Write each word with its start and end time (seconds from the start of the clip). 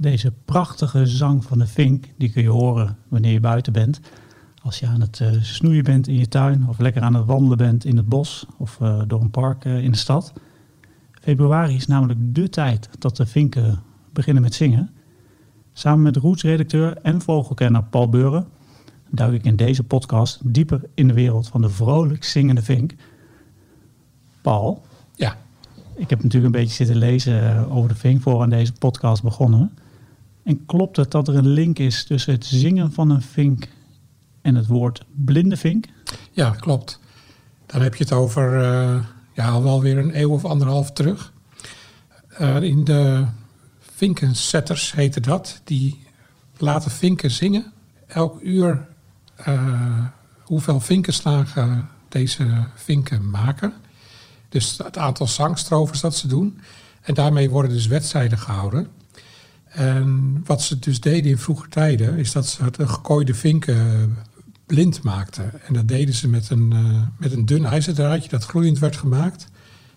Deze 0.00 0.32
prachtige 0.44 1.06
zang 1.06 1.44
van 1.44 1.58
de 1.58 1.66
vink, 1.66 2.06
die 2.16 2.30
kun 2.30 2.42
je 2.42 2.48
horen 2.48 2.96
wanneer 3.08 3.32
je 3.32 3.40
buiten 3.40 3.72
bent. 3.72 4.00
Als 4.62 4.78
je 4.78 4.86
aan 4.86 5.00
het 5.00 5.20
uh, 5.20 5.28
snoeien 5.40 5.84
bent 5.84 6.08
in 6.08 6.18
je 6.18 6.28
tuin 6.28 6.68
of 6.68 6.78
lekker 6.78 7.02
aan 7.02 7.14
het 7.14 7.26
wandelen 7.26 7.56
bent 7.56 7.84
in 7.84 7.96
het 7.96 8.08
bos 8.08 8.46
of 8.58 8.78
uh, 8.82 9.02
door 9.06 9.20
een 9.20 9.30
park 9.30 9.64
uh, 9.64 9.82
in 9.82 9.90
de 9.90 9.96
stad. 9.96 10.32
Februari 11.12 11.74
is 11.74 11.86
namelijk 11.86 12.18
de 12.34 12.48
tijd 12.48 12.88
dat 12.98 13.16
de 13.16 13.26
vinken 13.26 13.82
beginnen 14.12 14.42
met 14.42 14.54
zingen. 14.54 14.90
Samen 15.72 16.02
met 16.02 16.16
Roots-redacteur 16.16 16.96
en 16.96 17.20
vogelkenner 17.20 17.82
Paul 17.82 18.08
Beuren 18.08 18.46
duik 19.10 19.32
ik 19.32 19.44
in 19.44 19.56
deze 19.56 19.82
podcast 19.82 20.40
dieper 20.44 20.82
in 20.94 21.08
de 21.08 21.14
wereld 21.14 21.48
van 21.48 21.60
de 21.60 21.70
vrolijk 21.70 22.24
zingende 22.24 22.62
vink. 22.62 22.94
Paul, 24.42 24.82
ja. 25.14 25.36
ik 25.94 26.10
heb 26.10 26.22
natuurlijk 26.22 26.54
een 26.54 26.60
beetje 26.60 26.74
zitten 26.74 26.96
lezen 26.96 27.70
over 27.70 27.88
de 27.88 27.94
vink 27.94 28.22
voor 28.22 28.42
aan 28.42 28.50
deze 28.50 28.72
podcast 28.72 29.22
begonnen. 29.22 29.72
En 30.50 30.66
klopt 30.66 30.96
het 30.96 31.10
dat 31.10 31.28
er 31.28 31.36
een 31.36 31.48
link 31.48 31.78
is 31.78 32.04
tussen 32.04 32.32
het 32.32 32.44
zingen 32.44 32.92
van 32.92 33.10
een 33.10 33.22
vink 33.22 33.68
en 34.42 34.54
het 34.54 34.66
woord 34.66 35.04
blinde 35.14 35.56
vink? 35.56 35.86
Ja, 36.30 36.50
klopt. 36.50 36.98
Dan 37.66 37.82
heb 37.82 37.94
je 37.94 38.04
het 38.04 38.12
over 38.12 38.60
uh, 38.60 39.04
ja, 39.34 39.62
wel 39.62 39.80
weer 39.80 39.98
een 39.98 40.20
eeuw 40.20 40.30
of 40.30 40.44
anderhalf 40.44 40.92
terug. 40.92 41.32
Uh, 42.40 42.62
in 42.62 42.84
de 42.84 43.24
vinkensetters 43.80 44.92
heette 44.92 45.20
dat. 45.20 45.60
Die 45.64 46.02
laten 46.56 46.90
vinken 46.90 47.30
zingen. 47.30 47.72
Elk 48.06 48.40
uur 48.42 48.86
uh, 49.48 50.04
hoeveel 50.42 50.80
vinkenslagen 50.80 51.88
deze 52.08 52.66
vinken 52.74 53.30
maken. 53.30 53.72
Dus 54.48 54.78
het 54.78 54.98
aantal 54.98 55.26
zangstrovers 55.26 56.00
dat 56.00 56.16
ze 56.16 56.26
doen. 56.26 56.60
En 57.00 57.14
daarmee 57.14 57.50
worden 57.50 57.70
dus 57.70 57.86
wedstrijden 57.86 58.38
gehouden. 58.38 58.88
En 59.70 60.40
wat 60.44 60.62
ze 60.62 60.78
dus 60.78 61.00
deden 61.00 61.30
in 61.30 61.38
vroege 61.38 61.68
tijden, 61.68 62.16
is 62.16 62.32
dat 62.32 62.46
ze 62.46 62.70
de 62.70 62.88
gekooide 62.88 63.34
vinken 63.34 64.16
blind 64.66 65.02
maakten. 65.02 65.66
En 65.66 65.74
dat 65.74 65.88
deden 65.88 66.14
ze 66.14 66.28
met 66.28 66.50
een, 66.50 66.70
uh, 66.74 67.02
met 67.18 67.32
een 67.32 67.46
dun 67.46 67.64
ijzerdraadje 67.64 68.28
dat 68.28 68.44
gloeiend 68.44 68.78
werd 68.78 68.96
gemaakt. 68.96 69.46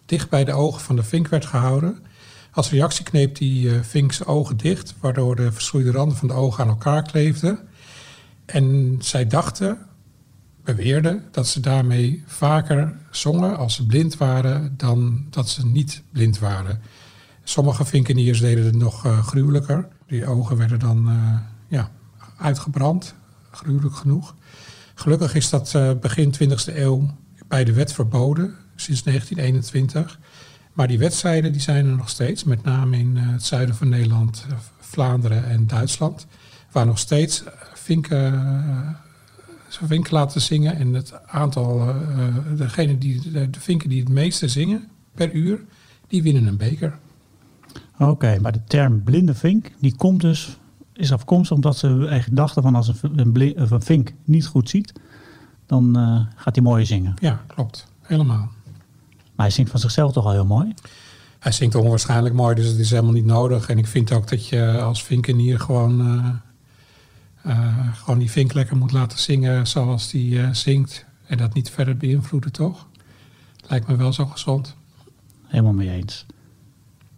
Dicht 0.06 0.30
bij 0.30 0.44
de 0.44 0.54
ogen 0.54 0.82
van 0.82 0.96
de 0.96 1.04
vink 1.04 1.28
werd 1.28 1.46
gehouden. 1.46 2.00
Als 2.52 2.70
reactie 2.70 3.06
kneep 3.06 3.36
die 3.36 3.66
uh, 3.66 3.82
vink 3.82 4.12
zijn 4.12 4.30
ogen 4.30 4.58
dicht, 4.58 4.94
waardoor 5.00 5.36
de 5.36 5.52
verschroeide 5.52 5.92
randen 5.92 6.18
van 6.18 6.28
de 6.28 6.34
ogen 6.34 6.64
aan 6.64 6.70
elkaar 6.70 7.04
kleefden. 7.04 7.60
En 8.46 8.98
zij 9.00 9.28
dachten, 9.28 9.78
beweerden, 10.64 11.24
dat 11.32 11.48
ze 11.48 11.60
daarmee 11.60 12.24
vaker 12.26 12.96
zongen 13.12 13.58
als 13.58 13.76
ze 13.76 13.86
blind 13.86 14.18
waren 14.18 14.74
dan 14.78 15.26
dat 15.30 15.50
ze 15.50 15.66
niet 15.66 16.02
blind 16.12 16.40
waren. 16.40 16.82
Sommige 17.44 17.86
vinkeniers 17.86 18.40
deden 18.40 18.66
het 18.66 18.76
nog 18.76 19.06
uh, 19.06 19.26
gruwelijker. 19.26 19.88
Die 20.08 20.26
ogen 20.26 20.58
werden 20.58 20.80
dan 20.80 21.10
uh, 21.10 21.40
ja, 21.68 21.92
uitgebrand, 22.38 23.16
gruwelijk 23.52 23.96
genoeg. 23.96 24.36
Gelukkig 24.96 25.36
is 25.36 25.50
dat 25.50 25.74
uh, 25.76 25.92
begin 26.02 26.34
20e 26.36 26.76
eeuw 26.76 27.10
bij 27.48 27.64
de 27.64 27.74
wet 27.74 27.94
verboden, 27.94 28.56
sinds 28.76 29.04
1921. 29.04 30.20
Maar 30.74 30.88
die 30.88 31.00
wedstrijden 31.00 31.52
die 31.52 31.62
zijn 31.62 31.86
er 31.86 31.96
nog 31.96 32.10
steeds, 32.10 32.44
met 32.44 32.64
name 32.64 32.98
in 32.98 33.18
het 33.18 33.44
zuiden 33.44 33.76
van 33.76 33.90
Nederland, 33.90 34.46
Vlaanderen 34.80 35.46
en 35.46 35.68
Duitsland. 35.68 36.28
Waar 36.72 36.86
nog 36.86 37.00
steeds 37.00 37.44
vinken, 37.74 38.98
vinken 39.68 40.14
laten 40.14 40.42
zingen. 40.42 40.76
En 40.76 40.94
het 40.94 41.28
aantal, 41.28 41.96
degene 42.56 42.98
die, 42.98 43.32
de, 43.32 43.48
vinken 43.60 43.90
die 43.90 44.00
het 44.00 44.10
meeste 44.10 44.48
zingen 44.48 44.90
per 45.16 45.32
uur, 45.32 45.60
die 46.08 46.24
winnen 46.24 46.48
een 46.48 46.58
beker. 46.58 47.00
Oké, 47.94 48.04
okay, 48.12 48.38
maar 48.38 48.52
de 48.52 48.64
term 48.68 49.04
blinde 49.04 49.34
vink, 49.34 49.72
die 49.80 49.96
komt 49.96 50.22
dus, 50.22 50.58
is 50.94 51.12
afkomstig 51.12 51.56
omdat 51.56 51.78
ze 51.78 51.88
eigenlijk 51.88 52.36
dachten 52.36 52.62
van 52.62 52.76
als 52.76 52.88
een, 52.88 53.20
een, 53.20 53.72
een 53.72 53.82
vink 53.82 54.14
niet 54.24 54.46
goed 54.46 54.70
ziet, 54.70 54.94
dan 55.66 56.00
uh, 56.00 56.20
gaat 56.36 56.56
hij 56.56 56.64
mooier 56.64 56.86
zingen. 56.86 57.14
Ja, 57.20 57.42
klopt. 57.48 57.88
Helemaal. 58.02 58.50
Maar 59.36 59.46
hij 59.46 59.50
zingt 59.50 59.72
van 59.72 59.80
zichzelf 59.80 60.12
toch 60.12 60.26
al 60.26 60.32
heel 60.32 60.46
mooi? 60.46 60.74
Hij 61.40 61.52
zingt 61.52 61.76
onwaarschijnlijk 61.76 62.36
mooi, 62.36 62.56
dus 62.56 62.68
het 62.68 62.80
is 62.80 62.90
helemaal 62.90 63.12
niet 63.12 63.26
nodig. 63.26 63.70
En 63.70 63.78
ik 63.78 63.88
vind 63.88 64.12
ook 64.12 64.30
dat 64.30 64.48
je 64.48 64.82
als 64.82 65.04
vinkenier 65.04 65.60
gewoon 65.60 66.02
uh, 66.08 66.30
uh, 67.46 67.94
gewoon 67.94 68.20
die 68.20 68.32
vink 68.32 68.54
lekker 68.54 68.78
moet 68.78 68.92
laten 68.92 69.20
zingen 69.20 69.68
zoals 69.68 70.10
die 70.10 70.54
zingt. 70.54 71.06
En 71.26 71.38
dat 71.38 71.54
niet 71.54 71.70
verder 71.70 71.98
beïnvloeden, 71.98 72.52
toch? 72.52 72.88
Lijkt 73.68 73.88
me 73.88 73.96
wel 73.96 74.14
zo 74.14 74.26
gezond. 74.26 74.76
Helemaal 75.46 75.74
mee 75.74 75.90
eens. 75.90 76.26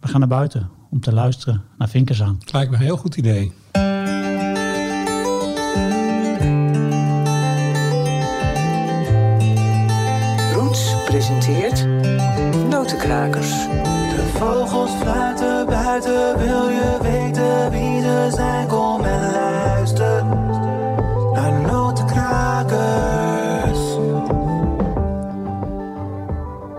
We 0.06 0.12
gaan 0.12 0.20
naar 0.20 0.30
buiten 0.30 0.70
om 0.90 1.00
te 1.00 1.12
luisteren 1.12 1.62
naar 1.78 1.88
vinkenzang. 1.88 2.40
Het 2.40 2.52
lijkt 2.52 2.70
me 2.70 2.76
een 2.76 2.82
heel 2.82 2.96
goed 2.96 3.16
idee. 3.16 3.52
Roots 10.52 11.04
presenteert 11.04 11.86
Notenkrakers. 12.70 13.50
De 13.50 14.30
vogels 14.34 14.90
fluiten 14.90 15.66
buiten, 15.66 16.38
wil 16.38 16.68
je 16.68 16.98
weten 17.02 17.70
wie 17.70 18.00
ze 18.00 18.28
zijn? 18.34 18.66
Kom 18.66 18.85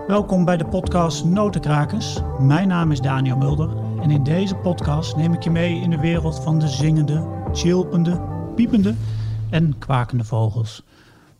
Welkom 0.08 0.44
bij 0.44 0.56
de 0.56 0.66
podcast 0.66 1.24
Notenkrakers. 1.24 2.18
Mijn 2.40 2.68
naam 2.68 2.90
is 2.90 3.00
Daniel 3.00 3.36
Mulder 3.36 3.68
en 4.02 4.10
in 4.10 4.22
deze 4.22 4.56
podcast 4.56 5.16
neem 5.16 5.32
ik 5.32 5.42
je 5.42 5.50
mee 5.50 5.80
in 5.80 5.90
de 5.90 6.00
wereld 6.00 6.40
van 6.40 6.58
de 6.58 6.68
zingende, 6.68 7.26
chilpende, 7.52 8.20
piepende 8.54 8.94
en 9.50 9.78
kwakende 9.78 10.24
vogels. 10.24 10.84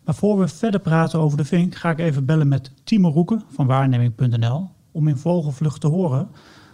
Maar 0.04 0.14
voor 0.14 0.38
we 0.38 0.48
verder 0.48 0.80
praten 0.80 1.18
over 1.18 1.36
de 1.36 1.44
vink, 1.44 1.74
ga 1.74 1.90
ik 1.90 1.98
even 1.98 2.26
bellen 2.26 2.48
met 2.48 2.72
Timo 2.84 3.08
Roeken 3.08 3.42
van 3.48 3.66
waarneming.nl 3.66 4.70
om 4.92 5.08
in 5.08 5.16
Vogelvlucht 5.16 5.80
te 5.80 5.88
horen 5.88 6.30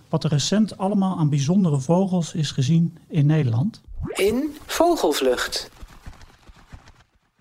wat 0.09 0.25
er 0.25 0.31
recent 0.31 0.79
allemaal 0.79 1.19
aan 1.19 1.29
bijzondere 1.29 1.81
vogels 1.81 2.35
is 2.35 2.51
gezien 2.51 2.99
in 3.09 3.27
Nederland. 3.27 3.83
In 4.15 4.57
Vogelvlucht. 4.67 5.71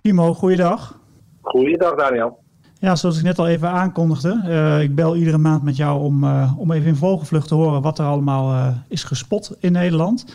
Timo, 0.01 0.33
goeiedag. 0.33 0.99
Goeiedag 1.41 1.95
Daniel. 1.95 2.42
Ja, 2.83 2.95
zoals 2.95 3.17
ik 3.17 3.23
net 3.23 3.39
al 3.39 3.47
even 3.47 3.69
aankondigde, 3.69 4.41
uh, 4.45 4.81
ik 4.81 4.95
bel 4.95 5.15
iedere 5.15 5.37
maand 5.37 5.63
met 5.63 5.77
jou 5.77 6.01
om, 6.01 6.23
uh, 6.23 6.53
om 6.57 6.71
even 6.71 6.87
in 6.87 6.95
Vogelvlucht 6.95 7.47
te 7.47 7.55
horen 7.55 7.81
wat 7.81 7.99
er 7.99 8.05
allemaal 8.05 8.51
uh, 8.51 8.67
is 8.87 9.03
gespot 9.03 9.55
in 9.59 9.71
Nederland. 9.71 10.23
En 10.27 10.33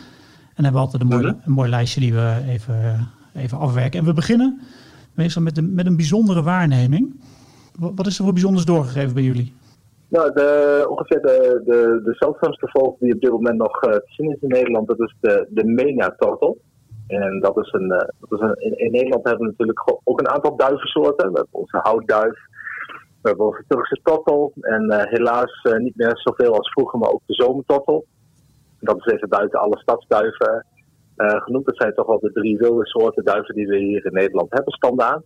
dan 0.55 0.63
hebben 0.63 0.81
we 0.81 0.87
altijd 0.87 1.01
een 1.01 1.07
mooi, 1.07 1.35
een 1.45 1.51
mooi 1.51 1.69
lijstje 1.69 1.99
die 1.99 2.13
we 2.13 2.35
even, 2.47 3.07
even 3.35 3.57
afwerken. 3.57 3.99
En 3.99 4.05
we 4.05 4.13
beginnen 4.13 4.59
meestal 5.13 5.41
met, 5.41 5.55
de, 5.55 5.61
met 5.61 5.85
een 5.85 5.95
bijzondere 5.95 6.43
waarneming. 6.43 7.21
Wat 7.79 8.07
is 8.07 8.17
er 8.17 8.23
voor 8.23 8.33
bijzonders 8.33 8.65
doorgegeven 8.65 9.13
bij 9.13 9.23
jullie? 9.23 9.53
Nou, 10.07 10.33
de, 10.33 10.85
ongeveer 10.89 11.21
de, 11.21 11.61
de, 11.65 12.01
de 12.03 12.15
zeldzaamste 12.19 12.67
vogel 12.71 12.97
die 12.99 13.13
op 13.13 13.21
dit 13.21 13.31
moment 13.31 13.57
nog 13.57 13.79
te 13.79 14.03
zien 14.05 14.29
is 14.29 14.41
in 14.41 14.49
Nederland, 14.49 14.87
dat 14.87 14.99
is 14.99 15.15
de, 15.19 15.47
de 15.49 15.65
Mena-tortel. 15.65 16.57
En 17.09 17.39
dat 17.39 17.57
is 17.57 17.71
een, 17.71 17.91
uh, 17.91 18.29
dat 18.29 18.59
in, 18.59 18.91
Nederland 18.91 19.23
hebben 19.27 19.45
we 19.45 19.51
natuurlijk 19.51 19.99
ook 20.03 20.19
een 20.19 20.29
aantal 20.29 20.55
duivensoorten. 20.55 21.31
We 21.31 21.37
hebben 21.37 21.59
onze 21.59 21.79
houtduif, 21.81 22.37
we 23.21 23.29
hebben 23.29 23.45
onze 23.45 23.63
Turkse 23.67 23.99
tortel 24.03 24.53
en 24.61 24.83
uh, 24.83 25.03
helaas 25.03 25.61
niet 25.77 25.95
meer 25.95 26.11
zoveel 26.13 26.57
als 26.57 26.71
vroeger, 26.71 26.99
maar 26.99 27.09
ook 27.09 27.21
de 27.25 27.33
zomertortel. 27.33 28.05
Dat 28.79 28.97
is 28.97 29.13
even 29.13 29.29
buiten 29.29 29.59
alle 29.59 29.77
stadsduiven 29.77 30.65
genoemd. 31.15 31.65
Dat 31.65 31.77
zijn 31.77 31.93
toch 31.93 32.07
wel 32.07 32.19
de 32.19 32.31
drie 32.31 32.57
wilde 32.57 32.85
soorten 32.85 33.23
duiven 33.23 33.55
die 33.55 33.67
we 33.67 33.77
hier 33.77 34.05
in 34.05 34.13
Nederland 34.13 34.51
hebben 34.51 34.73
standaard. 34.73 35.23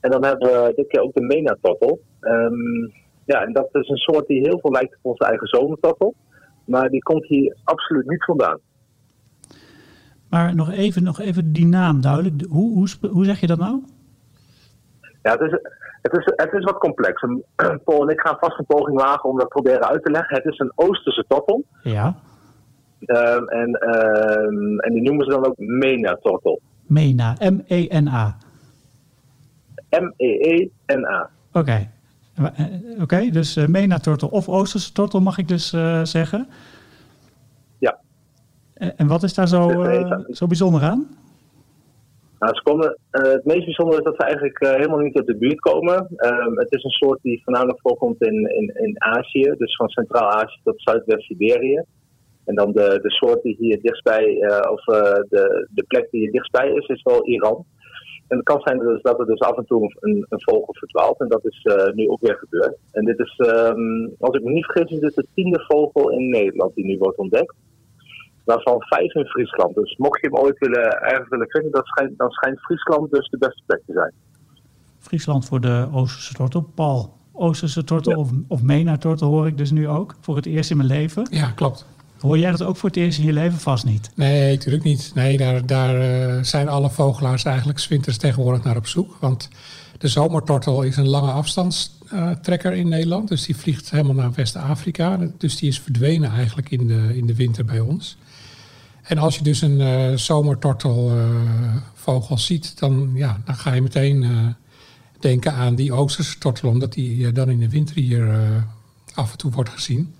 En 0.00 0.10
dan 0.10 0.24
hebben 0.24 0.48
we 0.48 0.72
dit 0.76 0.86
keer 0.86 1.00
ook 1.00 1.14
de 1.14 1.22
Mena-tortel. 1.22 1.98
Um, 2.20 2.92
ja, 3.24 3.42
en 3.42 3.52
dat 3.52 3.68
is 3.72 3.88
een 3.88 3.96
soort 3.96 4.26
die 4.26 4.40
heel 4.40 4.58
veel 4.58 4.70
lijkt 4.70 4.94
op 4.94 5.10
onze 5.10 5.24
eigen 5.24 5.46
zomertortel. 5.46 6.14
Maar 6.66 6.88
die 6.88 7.02
komt 7.02 7.26
hier 7.26 7.56
absoluut 7.64 8.08
niet 8.08 8.24
vandaan. 8.24 8.58
Maar 10.34 10.54
nog 10.54 10.70
even, 10.70 11.02
nog 11.02 11.20
even 11.20 11.52
die 11.52 11.66
naam 11.66 12.00
duidelijk. 12.00 12.44
Hoe, 12.48 12.72
hoe, 12.72 13.10
hoe 13.10 13.24
zeg 13.24 13.40
je 13.40 13.46
dat 13.46 13.58
nou? 13.58 13.82
Ja, 15.22 15.32
het 15.32 15.40
is, 15.40 15.50
het 16.02 16.16
is, 16.16 16.32
het 16.36 16.52
is 16.52 16.64
wat 16.64 16.78
complex. 16.78 17.22
Paul 17.84 18.02
en 18.02 18.08
ik 18.08 18.20
gaan 18.20 18.36
vast 18.40 18.58
een 18.58 18.66
poging 18.66 19.00
wagen 19.00 19.30
om 19.30 19.38
dat 19.38 19.48
proberen 19.48 19.88
uit 19.88 20.04
te 20.04 20.10
leggen. 20.10 20.36
Het 20.36 20.44
is 20.44 20.58
een 20.58 20.72
Oosterse 20.74 21.24
tortel. 21.28 21.64
Ja. 21.82 22.16
Um, 23.06 23.48
en, 23.48 23.68
um, 23.68 24.78
en 24.80 24.92
die 24.92 25.02
noemen 25.02 25.24
ze 25.24 25.30
dan 25.30 25.46
ook 25.46 25.58
Mena-tortel. 25.58 26.60
Mena, 26.86 27.36
M-E-N-A. 27.38 28.36
M-E-E-N-A. 29.90 31.30
Oké. 31.48 31.58
Okay. 31.58 31.90
Oké, 32.38 33.02
okay, 33.02 33.30
dus 33.30 33.56
uh, 33.56 33.66
Mena-tortel 33.66 34.28
of 34.28 34.48
Oosterse 34.48 34.92
tortel 34.92 35.20
mag 35.20 35.38
ik 35.38 35.48
dus 35.48 35.72
uh, 35.72 36.04
zeggen. 36.04 36.48
Ja. 38.74 38.92
En, 38.96 39.06
wat 39.06 39.22
is 39.22 39.34
daar 39.34 39.48
zo, 39.48 39.70
uh, 39.70 40.18
zo 40.28 40.46
bijzonder 40.46 40.82
aan? 40.82 41.08
Nou, 42.38 42.54
ze 42.56 42.62
komen, 42.62 42.98
het 43.10 43.44
meest 43.44 43.64
bijzondere 43.64 43.98
is 43.98 44.04
dat 44.04 44.16
ze 44.16 44.22
eigenlijk 44.22 44.58
helemaal 44.58 44.98
niet 44.98 45.16
uit 45.16 45.26
de 45.26 45.36
buurt 45.36 45.60
komen. 45.60 45.94
Um, 46.16 46.58
het 46.58 46.72
is 46.72 46.84
een 46.84 46.90
soort 46.90 47.18
die 47.22 47.42
voornamelijk 47.44 47.80
voorkomt 47.80 48.22
in, 48.22 48.34
in, 48.34 48.72
in 48.74 49.02
Azië, 49.02 49.54
dus 49.58 49.76
van 49.76 49.88
Centraal-Azië 49.88 50.60
tot 50.64 50.82
Zuidwest-Siberië. 50.82 51.84
En 52.44 52.54
dan 52.54 52.72
de, 52.72 52.98
de 53.02 53.10
soort 53.10 53.42
die 53.42 53.56
hier 53.58 53.80
dichtstbij, 53.80 54.40
eh, 54.40 54.70
of 54.72 54.86
eh, 54.86 55.20
de, 55.28 55.68
de 55.70 55.84
plek 55.88 56.10
die 56.10 56.20
hier 56.20 56.32
dichtstbij 56.32 56.70
is, 56.70 56.86
is 56.86 57.02
wel 57.02 57.26
Iran. 57.26 57.64
En 58.28 58.36
het 58.36 58.46
kan 58.46 58.60
zijn 58.60 58.78
dus 58.78 59.02
dat 59.02 59.18
er 59.20 59.26
dus 59.26 59.40
af 59.40 59.56
en 59.56 59.66
toe 59.66 59.94
een, 60.00 60.26
een 60.28 60.42
vogel 60.42 60.74
verdwaalt. 60.78 61.20
En 61.20 61.28
dat 61.28 61.44
is 61.44 61.62
eh, 61.62 61.92
nu 61.92 62.08
ook 62.08 62.20
weer 62.20 62.36
gebeurd. 62.36 62.76
En 62.92 63.04
dit 63.04 63.18
is, 63.18 63.36
ehm, 63.36 64.08
als 64.18 64.36
ik 64.36 64.44
me 64.44 64.52
niet 64.52 64.64
vergis, 64.64 64.90
is 64.90 65.00
dit 65.00 65.14
de 65.14 65.26
tiende 65.34 65.64
vogel 65.68 66.10
in 66.10 66.28
Nederland 66.28 66.74
die 66.74 66.84
nu 66.84 66.98
wordt 66.98 67.18
ontdekt. 67.18 67.54
Waarvan 68.44 68.76
vijf 68.78 69.14
in 69.14 69.24
Friesland. 69.26 69.74
Dus 69.74 69.96
mocht 69.96 70.20
je 70.20 70.26
hem 70.30 70.36
ooit 70.44 70.58
willen, 70.58 71.00
ergens 71.00 71.28
willen 71.28 71.48
vinden, 71.50 71.70
dat 71.72 71.86
schijnt, 71.86 72.18
dan 72.18 72.30
schijnt 72.30 72.60
Friesland 72.60 73.10
dus 73.10 73.28
de 73.28 73.38
beste 73.38 73.62
plek 73.66 73.80
te 73.86 73.92
zijn. 73.92 74.12
Friesland 74.98 75.44
voor 75.44 75.60
de 75.60 75.88
Oosterse 75.92 76.34
tortel. 76.34 76.62
Paul, 76.74 77.12
Oosterse 77.32 77.84
tortel 77.84 78.12
Ja. 78.12 78.18
of, 78.18 78.30
of 78.48 78.62
Mena-tortel 78.62 79.28
hoor 79.28 79.46
ik 79.46 79.58
dus 79.58 79.70
nu 79.70 79.88
ook. 79.88 80.14
Voor 80.20 80.36
het 80.36 80.46
eerst 80.46 80.70
in 80.70 80.76
mijn 80.76 80.88
leven. 80.88 81.26
Ja, 81.30 81.50
klopt. 81.50 81.86
Hoor 82.20 82.38
jij 82.38 82.50
dat 82.50 82.62
ook 82.62 82.76
voor 82.76 82.88
het 82.88 82.98
eerst 82.98 83.18
in 83.18 83.24
je 83.24 83.32
leven? 83.32 83.58
Vast 83.58 83.84
niet. 83.84 84.10
Nee, 84.14 84.52
natuurlijk 84.54 84.84
niet. 84.84 85.12
Nee, 85.14 85.36
daar, 85.36 85.66
daar 85.66 86.00
eh, 86.00 86.42
zijn 86.42 86.68
alle 86.68 86.90
vogelaars 86.90 87.44
eigenlijk 87.44 87.78
's 87.78 87.88
winters 87.88 88.16
tegenwoordig 88.18 88.64
naar 88.64 88.76
op 88.76 88.86
zoek. 88.86 89.16
Want 89.20 89.48
de 89.98 90.08
zomertortel 90.08 90.82
is 90.82 90.96
een 90.96 91.08
lange 91.08 91.30
afstandstrekker 91.30 92.72
in 92.72 92.88
Nederland. 92.88 93.28
Dus 93.28 93.46
die 93.46 93.56
vliegt 93.56 93.90
helemaal 93.90 94.14
naar 94.14 94.32
West-Afrika. 94.34 95.18
Dus 95.38 95.56
die 95.56 95.68
is 95.68 95.80
verdwenen 95.80 96.30
eigenlijk 96.30 96.70
in 96.70 96.86
de, 96.86 97.16
in 97.16 97.26
de 97.26 97.34
winter 97.34 97.64
bij 97.64 97.80
ons. 97.80 98.16
En 99.04 99.18
als 99.18 99.36
je 99.36 99.42
dus 99.42 99.60
een 99.60 99.80
eh 99.80 100.16
zomertortelvogel 100.16 102.38
ziet, 102.38 102.78
dan, 102.78 103.10
ja, 103.14 103.40
dan 103.44 103.54
ga 103.54 103.72
je 103.72 103.82
meteen 103.82 104.22
eh, 104.22 104.46
denken 105.20 105.52
aan 105.52 105.74
die 105.74 105.92
Oosterse 105.92 106.38
tortel. 106.38 106.68
Omdat 106.68 106.92
die 106.92 107.26
eh, 107.26 107.34
dan 107.34 107.50
in 107.50 107.58
de 107.58 107.68
winter 107.68 107.96
hier 107.96 108.38
af 109.14 109.32
en 109.32 109.38
toe 109.38 109.50
wordt 109.50 109.70
gezien. 109.70 110.14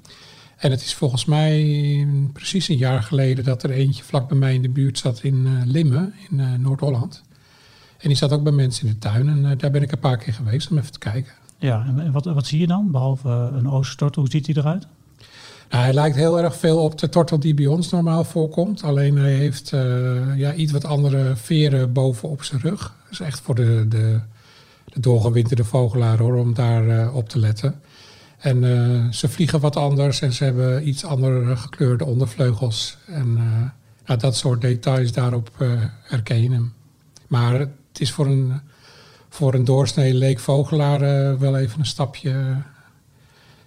En 0.57 0.71
het 0.71 0.81
is 0.81 0.95
volgens 0.95 1.25
mij 1.25 2.07
precies 2.33 2.69
een 2.69 2.77
jaar 2.77 3.03
geleden 3.03 3.45
dat 3.45 3.63
er 3.63 3.71
eentje 3.71 4.05
vlak 4.05 4.29
bij 4.29 4.39
mij 4.39 4.55
in 4.55 4.63
de 4.63 4.69
buurt 4.69 4.99
zat 4.99 5.23
in 5.23 5.63
Limmen, 5.65 6.15
in 6.29 6.61
Noord-Holland. 6.61 7.23
En 7.99 8.09
die 8.09 8.19
zat 8.19 8.33
ook 8.33 8.43
bij 8.43 8.53
mensen 8.53 8.87
in 8.87 8.93
de 8.93 8.99
tuin. 8.99 9.29
En 9.29 9.59
daar 9.59 9.71
ben 9.71 9.83
ik 9.83 9.93
een 9.93 9.99
paar 9.99 10.19
keer 10.19 10.33
geweest 10.33 10.71
om 10.71 10.79
even 10.79 10.93
te 10.93 10.99
kijken. 10.99 11.33
Ja, 11.59 11.85
en 11.87 12.13
wat, 12.13 12.25
wat 12.25 12.47
zie 12.47 12.61
je 12.61 12.67
dan? 12.67 12.91
Behalve 12.91 13.29
eh, 13.29 13.57
een 13.57 13.69
Oosterse 13.69 13.97
tortel, 13.97 14.23
hoe 14.23 14.31
ziet 14.31 14.47
hij 14.47 14.57
eruit? 14.57 14.87
Nou, 15.71 15.85
hij 15.85 15.93
lijkt 15.93 16.17
heel 16.17 16.41
erg 16.41 16.57
veel 16.57 16.79
op 16.79 16.99
de 16.99 17.09
tortel 17.09 17.39
die 17.39 17.55
bij 17.55 17.67
ons 17.67 17.91
normaal 17.91 18.25
voorkomt. 18.25 18.83
Alleen 18.83 19.17
hij 19.17 19.33
heeft 19.33 19.73
eh, 19.73 20.37
ja, 20.37 20.55
iets 20.55 20.73
wat 20.73 20.85
andere 20.85 21.37
veren 21.37 21.93
boven 21.93 22.29
op 22.29 22.43
zijn 22.43 22.61
rug. 22.61 22.95
Dat 23.03 23.13
is 23.13 23.21
echt 23.21 23.41
voor 23.41 23.55
de, 23.55 23.87
de, 23.89 24.21
de 24.85 25.01
doorgewinterde 25.01 25.65
vogelaar 25.65 26.19
hoor, 26.19 26.37
om 26.37 26.55
daar 26.55 26.89
eh, 26.89 27.17
op 27.17 27.29
te 27.29 27.39
letten. 27.39 27.81
En 28.39 28.65
eh, 28.65 29.11
ze 29.11 29.29
vliegen 29.29 29.61
wat 29.61 29.77
anders 29.77 30.21
en 30.21 30.33
ze 30.33 30.45
hebben 30.45 30.89
iets 30.89 31.05
andere 31.05 31.57
gekleurde 31.57 32.05
ondervleugels. 32.05 32.97
En 33.07 33.35
nou, 34.07 34.19
dat 34.21 34.37
soort 34.37 34.61
details 34.61 35.13
daarop 35.13 35.51
herken 36.03 36.43
je 36.43 36.51
hem. 36.51 36.73
Maar 37.29 37.59
het 37.59 38.03
is 38.03 38.13
voor 38.13 38.27
een, 38.27 38.61
voor 39.29 39.55
een 39.55 39.65
doorsnee 39.65 40.15
leekvogelaar 40.15 41.03
eh, 41.03 41.39
wel 41.39 41.57
even 41.57 41.79
een 41.79 41.87
stapje, 41.87 42.57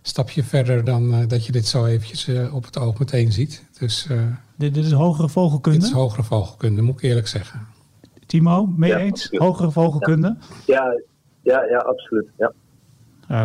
stapje 0.08 0.44
verder 0.44 0.84
dan 0.84 1.14
eh, 1.14 1.28
dat 1.28 1.46
je 1.46 1.52
dit 1.52 1.66
zo 1.68 1.86
eventjes 1.86 2.28
eh, 2.28 2.56
op 2.56 2.66
het 2.66 2.78
oog 2.80 3.00
meteen 3.00 3.32
ziet. 3.32 3.66
Dus 3.80 4.08
eh, 4.10 4.18
Dit, 4.56 4.74
dit 4.74 4.86
is 4.86 4.92
hogere 4.92 5.30
vogelkunde. 5.30 5.78
dit 5.80 5.88
is 5.88 5.94
hogere 5.94 6.24
vogelkunde, 6.24 6.82
moet 6.82 6.96
ik 6.96 7.02
eerlijk 7.02 7.28
zeggen. 7.28 7.60
Timo, 8.26 8.66
mee 8.78 8.90
Ja, 8.90 8.98
eens? 8.98 9.12
absoluut. 9.22 9.42
Hogere 9.42 9.72
vogelkunde? 9.72 10.36
Ja, 10.66 11.00
ja, 11.42 11.64
ja 11.64 11.78
absoluut. 11.78 12.28
Ja. 12.38 12.52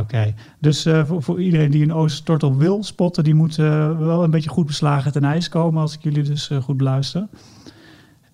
Oké, 0.01 0.35
dus 0.61 0.85
eh, 0.87 1.05
voor, 1.05 1.23
voor 1.23 1.41
iedereen 1.41 1.71
die 1.71 1.83
een 1.83 1.93
Oosterse 1.93 2.25
tortel 2.25 2.57
wil 2.57 2.83
spotten, 2.83 3.25
die 3.25 3.35
moet 3.35 3.57
wel 3.57 4.23
een 4.23 4.31
beetje 4.31 4.51
goed 4.51 4.67
beslagen 4.67 5.13
ten 5.13 5.25
ijs 5.25 5.49
komen, 5.49 5.81
als 5.81 5.95
ik 5.95 6.03
jullie 6.03 6.23
dus 6.23 6.51
eh, 6.51 6.63
goed 6.63 6.77
beluister. 6.77 7.27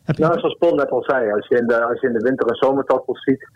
Heb 0.02 0.16
je, 0.16 0.22
Nou, 0.22 0.38
zoals 0.38 0.56
Paul 0.58 0.74
net 0.74 0.90
al 0.90 1.02
zei, 1.02 1.32
als 1.32 1.46
je 1.48 1.56
in 1.58 1.66
de, 1.66 1.84
als 1.84 2.00
je 2.00 2.06
in 2.06 2.12
de 2.12 2.24
winter 2.24 2.48
een 2.50 2.56
zomertortel 2.56 3.16
ziet, 3.16 3.50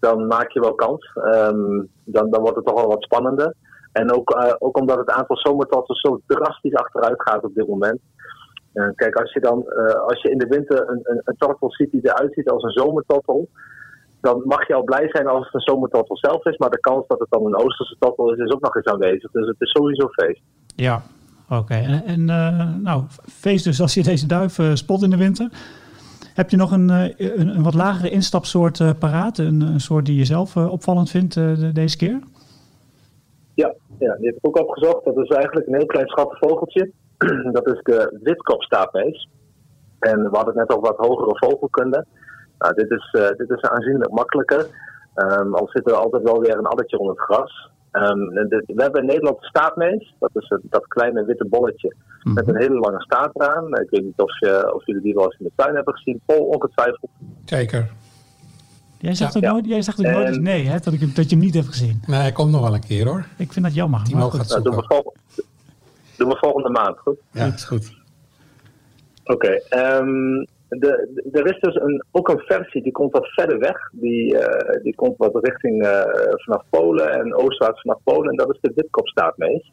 dan 0.00 0.26
maak 0.26 0.50
je 0.50 0.60
wel 0.60 0.74
kans. 0.74 1.10
Ehm, 1.14 1.82
dan, 2.04 2.30
dan 2.30 2.40
wordt 2.40 2.56
het 2.56 2.64
toch 2.66 2.74
wel 2.80 2.88
wat 2.88 3.02
spannender. 3.02 3.54
En 4.00 4.12
ook, 4.12 4.30
eh, 4.30 4.54
ook 4.58 4.78
omdat 4.78 4.98
het 4.98 5.10
aantal 5.10 5.36
zomertortels 5.36 6.00
zo 6.00 6.20
drastisch 6.26 6.74
achteruit 6.74 7.22
gaat 7.22 7.44
op 7.44 7.54
dit 7.54 7.68
moment. 7.68 8.00
Eh, 8.72 8.88
kijk, 8.94 9.14
als 9.14 9.32
je 9.32 9.40
dan 9.40 9.58
eh, 9.62 10.00
als 10.00 10.22
je 10.22 10.30
in 10.30 10.38
de 10.38 10.46
winter 10.46 10.88
een, 10.88 11.00
een, 11.02 11.20
een 11.24 11.70
ziet 11.70 11.90
die 11.90 12.00
eruit 12.02 12.34
ziet 12.34 12.50
als 12.50 12.62
een 12.62 12.70
zomertortel, 12.70 13.48
dan 14.20 14.42
mag 14.44 14.66
je 14.66 14.74
al 14.74 14.84
blij 14.84 15.08
zijn 15.08 15.26
als 15.26 15.44
het 15.44 15.54
een 15.54 15.60
zomertortel 15.60 16.16
zelf 16.16 16.44
is. 16.44 16.56
Maar 16.56 16.70
de 16.70 16.80
kans 16.80 17.06
dat 17.06 17.18
het 17.18 17.30
dan 17.30 17.46
een 17.46 17.56
Oosterse 17.56 17.96
tortel 17.98 18.32
is, 18.32 18.38
is 18.38 18.52
ook 18.52 18.60
nog 18.60 18.74
eens 18.74 18.86
aanwezig. 18.86 19.30
Dus 19.30 19.46
het 19.46 19.56
is 19.58 19.70
sowieso 19.70 20.08
feest. 20.08 20.40
Ja, 20.74 21.02
oké. 21.50 22.02
En, 22.06 22.24
nou, 22.82 23.02
feest 23.22 23.64
dus 23.64 23.80
als 23.80 23.94
je 23.94 24.02
deze 24.02 24.26
duif 24.26 24.58
spot 24.72 25.02
in 25.02 25.10
de 25.10 25.16
winter. 25.16 25.48
Heb 26.34 26.50
je 26.50 26.56
nog 26.56 26.70
een, 26.70 26.88
een, 26.88 27.48
een 27.56 27.62
wat 27.62 27.74
lagere 27.74 28.10
instapsoort 28.10 28.98
paraat? 28.98 29.38
Een, 29.38 29.60
een 29.60 29.80
soort 29.80 30.06
die 30.06 30.16
je 30.16 30.24
zelf 30.24 30.56
opvallend 30.56 31.10
vindt 31.10 31.34
de- 31.34 31.70
deze 31.72 31.96
keer? 31.96 32.18
Ja, 33.98 34.16
die 34.16 34.26
heb 34.26 34.36
ik 34.36 34.46
ook 34.46 34.58
opgezocht. 34.58 35.04
Dat 35.04 35.16
is 35.16 35.28
eigenlijk 35.28 35.66
een 35.66 35.74
heel 35.74 35.86
klein 35.86 36.08
schattig 36.08 36.38
vogeltje. 36.38 36.90
dat 37.58 37.66
is 37.66 37.80
de 37.82 38.18
witkopstaartmees. 38.22 39.28
En 39.98 40.30
we 40.30 40.36
hadden 40.36 40.58
het 40.58 40.68
net 40.68 40.78
over 40.78 40.90
wat 40.90 41.06
hogere 41.06 41.36
vogelkunde. 41.38 42.06
Nou, 42.58 42.74
dit 42.74 42.90
is, 42.90 43.08
eh, 43.12 43.36
dit 43.36 43.50
is 43.50 43.62
aanzienlijk 43.62 44.10
makkelijker. 44.10 44.66
Ehm, 45.14 45.54
al 45.54 45.68
zit 45.68 45.88
er 45.90 45.94
altijd 45.94 46.22
wel 46.22 46.40
weer 46.40 46.58
een 46.58 46.66
addertje 46.66 46.98
onder 46.98 47.14
het 47.14 47.24
gras. 47.24 47.70
Ehm, 47.90 48.18
we 48.18 48.82
hebben 48.82 49.00
in 49.00 49.06
Nederland 49.06 49.40
de 49.40 49.46
staartmees. 49.46 50.14
Dat 50.18 50.30
is 50.32 50.58
dat 50.62 50.86
kleine 50.86 51.24
witte 51.24 51.46
bolletje 51.48 51.94
met 52.34 52.48
een 52.48 52.56
hele 52.56 52.78
lange 52.78 53.02
staart 53.02 53.30
eraan. 53.34 53.66
Ik 53.66 53.90
weet 53.90 54.02
niet 54.02 54.20
of, 54.20 54.38
je, 54.38 54.74
of 54.74 54.86
jullie 54.86 55.02
die 55.02 55.14
wel 55.14 55.24
eens 55.24 55.38
in 55.38 55.44
de 55.44 55.52
tuin 55.62 55.74
hebben 55.74 55.94
gezien. 55.94 56.20
Paul, 56.26 56.44
ongetwijfeld. 56.44 57.10
Zeker. 57.44 57.90
Jij 58.98 59.14
zegt, 59.14 59.34
Ja. 59.34 59.40
ook, 59.48 59.52
nooit, 59.54 59.66
jij 59.66 59.82
zegt 59.82 59.98
ook 59.98 60.12
nooit 60.12 60.26
eens 60.28 60.38
nee, 60.38 60.66
hè, 60.66 60.78
dat, 60.78 60.92
ik, 60.92 61.14
dat 61.16 61.30
je 61.30 61.36
hem 61.36 61.44
niet 61.44 61.54
hebt 61.54 61.66
gezien. 61.66 62.00
Nee, 62.06 62.20
hij 62.20 62.32
komt 62.32 62.50
nog 62.52 62.60
wel 62.62 62.74
een 62.74 62.86
keer 62.86 63.06
hoor. 63.06 63.26
Ik 63.36 63.52
vind 63.52 63.64
dat 63.64 63.74
jammer. 63.74 64.02
Timo 64.04 64.18
maar 64.20 64.30
goed. 64.30 64.40
gaat 64.40 64.48
Nou, 64.48 64.62
doen, 64.62 64.76
we 64.76 64.84
zoeken. 64.88 65.12
doen 66.16 66.28
we 66.28 66.36
volgende 66.36 66.70
maand, 66.70 66.98
goed? 66.98 67.16
Ja, 67.32 67.44
is 67.46 67.64
goed. 67.64 67.94
Oké, 69.24 69.48
ehm, 69.68 70.44
de, 70.68 71.08
de- 71.14 71.28
er 71.32 71.46
is 71.54 71.60
dus 71.60 71.74
een, 71.74 72.04
ook 72.10 72.28
een 72.28 72.38
versie 72.38 72.82
die 72.82 72.92
komt 72.92 73.12
wat 73.12 73.26
verder 73.26 73.58
weg. 73.58 73.76
Die, 73.92 74.38
eh, 74.38 74.82
die 74.82 74.94
komt 74.94 75.16
wat 75.16 75.44
richting 75.44 75.82
eh, 75.82 76.00
vanaf 76.44 76.62
Polen 76.70 77.12
en 77.12 77.34
oostwaarts 77.36 77.80
vanaf 77.80 77.98
Polen. 78.04 78.30
En 78.30 78.36
dat 78.36 78.50
is 78.54 78.58
de 78.60 78.72
witkopstaartmees. 78.74 79.72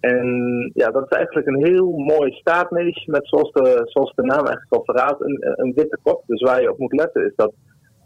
En 0.00 0.26
ja, 0.74 0.90
dat 0.90 1.04
is 1.10 1.16
eigenlijk 1.16 1.46
een 1.46 1.64
heel 1.64 1.90
mooi 1.90 2.32
staartmees 2.32 3.04
met, 3.06 3.28
zoals 3.28 3.52
de, 3.52 3.80
zoals 3.84 4.12
de 4.14 4.22
naam 4.22 4.46
eigenlijk 4.46 4.72
al 4.74 4.84
verraadt, 4.84 5.20
een, 5.20 5.38
een 5.56 5.72
witte 5.74 5.98
kop. 6.02 6.22
Dus 6.26 6.40
waar 6.42 6.60
je 6.62 6.70
op 6.70 6.78
moet 6.78 6.92
letten 6.92 7.24
is 7.26 7.32
dat 7.36 7.52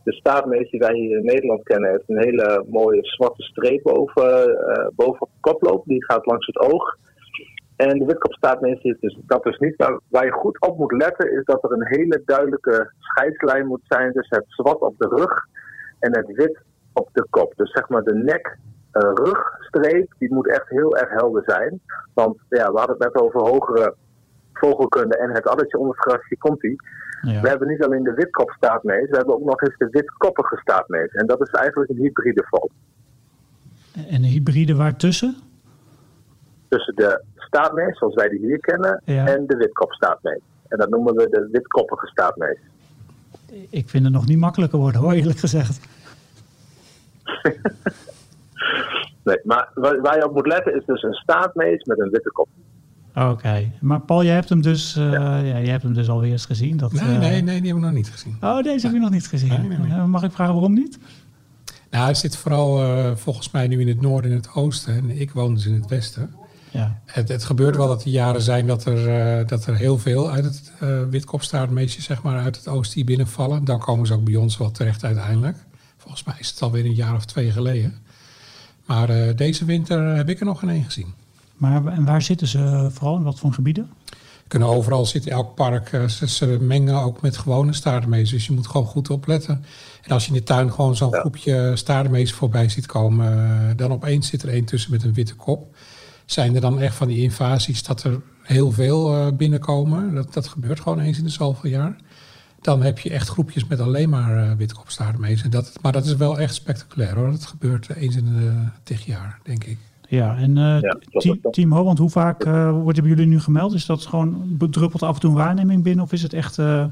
de 0.04 0.12
staartmees 0.12 0.70
die 0.70 0.80
wij 0.80 0.94
hier 0.94 1.18
in 1.18 1.24
Nederland 1.24 1.62
kennen, 1.62 1.90
heeft 1.90 2.08
een 2.08 2.22
hele 2.22 2.64
mooie 2.68 3.04
zwarte 3.04 3.42
streep 3.42 3.82
boven, 3.82 4.58
eh, 4.58 4.86
boven 4.94 5.28
lopen. 5.40 5.88
Die 5.88 6.04
gaat 6.04 6.26
langs 6.26 6.46
het 6.46 6.58
oog. 6.58 6.96
En 7.76 7.98
de 7.98 8.04
witkopstaartmees 8.04 8.82
heeft 8.82 9.00
dus 9.00 9.18
dat 9.26 9.42
dus 9.42 9.58
niet. 9.58 9.78
Maar 9.78 10.00
waar 10.08 10.24
je 10.24 10.30
goed 10.30 10.60
op 10.60 10.78
moet 10.78 10.92
letten 10.92 11.32
is 11.32 11.44
dat 11.44 11.64
er 11.64 11.72
een 11.72 11.86
hele 11.86 12.22
duidelijke 12.24 12.92
scheidslijn 12.98 13.66
moet 13.66 13.84
zijn 13.88 14.12
tussen 14.12 14.38
het 14.38 14.46
zwart 14.48 14.80
op 14.80 14.94
de 14.98 15.08
rug 15.08 15.46
en 15.98 16.16
het 16.16 16.36
wit 16.36 16.58
op 16.92 17.08
de 17.12 17.26
kop. 17.30 17.52
Dus 17.56 17.72
zeg 17.72 17.88
maar 17.88 18.02
de 18.02 18.14
nek 18.14 18.58
eh, 18.92 19.10
rugstreep, 19.14 20.14
die 20.18 20.34
moet 20.34 20.48
echt 20.48 20.68
heel 20.68 20.96
erg 20.96 21.10
helder 21.10 21.42
zijn. 21.46 21.80
Want 22.14 22.38
ja, 22.48 22.72
we 22.72 22.78
hadden 22.78 22.96
het 22.98 23.12
net 23.12 23.22
over 23.22 23.40
hogere 23.40 23.94
vogelkunde 24.62 25.16
en 25.16 25.30
het 25.30 25.46
addertje 25.46 25.78
onder 25.78 25.94
het 25.96 26.04
gras, 26.04 26.28
hier 26.28 26.38
komt 26.38 26.60
die. 26.60 26.76
Ja. 27.22 27.40
We 27.40 27.48
hebben 27.48 27.68
niet 27.68 27.82
alleen 27.84 28.02
de 28.02 28.14
witkopstaartmees, 28.14 29.10
we 29.10 29.16
hebben 29.16 29.34
ook 29.34 29.44
nog 29.44 29.60
eens 29.62 29.76
de 29.78 29.88
witkoppige 29.90 30.56
staartmees. 30.56 31.10
En 31.12 31.26
dat 31.26 31.40
is 31.40 31.48
eigenlijk 31.50 31.90
een 31.90 31.96
hybride 31.96 32.44
vogel. 32.50 32.70
En 33.94 34.14
een 34.14 34.24
hybride 34.24 34.74
waartussen? 34.76 35.36
tussen 36.68 36.94
de 36.94 37.22
staartmees, 37.36 37.98
zoals 37.98 38.14
wij 38.14 38.28
die 38.28 38.38
hier 38.38 38.58
kennen, 38.60 39.02
Ja. 39.04 39.26
en 39.26 39.46
de 39.46 39.56
witkopstaartmees. 39.56 40.40
En 40.68 40.78
dat 40.78 40.88
noemen 40.88 41.14
we 41.14 41.28
de 41.30 41.48
witkoppige 41.52 42.06
staartmees. 42.06 42.58
Ik 43.70 43.88
vind 43.88 44.04
het 44.04 44.12
nog 44.12 44.26
niet 44.26 44.38
makkelijker 44.38 44.78
worden 44.78 45.00
hoor, 45.00 45.12
eerlijk 45.12 45.38
gezegd. 45.38 45.80
Nee, 49.24 49.38
maar 49.44 49.70
waar, 49.74 50.00
waar 50.00 50.16
je 50.16 50.28
op 50.28 50.34
moet 50.34 50.46
letten 50.46 50.74
is 50.74 50.84
dus 50.84 51.02
een 51.02 51.12
staartmees 51.12 51.84
met 51.84 52.00
een 52.00 52.10
witte 52.10 52.30
kop. 52.32 52.48
Oké, 53.14 53.72
maar 53.80 54.00
Paul, 54.00 54.24
jij 54.24 54.34
hebt 54.34 54.48
hem 54.48 54.62
dus, 54.62 54.96
eh 54.96 55.12
ja. 55.12 55.42
jij 55.42 55.66
hebt 55.66 55.82
hem 55.82 55.94
dus 55.94 56.08
alweer 56.08 56.32
eens 56.32 56.44
gezien. 56.44 56.76
Dat, 56.76 56.92
Nee, 56.92 57.02
eh, 57.02 57.18
nee, 57.18 57.42
nee, 57.42 57.42
die 57.42 57.52
hebben 57.52 57.74
we 57.74 57.80
nog 57.80 57.92
niet 57.92 58.10
gezien. 58.10 58.36
Oh, 58.40 58.62
deze 58.62 58.86
heb 58.86 58.94
je 58.94 59.00
nog 59.00 59.10
niet 59.10 59.26
gezien. 59.26 59.48
Nee, 59.48 59.58
nee, 59.58 59.78
nee. 59.78 59.90
Eh, 59.90 60.04
Mag 60.04 60.22
ik 60.22 60.32
vragen 60.32 60.54
waarom 60.54 60.74
niet? 60.74 60.98
Nou, 61.90 62.04
hij 62.04 62.14
zit 62.14 62.36
vooral 62.36 63.16
volgens 63.16 63.50
mij 63.50 63.68
nu 63.68 63.80
in 63.80 63.88
het 63.88 64.00
noorden 64.00 64.30
en 64.30 64.36
het 64.36 64.54
oosten. 64.54 64.94
En 64.94 65.20
ik 65.20 65.30
woon 65.30 65.54
dus 65.54 65.66
in 65.66 65.74
het 65.74 65.88
westen. 65.88 66.34
Ja. 66.70 67.00
Het, 67.04 67.28
het 67.28 67.44
gebeurt 67.44 67.76
wel 67.76 67.86
dat 67.86 68.04
er 68.04 68.10
jaren 68.10 68.42
zijn 68.42 68.66
dat 68.66 68.84
er, 68.84 69.46
dat 69.46 69.66
er 69.66 69.76
heel 69.76 69.98
veel 69.98 70.30
uit 70.30 70.44
het 70.44 70.72
witkopstaartmeesje, 71.10 72.02
zeg 72.02 72.22
maar, 72.22 72.38
uit 72.38 72.56
het 72.56 72.68
oosten 72.68 72.94
hier 72.94 73.04
binnenvallen. 73.04 73.64
Dan 73.64 73.78
komen 73.78 74.06
ze 74.06 74.14
ook 74.14 74.24
bij 74.24 74.36
ons 74.36 74.58
wel 74.58 74.70
terecht 74.70 75.04
uiteindelijk. 75.04 75.56
Volgens 75.96 76.24
mij 76.24 76.34
is 76.38 76.50
het 76.50 76.62
alweer 76.62 76.84
een 76.84 76.94
jaar 76.94 77.14
of 77.14 77.24
twee 77.24 77.50
geleden. 77.50 77.94
Maar 78.86 79.36
deze 79.36 79.64
winter 79.64 80.16
heb 80.16 80.28
ik 80.28 80.40
er 80.40 80.46
nog 80.46 80.58
geen 80.58 80.70
één 80.70 80.84
gezien. 80.84 81.14
Maar 81.62 81.86
en 81.86 82.04
waar 82.04 82.22
zitten 82.22 82.46
ze 82.46 82.88
vooral? 82.92 83.16
In 83.16 83.22
wat 83.22 83.38
voor 83.38 83.52
gebieden? 83.52 83.90
Kunnen 84.48 84.68
overal 84.68 85.06
zitten, 85.06 85.30
elk 85.32 85.54
park. 85.54 85.92
eh, 85.92 86.04
Ze, 86.08 86.28
ze 86.28 86.46
mengen 86.60 86.94
ook 87.02 87.20
met 87.20 87.36
gewone 87.36 87.72
staardenmees. 87.72 88.30
Dus 88.30 88.46
je 88.46 88.52
moet 88.52 88.66
gewoon 88.66 88.86
goed 88.86 89.10
opletten. 89.10 89.64
En 90.02 90.10
als 90.10 90.24
je 90.26 90.32
in 90.32 90.36
de 90.38 90.42
tuin 90.42 90.72
gewoon 90.72 90.96
zo'n 90.96 91.10
Ja. 91.10 91.20
groepje 91.20 91.72
staardenmees 91.74 92.32
voorbij 92.32 92.68
ziet 92.68 92.86
komen... 92.86 93.32
eh, 93.32 93.76
dan 93.76 93.92
opeens 93.92 94.28
zit 94.28 94.42
er 94.42 94.48
één 94.48 94.64
tussen 94.64 94.90
met 94.90 95.02
een 95.02 95.12
witte 95.14 95.34
kop. 95.34 95.76
Zijn 96.26 96.54
er 96.54 96.60
dan 96.60 96.80
echt 96.80 96.94
van 96.94 97.08
die 97.08 97.22
invasies 97.22 97.82
dat 97.82 98.02
er 98.02 98.20
heel 98.42 98.70
veel 98.72 99.14
eh, 99.14 99.26
binnenkomen? 99.32 100.14
Dat, 100.14 100.32
dat 100.34 100.48
gebeurt 100.48 100.80
gewoon 100.80 101.00
eens 101.00 101.18
in 101.18 101.24
de 101.24 101.30
zoveel 101.30 101.70
jaar. 101.70 101.96
Dan 102.60 102.82
heb 102.82 102.98
je 102.98 103.10
echt 103.10 103.28
groepjes 103.28 103.64
met 103.66 103.80
alleen 103.80 104.08
maar 104.08 104.36
eh. 104.36 104.66
En 105.44 105.50
dat, 105.50 105.72
maar 105.82 105.92
dat 105.92 106.04
is 106.06 106.14
wel 106.16 106.38
echt 106.38 106.54
spectaculair 106.54 107.14
hoor. 107.14 107.30
Dat 107.30 107.46
gebeurt 107.46 107.88
eh, 107.88 108.02
eens 108.02 108.16
in 108.16 108.24
de 108.24 108.64
tig 108.82 109.06
jaar, 109.06 109.38
denk 109.42 109.64
ik. 109.64 109.78
Ja, 110.18 110.36
en 110.36 110.56
eh 110.56 110.80
Ja, 110.80 110.96
Ti- 111.08 111.40
klopt. 111.40 111.54
Timo, 111.54 111.84
want 111.84 111.98
hoe 111.98 112.10
vaak 112.10 112.44
eh, 112.44 112.70
wordt 112.82 112.96
hebben 112.98 113.16
jullie 113.16 113.32
nu 113.32 113.40
gemeld? 113.40 113.74
Is 113.74 113.86
dat 113.86 114.06
gewoon 114.06 114.44
bedruppelt 114.58 115.02
af 115.02 115.14
en 115.14 115.20
toe 115.20 115.30
een 115.30 115.36
waarneming 115.36 115.82
binnen 115.82 116.04
of 116.04 116.12
is 116.12 116.22
het 116.22 116.32
echt 116.32 116.58
eh, 116.58 116.84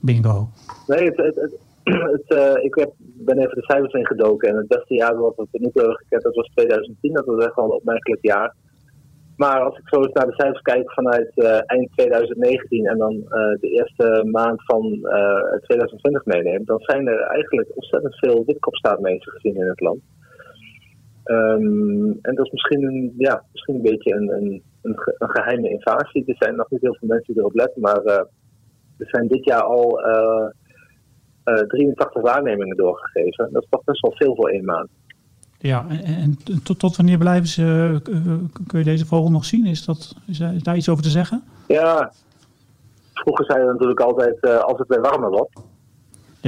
bingo? 0.00 0.48
Nee, 0.86 1.04
het, 1.04 1.16
het, 1.16 1.56
het, 1.84 2.32
eh, 2.38 2.64
ik 2.64 2.74
heb, 2.74 2.92
ben 2.98 3.38
even 3.38 3.54
de 3.54 3.64
cijfers 3.64 3.92
ingedoken. 3.92 4.48
En 4.48 4.56
het 4.56 4.68
beste 4.68 4.94
jaar 4.94 5.16
wat 5.16 5.36
we 5.36 5.46
tot 5.50 5.60
nu 5.60 5.70
toe 5.70 5.82
hebben 5.82 5.96
gekend, 5.96 6.22
dat 6.22 6.34
was 6.34 6.50
2010. 6.54 7.12
Dat 7.12 7.26
was 7.26 7.44
echt 7.44 7.54
wel 7.54 7.64
een 7.64 7.70
opmerkelijk 7.70 8.22
jaar. 8.24 8.54
Maar 9.36 9.60
als 9.60 9.78
ik 9.78 9.88
zo 9.88 10.02
eens 10.02 10.12
naar 10.12 10.26
de 10.26 10.34
cijfers 10.36 10.62
kijk 10.62 10.92
vanuit 10.92 11.30
eh, 11.34 11.58
eind 11.66 11.88
2019 11.96 12.86
en 12.86 12.98
dan 12.98 13.14
eh, 13.14 13.60
de 13.60 13.68
eerste 13.68 14.28
maand 14.30 14.64
van 14.64 14.82
eh, 15.02 15.58
2020 15.60 16.24
meeneem, 16.24 16.64
dan 16.64 16.80
zijn 16.80 17.06
er 17.06 17.20
eigenlijk 17.20 17.68
ontzettend 17.74 18.18
veel 18.18 18.42
witkopstaartmezen 18.46 19.32
gezien 19.32 19.56
in 19.56 19.68
het 19.68 19.80
land. 19.80 20.00
Ehm, 21.24 22.10
en 22.22 22.34
dat 22.34 22.46
is 22.46 22.52
misschien 22.52 22.82
een, 22.82 23.14
ja, 23.18 23.42
misschien 23.52 23.74
een 23.74 23.82
beetje 23.82 24.14
een, 24.14 24.28
een, 24.32 24.62
een, 24.82 24.98
ge- 24.98 25.14
een 25.18 25.30
geheime 25.30 25.70
invasie. 25.70 26.24
Er 26.26 26.36
zijn 26.38 26.56
nog 26.56 26.70
niet 26.70 26.80
heel 26.80 26.94
veel 26.94 27.08
mensen 27.08 27.32
die 27.34 27.42
erop 27.42 27.54
letten, 27.54 27.80
maar 27.82 27.96
eh, 28.04 28.16
er 28.98 29.08
zijn 29.08 29.28
dit 29.28 29.44
jaar 29.44 29.62
al 29.62 30.00
eh, 30.00 30.48
eh, 31.44 31.54
83 31.66 32.22
waarnemingen 32.22 32.76
doorgegeven. 32.76 33.48
Dat 33.52 33.62
is 33.62 33.68
toch 33.70 33.84
best 33.84 34.00
wel 34.00 34.12
veel 34.16 34.34
voor 34.34 34.48
één 34.48 34.64
maand. 34.64 34.88
Ja, 35.58 35.86
en, 35.88 36.04
en 36.04 36.38
tot, 36.64 36.78
tot 36.78 36.96
wanneer 36.96 37.18
blijven 37.18 37.48
ze, 37.48 38.00
eh, 38.12 38.34
kun 38.66 38.78
je 38.78 38.84
deze 38.84 39.06
vogel 39.06 39.30
nog 39.30 39.44
zien? 39.44 39.66
Is, 39.66 39.84
dat, 39.84 40.14
is, 40.26 40.38
daar, 40.38 40.54
is 40.54 40.62
daar 40.62 40.76
iets 40.76 40.88
over 40.88 41.02
te 41.02 41.10
zeggen? 41.10 41.42
Ja, 41.68 42.12
vroeger 43.14 43.44
zeiden 43.44 43.66
we 43.66 43.72
natuurlijk 43.72 44.00
altijd 44.00 44.40
eh, 44.40 44.58
als 44.58 44.78
het 44.78 44.88
weer 44.88 45.00
warmer 45.00 45.30
wordt. 45.30 45.60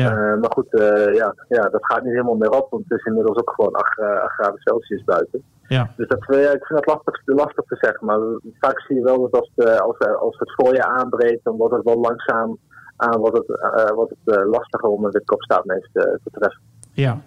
Ja, 0.03 0.11
Eh, 0.11 0.41
maar 0.41 0.51
goed, 0.53 0.75
eh, 0.75 1.15
ja, 1.15 1.35
ja, 1.49 1.63
dat 1.69 1.85
gaat 1.85 2.03
niet 2.03 2.13
helemaal 2.13 2.35
meer 2.37 2.51
op, 2.51 2.67
want 2.71 2.85
het 2.89 2.99
is 2.99 3.05
inmiddels 3.05 3.37
ook 3.39 3.53
gewoon 3.57 3.73
8, 3.73 3.93
gra- 3.93 4.19
8 4.19 4.33
graden 4.35 4.61
Celsius 4.61 5.05
buiten. 5.05 5.43
ja, 5.69 5.91
Dus 5.97 6.09
dat, 6.09 6.19
eh, 6.29 6.41
ik 6.53 6.65
vind 6.67 6.85
dat 6.85 6.87
lastig, 6.95 7.23
lastig 7.25 7.65
te 7.65 7.77
zeggen. 7.81 8.07
Maar 8.07 8.19
vaak 8.61 8.81
zie 8.81 8.97
je 8.97 9.03
wel 9.03 9.21
dat 9.21 9.41
als, 9.41 9.51
de, 9.55 9.81
als, 9.81 9.97
eh, 9.99 10.15
als 10.21 10.37
het 10.39 10.53
voorjaar 10.57 10.87
aanbreekt, 10.99 11.45
dan 11.45 11.57
wordt 11.57 11.75
het 11.75 11.85
wel 11.85 12.01
langzaam 12.01 12.59
aan 12.97 13.19
wordt 13.21 13.37
het, 13.37 13.49
eh, 13.61 13.95
wordt 13.95 14.15
het 14.25 14.37
eh, 14.37 14.49
lastiger 14.51 14.89
om 14.89 15.05
een 15.05 15.11
witkopstaartmees 15.11 15.89
te, 15.93 16.19
te 16.25 16.31
treffen. 16.31 16.61
ja. 16.93 17.19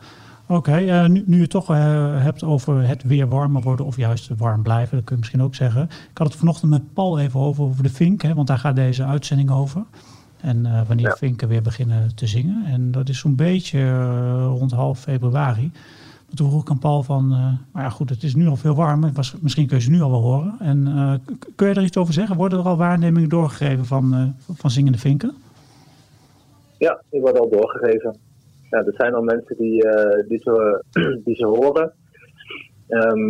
Oké, 0.52 0.72
eh, 0.72 1.06
nu, 1.06 1.24
nu 1.26 1.36
je 1.36 1.42
het 1.42 1.50
toch 1.52 1.70
eh, 1.70 2.24
hebt 2.24 2.44
over 2.44 2.88
het 2.88 3.04
weer 3.04 3.28
warmer 3.28 3.62
worden 3.62 3.86
of 3.86 3.96
juist 3.98 4.32
warm 4.38 4.64
blijven, 4.64 4.96
dat 4.96 5.06
kun 5.06 5.16
je 5.16 5.22
misschien 5.22 5.42
ook 5.44 5.56
zeggen. 5.56 5.82
Ik 5.84 6.18
had 6.18 6.28
het 6.28 6.36
vanochtend 6.36 6.72
met 6.72 6.94
Paul 6.94 7.20
even 7.20 7.40
over, 7.40 7.64
over 7.64 7.84
de 7.84 7.90
vink, 7.90 8.22
hè, 8.22 8.34
want 8.34 8.48
daar 8.48 8.58
gaat 8.58 8.76
deze 8.76 9.04
uitzending 9.04 9.52
over. 9.52 9.84
En 10.41 10.65
eh, 10.65 10.88
wanneer 10.88 11.05
Ja. 11.08 11.15
vinken 11.15 11.48
weer 11.48 11.62
beginnen 11.62 12.15
te 12.15 12.27
zingen. 12.27 12.65
En 12.65 12.91
dat 12.91 13.10
is 13.10 13.19
zo'n 13.19 13.36
beetje 13.36 13.79
eh, 13.79 14.46
rond 14.58 14.72
half 14.72 15.00
februari. 15.00 15.72
Maar 16.25 16.36
Toen 16.36 16.50
vroeg 16.50 16.62
ik 16.62 16.69
aan 16.69 16.79
Paul 16.79 17.03
van, 17.03 17.31
eh, 17.31 17.53
maar 17.72 17.84
ja 17.84 17.89
goed, 17.89 18.10
het 18.10 18.24
is 18.24 18.36
nu 18.36 18.48
al 18.48 18.55
veel 18.55 18.75
warmer. 18.75 19.12
Was, 19.13 19.36
misschien 19.39 19.67
kun 19.67 19.77
je 19.77 19.84
ze 19.84 19.89
nu 19.89 20.01
al 20.01 20.12
wel 20.12 20.22
horen. 20.22 20.55
En 20.60 20.84
kun 21.55 21.67
je 21.67 21.74
er 21.74 21.84
iets 21.84 21.98
over 21.98 22.13
zeggen? 22.13 22.36
Worden 22.36 22.60
er 22.60 22.65
al 22.65 22.77
waarnemingen 22.77 23.29
doorgegeven 23.29 23.86
van, 23.86 24.36
van 24.53 24.69
zingende 24.72 24.98
vinken? 24.98 25.34
Ja, 26.77 27.01
die 27.10 27.22
worden 27.22 27.41
al 27.41 27.50
doorgegeven. 27.50 28.15
Ja, 28.69 28.77
er 28.77 28.93
zijn 28.98 29.13
al 29.13 29.22
mensen 29.24 29.55
die, 29.58 29.88
die, 30.27 30.38
ze, 30.38 30.84
die 31.25 31.36
ze 31.36 31.46
horen. 31.46 31.91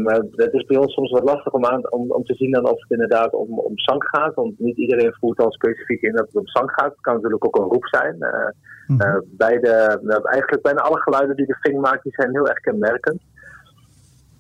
Maar 0.04 0.22
het 0.32 0.54
is 0.54 0.66
bij 0.66 0.78
ons 0.78 0.94
soms 0.94 1.12
wat 1.12 1.24
lastig 1.24 1.54
om, 1.54 1.66
aan, 1.66 1.92
om, 1.92 2.12
om 2.12 2.24
te 2.24 2.36
zien 2.36 2.52
dan 2.52 2.70
of 2.70 2.82
het 2.82 2.92
inderdaad 2.92 3.34
om, 3.34 3.60
om 3.60 3.72
zang 3.76 4.04
gaat. 4.04 4.34
Want 4.34 4.60
niet 4.60 4.78
iedereen 4.78 5.16
voert 5.20 5.38
dan 5.38 5.52
specifiek 5.52 6.02
in 6.02 6.12
dat 6.12 6.26
het 6.26 6.36
om 6.36 6.48
zang 6.48 6.72
gaat. 6.72 6.92
Het 6.92 7.02
kan 7.02 7.14
natuurlijk 7.14 7.46
ook 7.46 7.58
een 7.58 7.72
roep 7.72 7.88
zijn. 7.88 8.22
Eh, 8.22 8.50
eh, 8.98 9.18
beide, 9.26 10.00
nou, 10.02 10.22
eigenlijk 10.30 10.62
bijna 10.62 10.82
alle 10.82 11.02
geluiden 11.02 11.36
die 11.36 11.46
de 11.46 11.58
vink 11.62 11.82
maakt, 11.82 12.04
die 12.04 12.14
zijn 12.16 12.32
heel 12.32 12.48
erg 12.48 12.60
kenmerkend. 12.60 13.22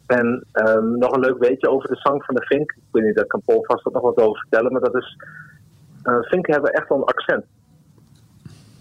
En 0.07 0.45
ehm, 0.51 0.97
nog 0.97 1.11
een 1.11 1.19
leuk 1.19 1.37
weetje 1.37 1.69
over 1.69 1.89
de 1.89 1.99
zang 1.99 2.25
van 2.25 2.35
de 2.35 2.45
vink. 2.45 2.71
Ik 2.71 2.83
weet 2.91 3.03
niet, 3.03 3.15
daar 3.15 3.25
kan 3.25 3.41
Paul 3.45 3.63
vast 3.63 3.85
nog 3.85 4.01
wat 4.01 4.17
over 4.17 4.39
vertellen. 4.39 4.71
Maar 4.71 4.81
dat 4.81 4.95
is, 4.95 5.17
eh, 6.03 6.17
vinken 6.21 6.53
hebben 6.53 6.73
echt 6.73 6.89
wel 6.89 6.97
een 6.97 7.03
accent. 7.03 7.45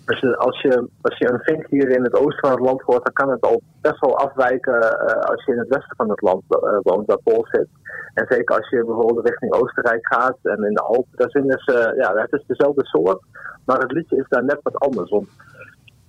Als 0.08 0.20
je, 0.20 0.36
als, 0.36 0.60
je, 0.60 0.88
als 1.00 1.18
je 1.18 1.32
een 1.32 1.40
vink 1.42 1.66
hier 1.66 1.88
in 1.88 2.02
het 2.02 2.14
oosten 2.14 2.48
van 2.48 2.50
het 2.50 2.66
land 2.66 2.82
hoort, 2.82 3.04
dan 3.04 3.12
kan 3.12 3.30
het 3.30 3.40
al 3.40 3.62
best 3.80 4.00
wel 4.00 4.18
afwijken 4.18 4.80
eh, 4.82 5.20
als 5.30 5.44
je 5.44 5.52
in 5.52 5.58
het 5.58 5.68
westen 5.68 5.96
van 5.96 6.10
het 6.10 6.20
land 6.20 6.42
eh, 6.48 6.78
woont, 6.82 7.06
waar 7.06 7.22
Paul 7.22 7.46
zit. 7.50 7.68
En 8.14 8.26
zeker 8.28 8.56
als 8.56 8.68
je 8.68 8.84
bijvoorbeeld 8.84 9.28
richting 9.28 9.52
Oostenrijk 9.52 10.06
gaat 10.06 10.38
en 10.42 10.64
in 10.64 10.74
de 10.74 10.82
Alpen, 10.82 11.16
daar 11.16 11.30
zingen 11.30 11.58
ze, 11.58 11.94
ja, 11.96 12.14
het 12.14 12.32
is 12.32 12.44
dezelfde 12.46 12.86
soort, 12.86 13.22
maar 13.64 13.78
het 13.78 13.92
liedje 13.92 14.16
is 14.16 14.28
daar 14.28 14.44
net 14.44 14.60
wat 14.62 14.78
anders. 14.78 15.10
Want 15.10 15.28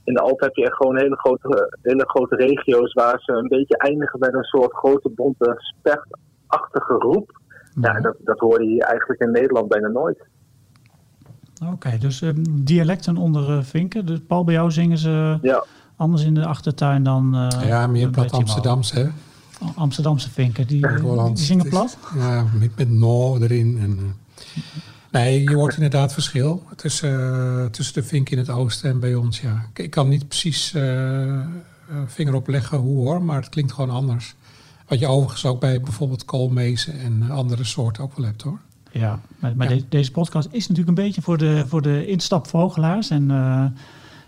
in 0.03 0.13
de 0.13 0.21
Alpen 0.21 0.45
heb 0.45 0.55
je 0.55 0.65
echt 0.65 0.75
gewoon 0.75 0.97
hele 0.97 1.17
grote, 1.17 1.77
hele 1.81 2.09
grote 2.09 2.35
regio's 2.35 2.93
waar 2.93 3.19
ze 3.19 3.31
een 3.31 3.47
beetje 3.47 3.77
eindigen 3.77 4.19
met 4.19 4.33
een 4.33 4.43
soort 4.43 4.73
grote 4.73 5.09
bonte 5.09 5.55
spechtachtige 5.57 6.93
roep. 6.93 7.39
Ja, 7.81 7.95
en 7.95 8.01
dat, 8.01 8.15
dat 8.19 8.39
hoor 8.39 8.61
je 8.61 8.69
hier 8.69 8.83
eigenlijk 8.83 9.21
in 9.21 9.31
Nederland 9.31 9.67
bijna 9.67 9.87
nooit. 9.87 10.27
Oké, 11.65 11.97
dus 11.97 12.21
ehm, 12.21 12.35
dialecten 12.49 13.17
onder 13.17 13.57
eh, 13.57 13.63
vinken. 13.63 14.05
Dus 14.05 14.19
Paul, 14.27 14.43
bij 14.43 14.53
jou 14.53 14.71
zingen 14.71 14.97
ze 14.97 15.37
Ja. 15.41 15.63
anders 15.95 16.23
in 16.23 16.33
de 16.33 16.45
achtertuin 16.45 17.03
dan... 17.03 17.35
eh, 17.35 17.67
ja, 17.67 17.87
meer 17.87 18.09
plat. 18.09 18.31
Amsterdamse, 18.31 18.95
hè? 18.99 19.07
Amsterdamse 19.75 20.29
vinken, 20.29 20.67
die, 20.67 20.85
zingen 21.33 21.63
is- 21.65 21.69
plat? 21.71 21.97
Ja, 22.15 22.45
met, 22.59 22.77
met 22.77 22.89
no 22.89 23.37
erin. 23.37 23.77
En, 23.81 23.97
eh, 23.99 24.61
nee, 25.11 25.41
je 25.49 25.55
hoort 25.55 25.73
inderdaad 25.75 26.13
verschil 26.13 26.63
tussen, 26.75 27.33
eh, 27.59 27.65
tussen 27.65 27.93
de 27.93 28.03
vink 28.03 28.29
in 28.29 28.37
het 28.37 28.49
oosten 28.49 28.89
en 28.89 28.99
bij 28.99 29.15
ons. 29.15 29.41
Ja. 29.41 29.65
Ik, 29.73 29.79
ik 29.83 29.89
kan 29.89 30.09
niet 30.09 30.27
precies 30.27 30.73
vinger 32.05 32.33
op 32.33 32.47
leggen 32.47 32.77
hoe 32.77 32.97
hoor, 33.07 33.23
maar 33.23 33.35
het 33.35 33.49
klinkt 33.49 33.71
gewoon 33.71 33.89
anders. 33.89 34.35
Wat 34.87 34.99
je 34.99 35.07
overigens 35.07 35.45
ook 35.45 35.59
bij 35.59 35.81
bijvoorbeeld 35.81 36.25
koolmezen 36.25 36.99
en 36.99 37.29
andere 37.29 37.63
soorten 37.63 38.03
ook 38.03 38.17
wel 38.17 38.25
hebt 38.25 38.41
hoor. 38.41 38.59
Ja, 38.91 39.19
maar, 39.39 39.53
maar 39.55 39.69
Ja. 39.69 39.75
de- 39.75 39.87
deze 39.89 40.11
podcast 40.11 40.47
is 40.51 40.67
natuurlijk 40.67 40.97
een 40.97 41.03
beetje 41.03 41.21
voor 41.21 41.37
de, 41.37 41.63
voor 41.67 41.81
de 41.81 42.05
instapvogelaars. 42.05 43.09
En 43.09 43.31
eh, 43.31 43.65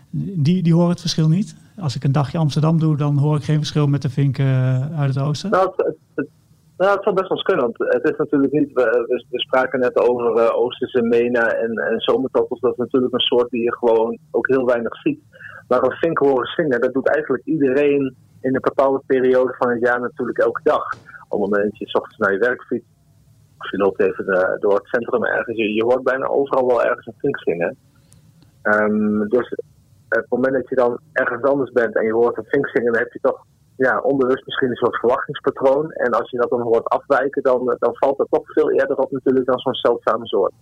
die, 0.10 0.63
die 0.63 0.74
horen 0.74 0.89
het 0.89 1.00
verschil 1.00 1.27
niet. 1.30 1.56
Als 1.80 1.96
ik 1.96 2.03
een 2.03 2.12
dagje 2.12 2.38
Amsterdam 2.38 2.80
doe, 2.80 2.98
dan 2.98 3.18
hoor 3.18 3.36
ik 3.38 3.44
geen 3.44 3.58
verschil 3.58 3.88
met 3.88 4.01
de 4.01 4.10
vinken 4.10 4.46
eh, 4.46 5.00
uit 5.00 5.15
het 5.15 5.24
oosten. 5.24 5.50
Nou, 5.50 5.72
het, 5.75 5.96
het, 6.15 6.27
nou, 6.77 6.91
het 6.94 7.03
zou 7.03 7.15
best 7.15 7.27
wel 7.27 7.38
eens 7.38 7.48
kunnen. 7.48 7.63
Want 7.65 7.94
het 7.94 8.10
is 8.12 8.18
natuurlijk 8.18 8.53
niet. 8.53 8.74
We, 8.74 9.06
we, 9.08 9.25
we 9.30 9.39
spraken 9.39 9.80
net 9.80 9.98
over 9.98 10.36
eh, 10.38 10.56
Oosterse 10.56 11.01
mena 11.01 11.48
en, 11.48 11.72
en 11.72 12.00
zomertoppels. 12.00 12.60
Dat 12.60 12.72
is 12.72 12.77
natuurlijk 12.77 13.13
een 13.13 13.20
soort 13.20 13.50
die 13.50 13.63
je 13.63 13.75
gewoon 13.77 14.18
ook 14.32 14.48
heel 14.48 14.65
weinig 14.65 14.96
ziet. 14.96 15.20
Maar 15.68 15.84
een 15.84 15.91
vink 15.98 16.18
horen 16.18 16.48
zingen, 16.56 16.82
dat 16.82 16.94
doet 16.94 17.08
eigenlijk 17.08 17.46
iedereen 17.46 18.15
in 18.41 18.56
een 18.56 18.62
bepaalde 18.62 19.01
periode 19.06 19.56
van 19.58 19.70
het 19.70 19.80
jaar 19.80 20.00
natuurlijk 20.00 20.38
elke 20.38 20.62
dag. 20.63 20.84
Op 21.30 21.41
het 21.41 21.50
moment 21.50 21.63
dat 21.70 21.77
je 21.77 21.88
's 21.88 21.94
ochtends 21.96 22.18
naar 22.18 22.32
je 22.34 22.39
werk 22.39 22.63
fietst, 22.63 22.88
of 23.63 23.72
je 23.72 23.77
loopt 23.77 24.00
even 24.00 24.25
eh, 24.27 24.60
door 24.60 24.75
het 24.75 24.88
centrum 24.88 25.24
ergens, 25.25 25.58
je, 25.58 25.74
je 25.74 25.84
hoort 25.84 26.03
bijna 26.03 26.25
overal 26.25 26.68
wel 26.68 26.84
ergens 26.84 27.06
een 27.08 27.13
vink 27.18 27.39
zingen. 27.39 27.77
Ehm, 28.62 29.20
dus 29.27 29.51
op 29.51 30.18
het 30.18 30.30
moment 30.30 30.53
dat 30.53 30.70
je 30.70 30.75
dan 30.75 31.00
ergens 31.12 31.44
anders 31.44 31.72
bent 31.72 31.96
en 31.96 32.06
je 32.06 32.13
hoort 32.13 32.38
een 32.38 32.46
vink 32.48 32.68
zingen, 32.68 32.91
dan 32.91 33.01
heb 33.01 33.13
je 33.13 33.20
toch 33.22 33.46
ja, 33.75 34.00
onbewust 34.00 34.46
misschien 34.46 34.70
een 34.70 34.75
soort 34.75 35.00
verwachtingspatroon. 35.00 35.91
En 35.91 36.12
als 36.12 36.30
je 36.30 36.38
dat 36.38 36.50
dan 36.50 36.62
hoort 36.62 36.88
afwijken, 36.89 37.44
dan, 37.44 37.75
dan 37.80 37.96
valt 37.96 38.18
dat 38.18 38.27
toch 38.30 38.44
veel 38.46 38.72
eerder 38.72 38.98
op 38.98 39.12
natuurlijk 39.12 39.46
dan 39.46 39.60
zo'n 39.60 39.74
zeldzame 39.74 40.27
soort. 40.27 40.53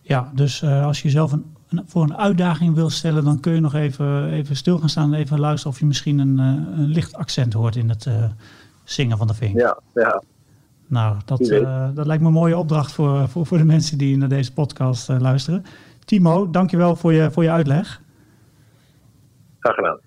Ja, 0.00 0.30
dus 0.34 0.62
eh, 0.62 0.86
als 0.86 0.98
je 0.98 1.04
jezelf 1.04 1.32
een, 1.32 1.54
een- 1.68 1.82
voor 1.86 2.02
een 2.02 2.16
uitdaging 2.16 2.74
wil 2.74 2.90
stellen, 2.90 3.24
dan 3.24 3.40
kun 3.40 3.54
je 3.54 3.60
nog 3.60 3.74
even, 3.74 4.30
even 4.30 4.56
stil 4.56 4.78
gaan 4.78 4.88
staan 4.88 5.14
en 5.14 5.20
even 5.20 5.40
luisteren 5.40 5.72
of 5.72 5.78
je 5.78 5.86
misschien 5.86 6.18
een, 6.18 6.38
eh, 6.38 6.78
een 6.78 6.86
licht 6.86 7.14
accent 7.14 7.52
hoort 7.52 7.76
in 7.76 7.88
het 7.88 8.06
eh, 8.06 8.24
zingen 8.84 9.16
van 9.18 9.26
de 9.26 9.34
vink. 9.34 9.58
Ja, 9.60 9.78
ja. 9.94 10.22
Nou, 10.86 11.16
dat, 11.24 11.40
eh, 11.40 11.88
dat 11.94 12.06
lijkt 12.06 12.22
me 12.22 12.28
een 12.28 12.34
mooie 12.34 12.58
opdracht 12.58 12.92
voor, 12.92 13.28
voor, 13.28 13.46
voor 13.46 13.58
de 13.58 13.64
mensen 13.64 13.98
die 13.98 14.16
naar 14.16 14.28
deze 14.28 14.52
podcast 14.52 15.10
eh, 15.10 15.20
luisteren. 15.20 15.64
Timo, 16.04 16.50
dankjewel 16.50 16.96
voor 16.96 17.12
je, 17.12 17.30
voor 17.30 17.42
je 17.42 17.50
uitleg. 17.50 18.00
graag 19.58 19.74
gedaan. 19.74 19.98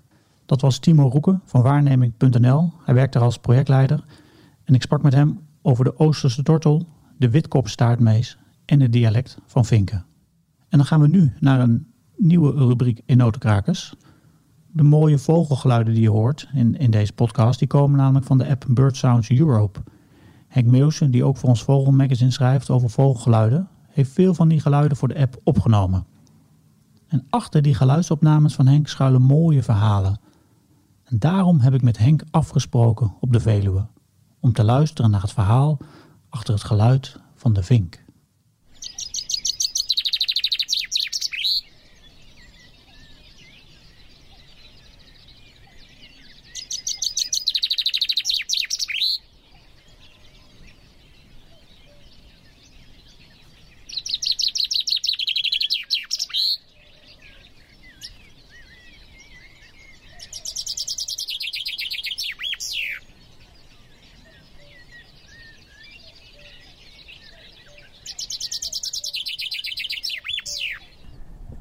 Dat 0.46 0.62
was 0.62 0.80
Timo 0.80 1.08
Roeken 1.08 1.42
van 1.46 1.62
waarneming.nl. 1.62 2.74
Hij 2.84 2.94
werkt 2.94 3.14
daar 3.14 3.24
als 3.24 3.38
projectleider. 3.38 4.04
En 4.64 4.74
ik 4.74 4.82
sprak 4.82 5.02
met 5.02 5.14
hem 5.14 5.40
over 5.62 5.84
de 5.84 6.00
Oosterse 6.00 6.44
tortel, 6.44 6.86
de 7.18 7.30
witkopstaartmees 7.30 8.38
en 8.66 8.80
het 8.80 8.94
dialect 8.94 9.38
van 9.46 9.66
vinken. 9.66 10.06
En 10.70 10.78
dan 10.78 10.88
gaan 10.88 11.02
we 11.02 11.08
nu 11.08 11.34
naar 11.40 11.60
een 11.60 11.92
nieuwe 12.16 12.52
rubriek 12.52 13.02
in 13.06 13.18
Notenkrakers. 13.18 13.96
De 14.72 14.84
mooie 14.84 15.18
vogelgeluiden 15.18 15.94
die 15.94 16.04
je 16.04 16.10
hoort 16.10 16.50
in, 16.54 16.78
in 16.78 16.92
deze 16.92 17.14
podcast, 17.14 17.60
die 17.60 17.68
komen 17.68 17.98
namelijk 17.98 18.26
van 18.26 18.38
de 18.38 18.48
app 18.48 18.66
Bird 18.70 18.98
Sounds 18.98 19.30
Europe. 19.30 19.80
Henk 20.58 20.70
Meulsen, 20.70 21.12
die 21.12 21.24
ook 21.24 21.38
voor 21.38 21.50
ons 21.50 21.64
Vogelmagazine 21.64 22.32
schrijft 22.32 22.70
over 22.70 22.90
vogelgeluiden, 22.90 23.68
heeft 23.88 24.12
veel 24.12 24.34
van 24.34 24.48
die 24.48 24.60
geluiden 24.60 24.98
voor 24.98 25.08
de 25.08 25.20
app 25.20 25.40
opgenomen. 25.44 26.06
En 27.08 27.26
achter 27.30 27.62
die 27.62 27.76
geluidsopnames 27.76 28.56
van 28.56 28.68
Henk 28.68 28.88
schuilen 28.88 29.22
mooie 29.22 29.64
verhalen. 29.64 30.20
En 31.04 31.20
daarom 31.20 31.60
heb 31.60 31.74
ik 31.74 31.82
met 31.82 31.98
Henk 31.98 32.24
afgesproken 32.32 33.14
op 33.20 33.34
de 33.34 33.40
Veluwe, 33.40 33.86
om 34.40 34.54
te 34.54 34.64
luisteren 34.64 35.12
naar 35.12 35.22
het 35.22 35.34
verhaal 35.34 35.78
achter 36.30 36.54
het 36.54 36.64
geluid 36.64 37.20
van 37.36 37.54
de 37.54 37.64
vink. 37.64 38.06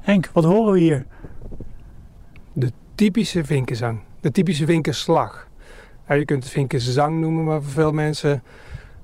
Henk, 0.07 0.26
wat 0.37 0.45
horen 0.45 0.73
we 0.73 0.79
hier? 0.79 1.05
De 2.53 2.71
typische 2.95 3.45
vinkenzang. 3.45 3.99
De 4.19 4.31
typische 4.31 4.65
vinkenslag. 4.65 5.47
Ja, 6.07 6.15
je 6.15 6.25
kunt 6.25 6.43
het 6.43 6.51
vinkenzang 6.51 7.19
noemen, 7.19 7.43
maar 7.43 7.61
voor 7.61 7.71
veel 7.71 7.91
mensen... 7.91 8.43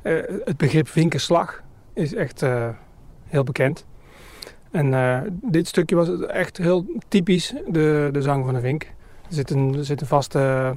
eh, 0.02 0.14
het 0.46 0.58
begrip 0.58 0.88
vinkenslag 0.88 1.64
is 1.94 2.14
echt 2.14 2.42
eh, 2.42 2.70
heel 3.28 3.44
bekend. 3.44 3.86
En 4.72 4.94
eh, 4.94 5.22
dit 5.32 5.68
stukje 5.68 5.96
was 5.96 6.26
echt 6.26 6.58
heel 6.58 6.86
typisch 7.08 7.54
de, 7.68 8.10
de 8.12 8.22
zang 8.22 8.46
van 8.46 8.56
een 8.56 8.62
vink. 8.62 8.84
Er 9.28 9.34
zit 9.34 9.50
een, 9.50 9.76
er 9.78 9.86
zit 9.86 10.02
een 10.02 10.08
vaste 10.08 10.76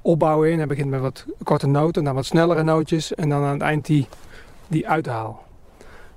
opbouw 0.00 0.42
in. 0.42 0.58
Hij 0.58 0.66
begint 0.66 0.90
met 0.90 1.00
wat 1.00 1.26
korte 1.42 1.66
noten, 1.66 2.04
dan 2.04 2.14
wat 2.14 2.26
snellere 2.26 2.62
nootjes... 2.62 3.14
en 3.14 3.28
dan 3.28 3.44
aan 3.44 3.52
het 3.52 3.62
eind 3.62 3.86
die, 3.86 4.06
die 4.68 4.88
uithaal. 4.88 5.44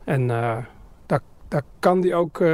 En 0.04 0.30
daar, 1.56 1.64
kan 1.80 2.02
die 2.02 2.16
ook 2.16 2.40
eh, 2.40 2.48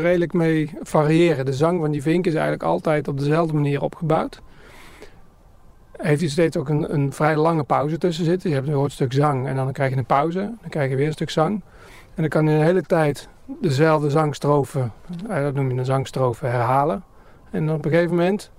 redelijk 0.00 0.32
mee 0.32 0.70
variëren. 0.82 1.44
De 1.44 1.52
zang 1.52 1.80
van 1.80 1.90
die 1.90 2.02
vink 2.02 2.26
is 2.26 2.34
eigenlijk 2.34 2.62
altijd 2.62 3.08
op 3.08 3.18
dezelfde 3.18 3.54
manier 3.54 3.82
opgebouwd. 3.82 4.40
Heeft 5.96 6.20
hij 6.20 6.30
steeds 6.30 6.56
ook 6.56 6.68
een, 6.68 6.94
een 6.94 7.12
vrij 7.12 7.36
lange 7.36 7.64
pauze 7.64 7.98
tussen 7.98 8.24
zitten. 8.24 8.50
Je 8.50 8.54
hebt 8.56 8.68
een 8.68 8.90
stuk 8.90 9.12
zang 9.12 9.46
en 9.46 9.56
dan 9.56 9.72
krijg 9.72 9.90
je 9.90 9.96
een 9.96 10.06
pauze. 10.06 10.40
Dan 10.60 10.68
krijg 10.68 10.90
je 10.90 10.96
weer 10.96 11.06
een 11.06 11.12
stuk 11.12 11.30
zang. 11.30 11.62
En 12.14 12.22
dan 12.22 12.28
kan 12.28 12.46
je 12.46 12.58
de 12.58 12.64
hele 12.64 12.82
tijd 12.82 13.28
dezelfde 13.60 14.10
zangstrofe, 14.10 14.90
eh, 15.28 15.42
dat 15.42 15.54
noem 15.54 15.70
je 15.70 15.78
een 15.78 15.84
zangstrofe, 15.84 16.46
herhalen. 16.46 17.04
En 17.50 17.70
op 17.70 17.84
een 17.84 17.90
gegeven 17.90 18.16
moment, 18.16 18.50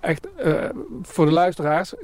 echt 0.00 0.34
eh, 0.34 0.54
voor 1.02 1.26
de 1.26 1.32
luisteraars, 1.32 1.94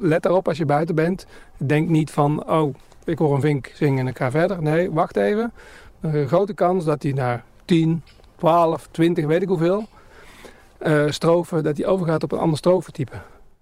let 0.00 0.24
erop 0.24 0.48
als 0.48 0.58
je 0.58 0.64
buiten 0.64 0.94
bent. 0.94 1.26
Denk 1.56 1.88
niet 1.88 2.10
van, 2.10 2.50
oh, 2.50 2.74
ik 3.04 3.18
hoor 3.18 3.34
een 3.34 3.40
vink 3.40 3.70
zingen 3.74 3.98
en 3.98 4.06
ik 4.06 4.16
ga 4.16 4.30
verder. 4.30 4.62
Nee, 4.62 4.90
wacht 4.90 5.16
even. 5.16 5.52
Een 6.00 6.28
grote 6.28 6.54
kans 6.54 6.84
dat 6.84 7.02
hij 7.02 7.12
naar 7.12 7.44
10, 7.64 8.02
12, 8.36 8.88
20, 8.90 9.26
weet 9.26 9.42
ik 9.42 9.48
hoeveel, 9.48 9.84
eh 10.78 11.04
strofen, 11.08 11.62
dat 11.62 11.76
hij 11.76 11.86
overgaat 11.86 12.22
op 12.22 12.32
een 12.32 12.38
ander 12.38 12.58
strofetype. 12.58 13.16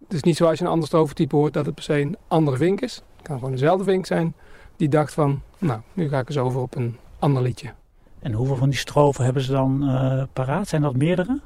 Het 0.04 0.12
is 0.12 0.22
niet 0.22 0.36
zo 0.36 0.46
als 0.46 0.58
je 0.58 0.64
een 0.64 0.70
ander 0.70 0.86
strofetype 0.86 1.36
hoort 1.36 1.52
dat 1.52 1.66
het 1.66 1.74
per 1.74 1.84
se 1.84 2.00
een 2.00 2.16
andere 2.28 2.56
vink 2.56 2.80
is. 2.80 2.94
Het 3.16 3.26
kan 3.26 3.36
gewoon 3.36 3.52
dezelfde 3.52 3.84
vink 3.84 4.06
zijn 4.06 4.34
die 4.76 4.88
dacht 4.88 5.12
van, 5.12 5.40
nou, 5.58 5.80
nu 5.92 6.08
ga 6.08 6.18
ik 6.18 6.28
eens 6.28 6.38
over 6.38 6.60
op 6.60 6.76
een 6.76 6.96
ander 7.18 7.42
liedje. 7.42 7.72
En 8.18 8.32
hoeveel 8.32 8.56
van 8.56 8.68
die 8.68 8.78
strofen 8.78 9.24
hebben 9.24 9.42
ze 9.42 9.52
dan 9.52 9.88
eh, 9.88 10.22
paraat? 10.32 10.68
Zijn 10.68 10.82
dat 10.82 10.96
meerdere? 10.96 11.40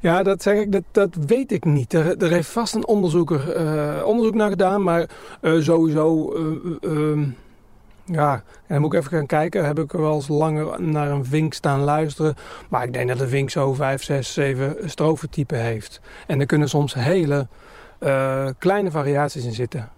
Ja, 0.00 0.22
dat 0.22 0.42
zeg 0.42 0.58
ik, 0.58 0.72
dat, 0.72 0.82
dat 0.90 1.14
weet 1.26 1.52
ik 1.52 1.64
niet. 1.64 1.92
Er, 1.92 2.16
er 2.16 2.30
heeft 2.30 2.48
vast 2.48 2.74
een 2.74 2.86
onderzoeker 2.86 3.52
eh, 3.52 4.06
onderzoek 4.06 4.34
naar 4.34 4.50
gedaan, 4.50 4.82
maar 4.82 5.08
eh, 5.40 5.60
sowieso, 5.60 6.32
eh, 6.32 6.42
eh, 6.42 6.90
ehm, 6.90 7.28
ja, 8.06 8.32
en 8.34 8.42
dan 8.66 8.80
moet 8.80 8.92
ik 8.92 8.98
even 8.98 9.10
gaan 9.10 9.26
kijken. 9.26 9.64
Heb 9.64 9.78
ik 9.78 9.92
wel 9.92 10.14
eens 10.14 10.28
langer 10.28 10.82
naar 10.82 11.10
een 11.10 11.24
vink 11.24 11.54
staan 11.54 11.80
luisteren. 11.80 12.34
Maar 12.68 12.84
ik 12.84 12.92
denk 12.92 13.08
dat 13.08 13.20
een 13.20 13.28
vink 13.28 13.50
zo 13.50 13.74
5, 13.74 14.02
6, 14.02 14.32
7 14.32 14.76
strofetypen 14.84 15.60
heeft. 15.60 16.00
En 16.26 16.40
er 16.40 16.46
kunnen 16.46 16.68
soms 16.68 16.94
hele 16.94 17.46
eh, 17.98 18.48
kleine 18.58 18.90
variaties 18.90 19.44
in 19.44 19.52
zitten. 19.52 19.88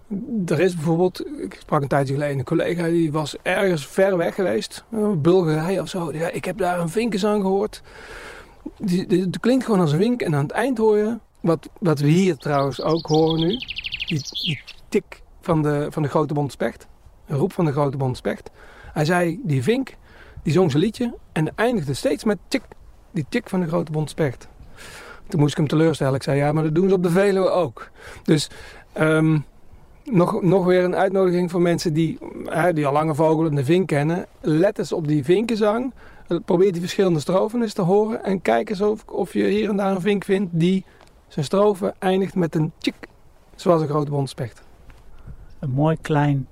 Er 0.46 0.60
is 0.60 0.74
bijvoorbeeld, 0.74 1.26
ik 1.38 1.56
sprak 1.60 1.82
een 1.82 1.88
tijdje 1.88 2.14
geleden 2.14 2.38
een 2.38 2.44
collega 2.44 2.86
die 2.86 3.12
was 3.12 3.36
ergens 3.42 3.86
ver 3.86 4.16
weg 4.16 4.34
geweest, 4.34 4.84
Bulgarije 5.16 5.80
of 5.80 5.88
zo. 5.88 6.12
Ja, 6.12 6.28
ik 6.28 6.44
heb 6.44 6.58
daar 6.58 6.80
een 6.80 6.88
vinkenzang 6.88 7.42
gehoord. 7.42 7.82
Die, 8.78 9.30
klinkt 9.40 9.64
gewoon 9.64 9.80
als 9.80 9.92
een 9.92 9.98
wink 9.98 10.22
en 10.22 10.34
aan 10.34 10.42
het 10.42 10.52
eind 10.52 10.78
hoor 10.78 10.96
je, 10.96 11.18
wat, 11.40 11.68
wat 11.80 12.00
we 12.00 12.08
hier 12.08 12.36
trouwens 12.36 12.82
ook 12.82 13.06
horen 13.06 13.40
nu, 13.40 13.56
die, 14.06 14.62
tik 14.88 15.22
van 15.40 15.62
de, 15.62 15.86
van 15.90 16.02
de 16.02 16.08
grote 16.08 16.34
bond 16.34 16.52
specht, 16.52 16.87
een 17.28 17.36
roep 17.36 17.52
van 17.52 17.64
de 17.64 17.72
grote 17.72 17.96
bond 17.96 18.16
specht. 18.16 18.50
Hij 18.92 19.04
zei, 19.04 19.40
die 19.42 19.62
vink, 19.62 19.94
die 20.42 20.52
zong 20.52 20.70
zijn 20.70 20.82
liedje 20.82 21.14
en 21.32 21.56
eindigde 21.56 21.94
steeds 21.94 22.24
met 22.24 22.38
tik, 22.48 22.62
die 23.10 23.26
tik 23.28 23.48
van 23.48 23.60
de 23.60 23.66
grote 23.66 23.92
bond 23.92 24.10
specht. 24.10 24.48
Toen 25.28 25.40
moest 25.40 25.52
ik 25.52 25.58
hem 25.58 25.68
teleurstellen. 25.68 26.14
Ik 26.14 26.22
zei, 26.22 26.38
ja, 26.38 26.52
maar 26.52 26.62
dat 26.62 26.74
doen 26.74 26.88
ze 26.88 26.94
op 26.94 27.02
de 27.02 27.10
Veluwe 27.10 27.50
ook. 27.50 27.90
Dus 28.22 28.50
ehm, 28.92 29.38
nog, 30.04 30.42
nog 30.42 30.64
weer 30.64 30.84
een 30.84 30.96
uitnodiging 30.96 31.50
voor 31.50 31.60
mensen 31.60 31.92
die, 31.92 32.18
hè, 32.44 32.72
die 32.72 32.86
al 32.86 32.92
lange 32.92 33.14
vogel 33.14 33.46
en 33.46 33.54
de 33.54 33.64
vink 33.64 33.86
kennen. 33.86 34.26
Let 34.40 34.78
eens 34.78 34.92
op 34.92 35.08
die 35.08 35.24
vinkenzang. 35.24 35.92
Probeer 36.44 36.72
die 36.72 36.80
verschillende 36.80 37.20
strofen 37.20 37.62
eens 37.62 37.72
te 37.72 37.82
horen. 37.82 38.24
En 38.24 38.42
kijk 38.42 38.70
eens 38.70 38.80
of, 38.80 39.04
of 39.06 39.32
je 39.32 39.44
hier 39.44 39.68
en 39.68 39.76
daar 39.76 39.94
een 39.94 40.00
vink 40.00 40.24
vindt 40.24 40.50
die 40.52 40.84
zijn 41.28 41.44
strofe 41.44 41.94
eindigt 41.98 42.34
met 42.34 42.54
een 42.54 42.72
tjik. 42.78 43.08
Zoals 43.54 43.80
een 43.80 43.88
grote 43.88 44.10
bondspecht. 44.10 44.62
Een 45.58 45.70
mooi 45.70 45.96
klein 46.00 46.48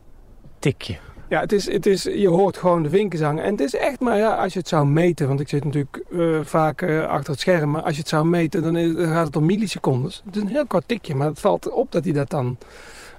tikje. 0.67 0.97
Ja, 1.29 1.41
het 1.41 1.53
is, 1.53 1.73
het 1.73 1.87
is, 1.87 2.03
je 2.03 2.29
hoort 2.29 2.57
gewoon 2.57 2.83
de 2.83 2.89
vinkenzang. 2.89 3.41
En 3.41 3.51
het 3.51 3.61
is 3.61 3.75
echt 3.75 4.01
maar, 4.01 4.17
ja, 4.17 4.35
als 4.35 4.53
je 4.53 4.59
het 4.59 4.69
zou 4.69 4.87
meten, 4.87 5.29
want 5.29 5.41
ik 5.41 5.49
zit 5.49 5.65
natuurlijk 5.65 6.03
eh, 6.13 6.41
vaak 6.43 6.83
eh, 6.83 7.07
achter 7.07 7.33
het 7.33 7.41
scherm, 7.41 7.71
maar 7.71 7.83
als 7.83 7.95
je 7.95 8.01
het 8.01 8.09
zou 8.09 8.27
meten, 8.27 8.63
dan, 8.63 9.07
gaat 9.07 9.27
het 9.27 9.37
om 9.37 9.47
millisecondes. 9.47 10.23
Het 10.25 10.37
is 10.37 10.43
een 10.43 10.49
heel 10.49 10.67
kort 10.67 10.89
tikje, 10.89 11.15
maar 11.15 11.27
het 11.27 11.41
valt 11.41 11.71
op 11.71 11.93
dat 11.93 12.05
hij 12.05 12.13
dat 12.13 12.31
dan 12.31 12.57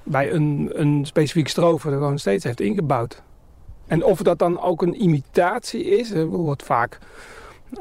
bij 0.03 0.31
een, 0.31 0.69
een 0.73 1.05
specifieke 1.05 1.49
strofe 1.49 1.89
er 1.89 1.97
gewoon 1.97 2.19
steeds 2.19 2.43
heeft 2.43 2.60
ingebouwd. 2.60 3.21
En 3.88 4.03
of 4.03 4.21
dat 4.21 4.39
dan 4.39 4.62
ook 4.62 4.81
een 4.81 5.03
imitatie 5.03 5.86
is, 5.86 6.12
er 6.12 6.25
wordt 6.25 6.63
vaak 6.63 6.99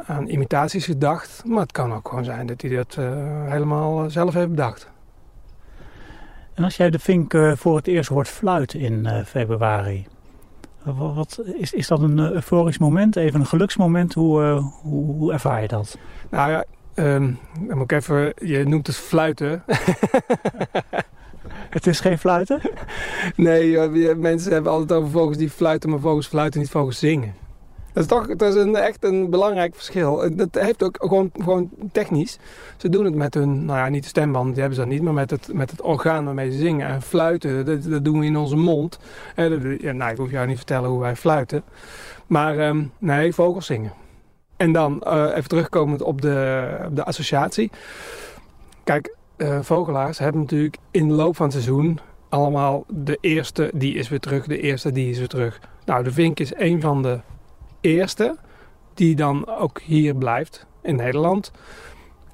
aan 0.07 0.29
imitaties 0.29 0.85
gedacht, 0.85 1.43
maar 1.45 1.63
het 1.63 1.73
kan 1.73 1.95
ook 1.95 2.09
gewoon 2.09 2.25
zijn 2.25 2.47
dat 2.47 2.61
hij 2.61 2.71
dat 2.71 2.97
eh, 2.99 3.51
helemaal 3.51 4.11
zelf 4.11 4.35
heeft 4.35 4.51
bedacht. 4.51 4.89
En 6.57 6.65
als 6.65 6.77
jij 6.77 6.91
de 6.91 6.99
vink 6.99 7.35
eh, 7.35 7.53
voor 7.57 7.77
het 7.77 7.87
eerst 7.87 8.09
hoort 8.09 8.29
fluiten 8.29 8.81
in 8.81 9.07
eh, 9.07 9.25
februari, 9.25 10.07
wat, 10.85 11.43
is, 11.59 11.73
is 11.73 11.87
dat 11.87 12.01
een 12.01 12.19
eh, 12.19 12.31
euforisch 12.31 12.79
moment, 12.79 13.17
even 13.17 13.41
een 13.41 13.47
geluksmoment? 13.47 14.15
Hoe, 14.15 14.43
hoe, 14.83 15.15
hoe 15.15 15.33
ervaar 15.33 15.63
je 15.63 15.69
dat? 15.69 15.99
Nou 16.31 16.51
ja, 16.51 16.65
ehm, 16.95 17.33
dan 17.67 17.77
moet 17.77 17.91
ik 17.91 17.99
even, 17.99 18.33
je 18.37 18.65
noemt 18.65 18.87
het 18.87 18.97
fluiten. 18.97 19.63
Het 21.71 21.87
is 21.87 22.01
geen 22.01 22.19
fluiten? 22.19 22.61
Nee, 23.37 23.89
mensen 24.15 24.53
hebben 24.53 24.73
altijd 24.73 25.01
over 25.01 25.11
vogels 25.11 25.37
die 25.37 25.51
fluiten, 25.51 25.91
maar 25.91 25.99
vogels 25.99 26.27
fluiten 26.27 26.61
niet, 26.61 26.71
vogels 26.71 26.99
zingen. 26.99 27.35
Dat 27.97 28.05
is 28.05 28.11
toch 28.11 28.27
dat 28.37 28.55
is 28.55 28.63
een, 28.63 28.77
echt 28.77 29.05
een 29.05 29.31
belangrijk 29.31 29.75
verschil. 29.75 30.25
En 30.25 30.37
Dat 30.37 30.49
heeft 30.53 30.83
ook 30.83 30.97
gewoon, 31.01 31.31
gewoon 31.35 31.71
technisch. 31.93 32.39
Ze 32.77 32.89
doen 32.89 33.05
het 33.05 33.15
met 33.15 33.35
hun, 33.35 33.65
nou 33.65 33.79
ja, 33.79 33.89
niet 33.89 34.03
de 34.03 34.09
stemband, 34.09 34.47
die 34.47 34.59
hebben 34.59 34.75
ze 34.75 34.81
dan 34.81 34.91
niet, 34.91 35.03
maar 35.03 35.13
met 35.13 35.31
het, 35.31 35.49
met 35.53 35.71
het 35.71 35.83
orgaan 35.83 36.25
waarmee 36.25 36.51
ze 36.51 36.59
zingen. 36.59 36.89
En 36.89 37.03
fluiten, 37.03 37.65
dat, 37.65 37.83
dat 37.83 38.05
doen 38.05 38.19
we 38.19 38.27
in 38.27 38.37
onze 38.37 38.57
mond. 38.57 38.99
En 39.35 39.51
dat- 39.51 39.81
ja, 39.81 39.93
nou, 39.93 40.11
ik 40.11 40.17
hoef 40.17 40.31
jou 40.31 40.47
niet 40.47 40.51
te 40.57 40.63
vertellen 40.67 40.91
hoe 40.91 41.01
wij 41.01 41.17
fluiten. 41.17 41.63
Maar 42.27 42.59
ehm, 42.59 42.85
nee, 42.99 43.33
vogels 43.35 43.67
zingen. 43.67 43.93
En 44.57 44.73
dan 44.73 45.03
eh, 45.03 45.27
even 45.37 45.49
terugkomend 45.49 46.03
op 46.03 46.21
de, 46.21 46.69
op 46.87 46.97
de 46.97 47.05
associatie. 47.05 47.71
Kijk, 48.85 49.15
eh, 49.37 49.59
vogelaars 49.63 50.19
hebben 50.19 50.41
natuurlijk 50.41 50.77
in 50.91 51.09
de 51.09 51.15
loop 51.15 51.37
van 51.37 51.45
het 51.47 51.55
seizoen 51.55 51.99
allemaal 52.29 52.85
de 52.89 53.19
eerste, 53.21 53.71
die 53.75 53.95
is 53.95 54.09
weer 54.09 54.21
terug, 54.21 54.47
de 54.47 54.61
eerste, 54.61 54.93
die 54.93 55.11
is 55.11 55.19
weer 55.19 55.29
terug. 55.29 55.61
Nou, 55.85 56.05
de 56.05 56.13
vink 56.13 56.41
is 56.41 56.53
een 56.57 56.81
van 56.81 57.03
de 57.03 57.19
eerste 57.87 58.37
die 58.95 59.17
dan 59.17 59.49
ook 59.49 59.81
hier 59.81 60.15
blijft 60.15 60.67
in 60.83 60.97
Nederland. 60.97 61.53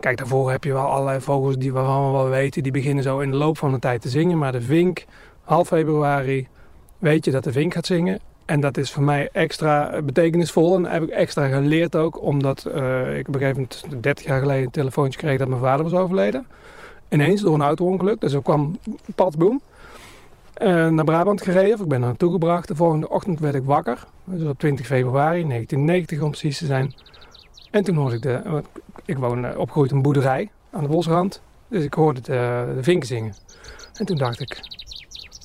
Kijk, 0.00 0.16
daarvoor 0.16 0.50
heb 0.50 0.64
je 0.64 0.72
wel 0.72 0.86
allerlei 0.86 1.20
vogels 1.20 1.56
die 1.56 1.72
waarvan 1.72 2.06
we 2.06 2.12
wel 2.12 2.28
weten, 2.28 2.62
die 2.62 2.72
beginnen 2.72 3.04
zo 3.04 3.18
in 3.18 3.30
de 3.30 3.36
loop 3.36 3.58
van 3.58 3.72
de 3.72 3.78
tijd 3.78 4.00
te 4.00 4.08
zingen. 4.08 4.38
Maar 4.38 4.52
de 4.52 4.60
vink, 4.60 5.04
half 5.42 5.66
februari, 5.68 6.48
weet 6.98 7.24
je 7.24 7.30
dat 7.30 7.44
de 7.44 7.52
vink 7.52 7.74
gaat 7.74 7.86
zingen. 7.86 8.20
En 8.44 8.60
dat 8.60 8.76
is 8.76 8.92
voor 8.92 9.02
mij 9.02 9.28
extra 9.32 10.02
betekenisvol. 10.02 10.76
En 10.76 10.84
heb 10.84 11.02
ik 11.02 11.08
extra 11.08 11.48
geleerd 11.48 11.96
ook, 11.96 12.22
omdat 12.22 12.64
eh, 12.64 13.18
ik 13.18 13.28
op 13.28 13.34
een 13.34 13.40
gegeven 13.40 13.68
moment 13.84 14.02
30 14.02 14.26
jaar 14.26 14.40
geleden 14.40 14.64
een 14.64 14.70
telefoontje 14.70 15.18
kreeg 15.18 15.38
dat 15.38 15.48
mijn 15.48 15.60
vader 15.60 15.82
was 15.82 16.00
overleden. 16.00 16.46
Ineens 17.08 17.40
door 17.40 17.54
een 17.54 17.62
auto-ongeluk, 17.62 18.20
dus 18.20 18.32
er 18.32 18.42
kwam 18.42 18.78
padsboom. 19.14 19.60
Eh, 20.62 20.88
naar 20.88 21.05
Brabant 21.05 21.42
gereden. 21.42 21.81
Ik 21.81 21.88
ben 21.88 22.01
er 22.01 22.07
naartoe 22.07 22.33
gebracht. 22.33 22.68
De 22.68 22.77
volgende 22.77 23.09
ochtend 23.09 23.40
werd 23.40 23.55
ik 23.55 23.64
wakker. 23.64 24.05
Dus 24.25 24.48
op 24.48 24.59
20 24.59 24.87
februari 24.87 25.46
1990 25.46 26.20
om 26.20 26.31
precies 26.31 26.59
te 26.59 26.66
zijn. 26.66 26.94
En 27.70 27.85
toen 27.85 27.96
hoorde 27.96 28.16
ik 28.16 28.22
de... 28.22 28.62
Ik 29.05 29.18
woon 29.18 29.44
eh, 29.44 29.59
opgegroeid 29.59 29.90
in 29.90 29.96
een 29.96 30.03
boerderij 30.03 30.51
aan 30.70 30.83
de 30.83 30.88
bosrand. 30.88 31.42
Dus 31.68 31.85
ik 31.85 31.94
hoorde 31.94 32.20
de, 32.20 32.72
de 32.77 32.83
vinken 32.83 33.09
zingen. 33.09 33.35
En 33.94 34.07
toen 34.07 34.16
dacht 34.16 34.40
ik... 34.40 34.61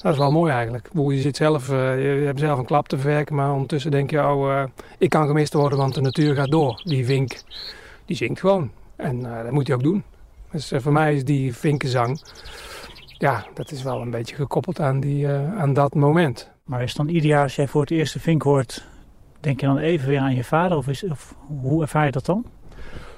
Dat 0.01 0.11
is 0.11 0.17
wel 0.17 0.31
mooi 0.31 0.51
eigenlijk. 0.51 0.89
Je, 0.93 1.21
zit 1.21 1.35
zelf, 1.35 1.69
eh, 1.69 2.19
je 2.19 2.25
hebt 2.25 2.39
zelf 2.39 2.59
een 2.59 2.65
klap 2.65 2.87
te 2.87 2.97
verwerken. 2.97 3.35
Maar 3.35 3.51
ondertussen 3.51 3.91
denk 3.91 4.09
je... 4.09 4.19
Oh, 4.19 4.63
ik 4.97 5.09
kan 5.09 5.27
gemist 5.27 5.53
worden, 5.53 5.77
want 5.77 5.93
de 5.93 6.01
natuur 6.01 6.35
gaat 6.35 6.51
door. 6.51 6.81
Die 6.83 7.05
vink, 7.05 7.41
die 8.05 8.15
zingt 8.15 8.39
gewoon. 8.39 8.71
En 8.95 9.21
dat 9.21 9.51
moet 9.51 9.67
hij 9.67 9.75
ook 9.75 9.83
doen. 9.83 10.03
Dus 10.51 10.73
voor 10.75 10.93
mij 10.93 11.15
is 11.15 11.25
die 11.25 11.55
vinkenzang... 11.55 12.19
Ja, 13.19 13.45
dat 13.53 13.71
is 13.71 13.83
wel 13.83 14.01
een 14.01 14.09
beetje 14.09 14.35
gekoppeld 14.35 14.79
aan, 14.79 14.99
die, 14.99 15.27
eh, 15.27 15.59
aan 15.59 15.73
dat 15.73 15.93
moment. 15.95 16.51
Maar 16.63 16.83
is 16.83 16.93
dan 16.93 17.07
ieder 17.07 17.29
jaar 17.29 17.43
als 17.43 17.55
jij 17.55 17.67
voor 17.67 17.81
het 17.81 17.91
eerst 17.91 18.13
de 18.13 18.19
vink 18.19 18.41
hoort, 18.41 18.85
denk 19.39 19.59
je 19.59 19.65
dan 19.65 19.77
even 19.77 20.07
weer 20.07 20.19
aan 20.19 20.35
je 20.35 20.43
vader? 20.43 20.77
Of, 20.77 20.87
is, 20.87 21.03
of 21.03 21.35
hoe 21.61 21.81
ervaar 21.81 22.05
je 22.05 22.11
dat 22.11 22.25
dan? 22.25 22.45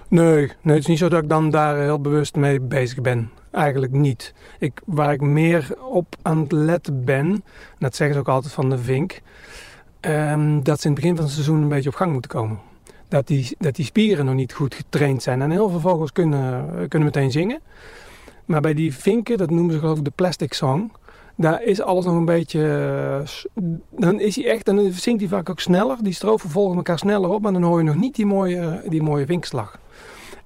Nee, 0.08 0.52
nee, 0.62 0.76
het 0.76 0.78
is 0.78 0.86
niet 0.86 0.98
zo 0.98 1.10
dat 1.10 1.24
ik 1.24 1.30
dan 1.30 1.50
daar 1.50 1.78
heel 1.78 2.02
bewust 2.02 2.36
mee 2.36 2.62
bezig 2.62 3.02
ben. 3.02 3.32
Eigenlijk 3.52 3.92
niet. 3.92 4.34
Ik, 4.60 4.82
waar 4.86 5.14
ik 5.14 5.22
meer 5.22 5.76
op 5.82 6.16
aan 6.22 6.40
het 6.40 6.52
letten 6.52 7.06
ben, 7.06 7.26
en 7.26 7.44
dat 7.80 7.96
zeggen 7.96 8.16
ze 8.16 8.22
ook 8.22 8.30
altijd 8.30 8.54
van 8.54 8.70
de 8.70 8.78
vink, 8.78 9.22
ehm, 10.00 10.62
dat 10.64 10.80
ze 10.80 10.88
in 10.88 10.92
het 10.94 11.02
begin 11.02 11.16
van 11.16 11.26
het 11.26 11.34
seizoen 11.34 11.62
een 11.62 11.70
beetje 11.70 11.90
op 11.90 11.96
gang 11.96 12.12
moeten 12.12 12.32
komen. 12.32 12.60
Dat 13.08 13.28
die, 13.28 13.56
dat 13.58 13.76
die 13.76 13.86
spieren 13.86 14.26
nog 14.26 14.36
niet 14.36 14.54
goed 14.54 14.76
getraind 14.76 15.24
zijn. 15.24 15.42
En 15.42 15.52
heel 15.52 15.70
veel 15.70 15.80
vogels 15.80 16.12
kunnen, 16.12 16.88
kunnen 16.88 17.08
meteen 17.08 17.32
zingen. 17.32 17.60
Maar 18.50 18.62
bij 18.62 18.74
die 18.74 18.94
vinken, 18.96 19.38
dat 19.38 19.50
noemen 19.50 19.74
ze 19.74 19.80
geloof 19.80 19.98
ik 19.98 20.04
de 20.04 20.12
plastic 20.16 20.54
song, 20.54 20.92
daar 21.36 21.64
is 21.64 21.82
alles 21.82 22.06
nog 22.06 22.16
een 22.16 22.26
beetje... 22.26 22.62
eh, 23.54 23.64
Dan 23.90 24.20
is 24.20 24.36
hij 24.36 24.46
echt, 24.46 24.66
dan 24.66 24.92
zingt 24.92 25.20
hij 25.20 25.30
vaak 25.30 25.50
ook 25.50 25.60
sneller. 25.60 25.98
Die 26.02 26.14
strofen 26.14 26.50
volgen 26.50 26.78
elkaar 26.78 27.00
sneller 27.00 27.30
op, 27.30 27.42
maar 27.42 27.54
dan 27.54 27.64
hoor 27.64 27.78
je 27.78 27.84
nog 27.84 27.96
niet 27.96 28.16
die 28.16 28.26
mooie, 28.26 28.82
die 28.88 29.02
mooie 29.02 29.26
vinkslag. 29.26 29.80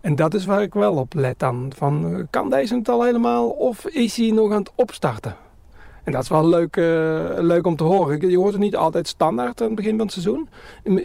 En 0.02 0.16
dat 0.16 0.34
is 0.34 0.46
waar 0.46 0.62
ik 0.62 0.74
wel 0.74 0.94
op 0.96 1.14
let 1.14 1.40
dan. 1.40 1.72
Van, 1.76 2.16
eh, 2.16 2.24
kan 2.30 2.50
deze 2.50 2.76
het 2.76 2.90
al 2.90 3.04
helemaal 3.04 3.50
of 3.50 3.86
is 3.88 4.18
hij 4.18 4.32
nog 4.32 4.52
aan 4.52 4.60
het 4.60 4.72
opstarten? 4.76 5.36
En 6.04 6.12
dat 6.12 6.24
is 6.24 6.30
wel 6.30 6.48
leuk, 6.48 6.78
eh, 6.78 6.84
leuk 7.38 7.66
om 7.66 7.76
te 7.76 7.84
horen. 7.84 8.30
Je 8.30 8.38
hoort 8.38 8.52
het 8.52 8.62
niet 8.62 8.76
altijd 8.76 9.08
standaard 9.08 9.62
aan 9.62 9.68
het 9.68 9.76
begin 9.76 9.98
van 9.98 10.06
het 10.06 10.12
seizoen. 10.12 10.50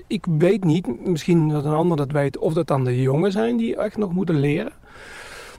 Ik 0.07 0.25
weet 0.39 0.65
niet, 0.65 1.07
misschien 1.07 1.49
dat 1.49 1.65
een 1.65 1.73
ander 1.73 1.97
dat 1.97 2.11
weet, 2.13 2.39
of 2.39 2.53
dat 2.53 2.67
dan 2.67 2.85
de 2.85 3.03
jongen 3.03 3.33
zijn 3.33 3.57
die 3.57 3.77
echt 3.77 3.97
nog 3.97 4.13
moeten 4.13 4.41
leren. 4.41 4.73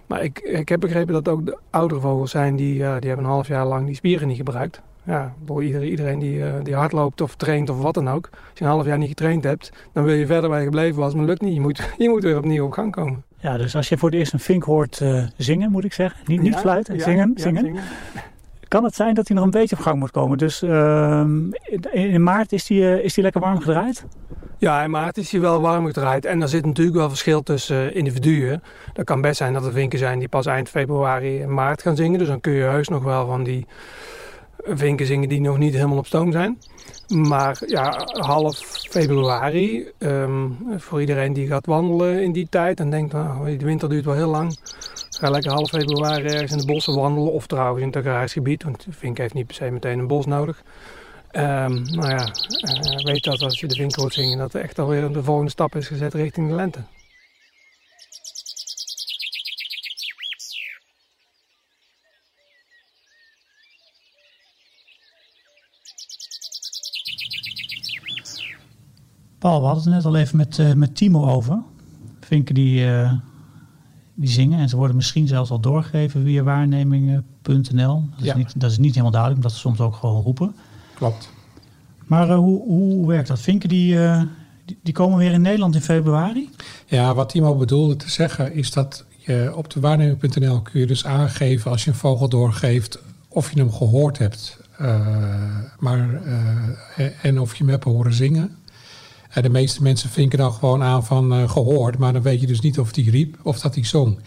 Maar 0.10 0.24
ik, 0.24 0.40
ik 0.40 0.70
heb 0.70 0.80
begrepen 0.80 1.14
dat 1.14 1.28
ook 1.28 1.46
de 1.46 1.58
oudere 1.70 2.00
vogels 2.00 2.32
zijn 2.32 2.56
die, 2.56 2.74
die 2.74 2.84
hebben 2.84 3.18
een 3.18 3.26
half 3.26 3.48
jaar 3.48 3.66
lang 3.66 3.86
die 3.86 3.96
spieren 3.96 4.28
niet 4.28 4.38
gebruikt. 4.38 4.82
Ja, 5.04 5.34
bedoel, 5.40 5.62
iedereen, 5.62 6.20
die, 6.20 6.46
eh, 6.46 6.54
die 6.64 6.76
hardloopt 6.76 7.22
of 7.22 7.36
traint 7.36 7.70
of 7.70 7.82
wat 7.82 7.94
dan 7.94 8.10
ook. 8.10 8.30
Als 8.32 8.60
je 8.60 8.64
een 8.64 8.72
half 8.72 8.86
jaar 8.86 8.98
niet 8.98 9.08
getraind 9.08 9.44
hebt, 9.44 9.72
dan 9.94 10.04
wil 10.04 10.14
je 10.14 10.26
verder 10.26 10.50
waar 10.50 10.60
je 10.60 10.66
gebleven 10.66 11.00
was. 11.00 11.14
Maar 11.14 11.26
lukt 11.26 11.42
niet. 11.42 11.54
Je 11.54 11.62
moet, 11.62 11.90
je 11.98 12.10
moet 12.10 12.24
weer 12.24 12.38
opnieuw 12.38 12.66
op 12.66 12.72
gang 12.72 12.92
komen. 12.92 13.24
Ja, 13.38 13.58
dus 13.58 13.76
als 13.76 13.90
je 13.90 13.98
voor 13.98 14.10
het 14.10 14.18
eerst 14.18 14.34
een 14.34 14.40
vink 14.40 14.64
hoort 14.64 15.02
eh, 15.02 15.24
zingen, 15.38 15.72
moet 15.72 15.84
ik 15.84 15.94
zeggen. 15.94 16.20
Niet, 16.26 16.42
niet 16.42 16.54
Ja, 16.54 16.60
fluiten, 16.60 16.96
ja, 16.96 17.04
zingen, 17.04 17.32
ja, 17.36 17.42
zingen. 17.42 17.76
Kan 18.70 18.84
het 18.84 18.96
zijn 18.96 19.14
dat 19.14 19.28
hij 19.28 19.36
nog 19.36 19.46
een 19.46 19.52
beetje 19.52 19.76
op 19.76 19.82
gang 19.82 20.00
moet 20.00 20.12
komen? 20.12 20.38
Dus 20.38 20.62
ehm, 20.62 21.52
in, 21.92 22.24
maart 22.24 22.52
is 22.52 22.68
hij 22.68 23.02
is 23.02 23.14
die 23.14 23.24
lekker 23.24 23.42
warm 23.42 23.60
gedraaid? 23.60 24.06
Ja, 24.58 24.84
in 24.84 24.90
maart 24.90 25.18
is 25.18 25.32
hij 25.32 25.42
wel 25.42 25.62
warm 25.62 25.86
gedraaid. 25.86 26.26
En 26.26 26.42
er 26.42 26.48
zit 26.48 26.66
natuurlijk 26.66 26.98
wel 26.98 27.10
verschil 27.10 27.44
tussen 27.44 27.90
eh, 27.90 27.96
individuen. 27.96 28.64
Dat 28.94 29.06
kan 29.06 29.22
best 29.22 29.38
zijn 29.38 29.54
dat 29.54 29.66
er 29.66 29.72
vinken 29.72 30.00
zijn 30.00 30.20
die 30.20 30.28
pas 30.28 30.46
eind 30.46 30.70
februari 30.70 31.42
en 31.42 31.54
maart 31.54 31.82
gaan 31.82 31.96
zingen. 31.96 32.20
Dus 32.20 32.28
dan 32.28 32.42
kun 32.42 32.54
je 32.54 32.64
heus 32.64 32.88
nog 32.88 33.04
wel 33.04 33.26
van 33.26 33.44
die 33.44 33.66
vinken 34.64 35.06
zingen 35.06 35.30
die 35.30 35.42
nog 35.42 35.58
niet 35.58 35.74
helemaal 35.74 35.98
op 35.98 36.06
stoom 36.06 36.32
zijn. 36.32 36.58
Maar 37.08 37.62
ja, 37.66 38.08
half 38.12 38.58
februari, 38.90 39.88
ehm, 39.98 40.48
voor 40.78 41.00
iedereen 41.00 41.34
die 41.34 41.48
gaat 41.48 41.66
wandelen 41.66 42.24
in 42.24 42.32
die 42.32 42.48
tijd 42.50 42.80
en 42.80 42.90
denkt, 42.90 43.14
nou, 43.14 43.58
de 43.58 43.66
winter 43.66 43.90
duurt 43.90 44.06
wel 44.06 44.14
heel 44.14 44.30
lang. 44.30 44.58
Ga 45.20 45.30
lekker 45.30 45.52
half 45.52 45.70
februari 45.70 46.24
ergens 46.24 46.52
in 46.52 46.58
de 46.58 46.66
bossen 46.66 46.96
wandelen 46.96 47.32
of 47.32 47.48
trouwens 47.48 47.82
in 47.82 47.88
het 47.88 47.96
agrarisch 47.96 48.34
gebied, 48.34 48.64
want 48.64 48.86
vink 48.90 49.18
heeft 49.18 49.34
niet 49.34 49.46
per 49.46 49.56
se 49.56 49.70
meteen 49.70 50.00
een 50.00 50.08
bos 50.08 50.26
nodig. 50.26 50.64
Ehm, 51.32 51.74
nou 51.74 52.10
ja, 52.10 52.26
eh, 52.26 53.04
weet 53.04 53.24
dat 53.24 53.42
als 53.42 53.60
je 53.60 53.68
de 53.68 53.76
vink 53.76 53.96
hoort 53.96 54.14
zingen, 54.14 54.38
dat 54.38 54.54
er 54.54 54.62
echt 54.62 54.80
alweer 54.80 55.12
de 55.12 55.24
volgende 55.24 55.52
stap 55.52 55.76
is 55.76 55.88
gezet 55.88 56.14
richting 56.14 56.50
de 56.50 56.56
lente. 56.56 56.80
Paul, 69.40 69.60
we 69.60 69.66
hadden 69.66 69.84
het 69.84 69.94
net 69.94 70.06
al 70.06 70.16
even 70.16 70.38
met, 70.38 70.60
eh, 70.60 70.74
met 70.74 70.96
Timo 70.96 71.30
over. 71.30 71.62
Vinken 72.20 72.56
die, 72.56 72.86
eh, 72.86 73.14
die 74.20 74.30
zingen 74.30 74.60
en 74.60 74.70
ze 74.70 74.76
worden 74.76 74.96
misschien 74.96 75.28
zelfs 75.28 75.50
al 75.52 75.60
doorgegeven 75.60 76.24
via 76.24 76.44
waarnemingen.nl. 76.44 78.04
Dat, 78.10 78.20
is 78.20 78.26
Ja. 78.26 78.38
niet- 78.38 78.60
dat 78.60 78.72
is 78.72 78.78
niet 78.78 78.90
helemaal 78.92 79.12
duidelijk, 79.12 79.42
omdat 79.44 79.52
ze 79.58 79.60
soms 79.68 79.80
ook 79.80 79.96
gewoon 79.96 80.22
roepen. 80.24 80.56
Klopt. 80.94 81.30
Maar 82.06 82.30
eh, 82.30 82.36
hoe, 82.36 82.62
hoe 82.64 83.08
werkt 83.08 83.28
dat? 83.28 83.40
Vinken 83.40 83.70
die, 83.70 84.04
eh, 84.04 84.22
die, 84.66 84.78
die 84.84 84.94
komen 84.94 85.18
weer 85.18 85.32
in 85.32 85.42
Nederland 85.42 85.76
in 85.76 85.82
februari? 85.82 86.50
Ja, 86.88 87.14
wat 87.16 87.30
Timo 87.30 87.56
bedoelde 87.56 87.96
te 87.96 88.10
zeggen 88.10 88.54
is 88.54 88.72
dat 88.72 89.06
je 89.18 89.52
op 89.56 89.70
de 89.70 89.80
waarneming.nl 89.80 90.62
kun 90.62 90.80
je 90.80 90.88
dus 90.88 91.06
aangeven 91.06 91.72
als 91.72 91.84
je 91.84 91.90
een 91.90 91.96
vogel 91.98 92.30
doorgeeft 92.30 93.00
of 93.28 93.52
je 93.54 93.60
hem 93.60 93.72
gehoord 93.72 94.18
hebt. 94.18 94.58
eh, 94.78 95.00
maar, 95.80 96.22
en 97.22 97.40
of 97.40 97.52
je 97.56 97.64
hem 97.64 97.70
hebt 97.72 97.84
horen 97.84 98.14
zingen. 98.14 98.56
De 99.34 99.50
meeste 99.50 99.84
mensen 99.84 100.10
vinken 100.10 100.38
dan 100.38 100.54
gewoon 100.54 100.84
aan 100.84 101.06
van 101.06 101.34
eh, 101.34 101.50
gehoord, 101.50 101.98
maar 101.98 102.14
dan 102.14 102.22
weet 102.22 102.42
je 102.42 102.48
dus 102.48 102.60
niet 102.60 102.80
of 102.80 102.96
hij 102.96 103.04
riep 103.04 103.38
of 103.44 103.60
dat 103.60 103.76
hij 103.76 103.86
zong. 103.86 104.20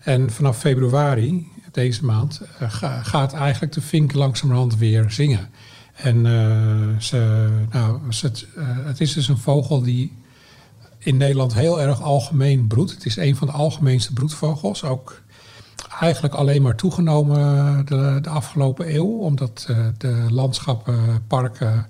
En 0.00 0.30
vanaf 0.30 0.58
februari, 0.58 1.48
deze 1.72 2.04
maand, 2.04 2.40
eh, 2.58 2.70
ga- 2.70 3.02
gaat 3.02 3.32
eigenlijk 3.32 3.72
de 3.72 3.80
vink 3.80 4.12
langzamerhand 4.12 4.76
weer 4.76 5.10
zingen. 5.10 5.48
En 5.94 6.26
eh, 6.26 6.98
ze, 6.98 7.48
nou, 7.72 8.00
het 8.84 9.00
is 9.00 9.12
dus 9.12 9.28
een 9.28 9.38
vogel 9.38 9.82
die 9.82 10.16
in 10.98 11.16
Nederland 11.16 11.54
heel 11.54 11.80
erg 11.80 12.02
algemeen 12.02 12.66
broedt. 12.66 12.90
Het 12.90 13.06
is 13.06 13.16
een 13.16 13.36
van 13.36 13.46
de 13.46 13.52
algemeenste 13.52 14.12
broedvogels. 14.12 14.84
Ook 14.84 15.22
eigenlijk 16.00 16.34
alleen 16.34 16.62
maar 16.62 16.76
toegenomen 16.76 17.36
de, 17.86 18.18
de 18.22 18.28
afgelopen 18.28 18.94
eeuw. 18.94 19.18
Omdat 19.18 19.66
de 19.98 20.26
landschappen, 20.30 21.22
parken, 21.26 21.86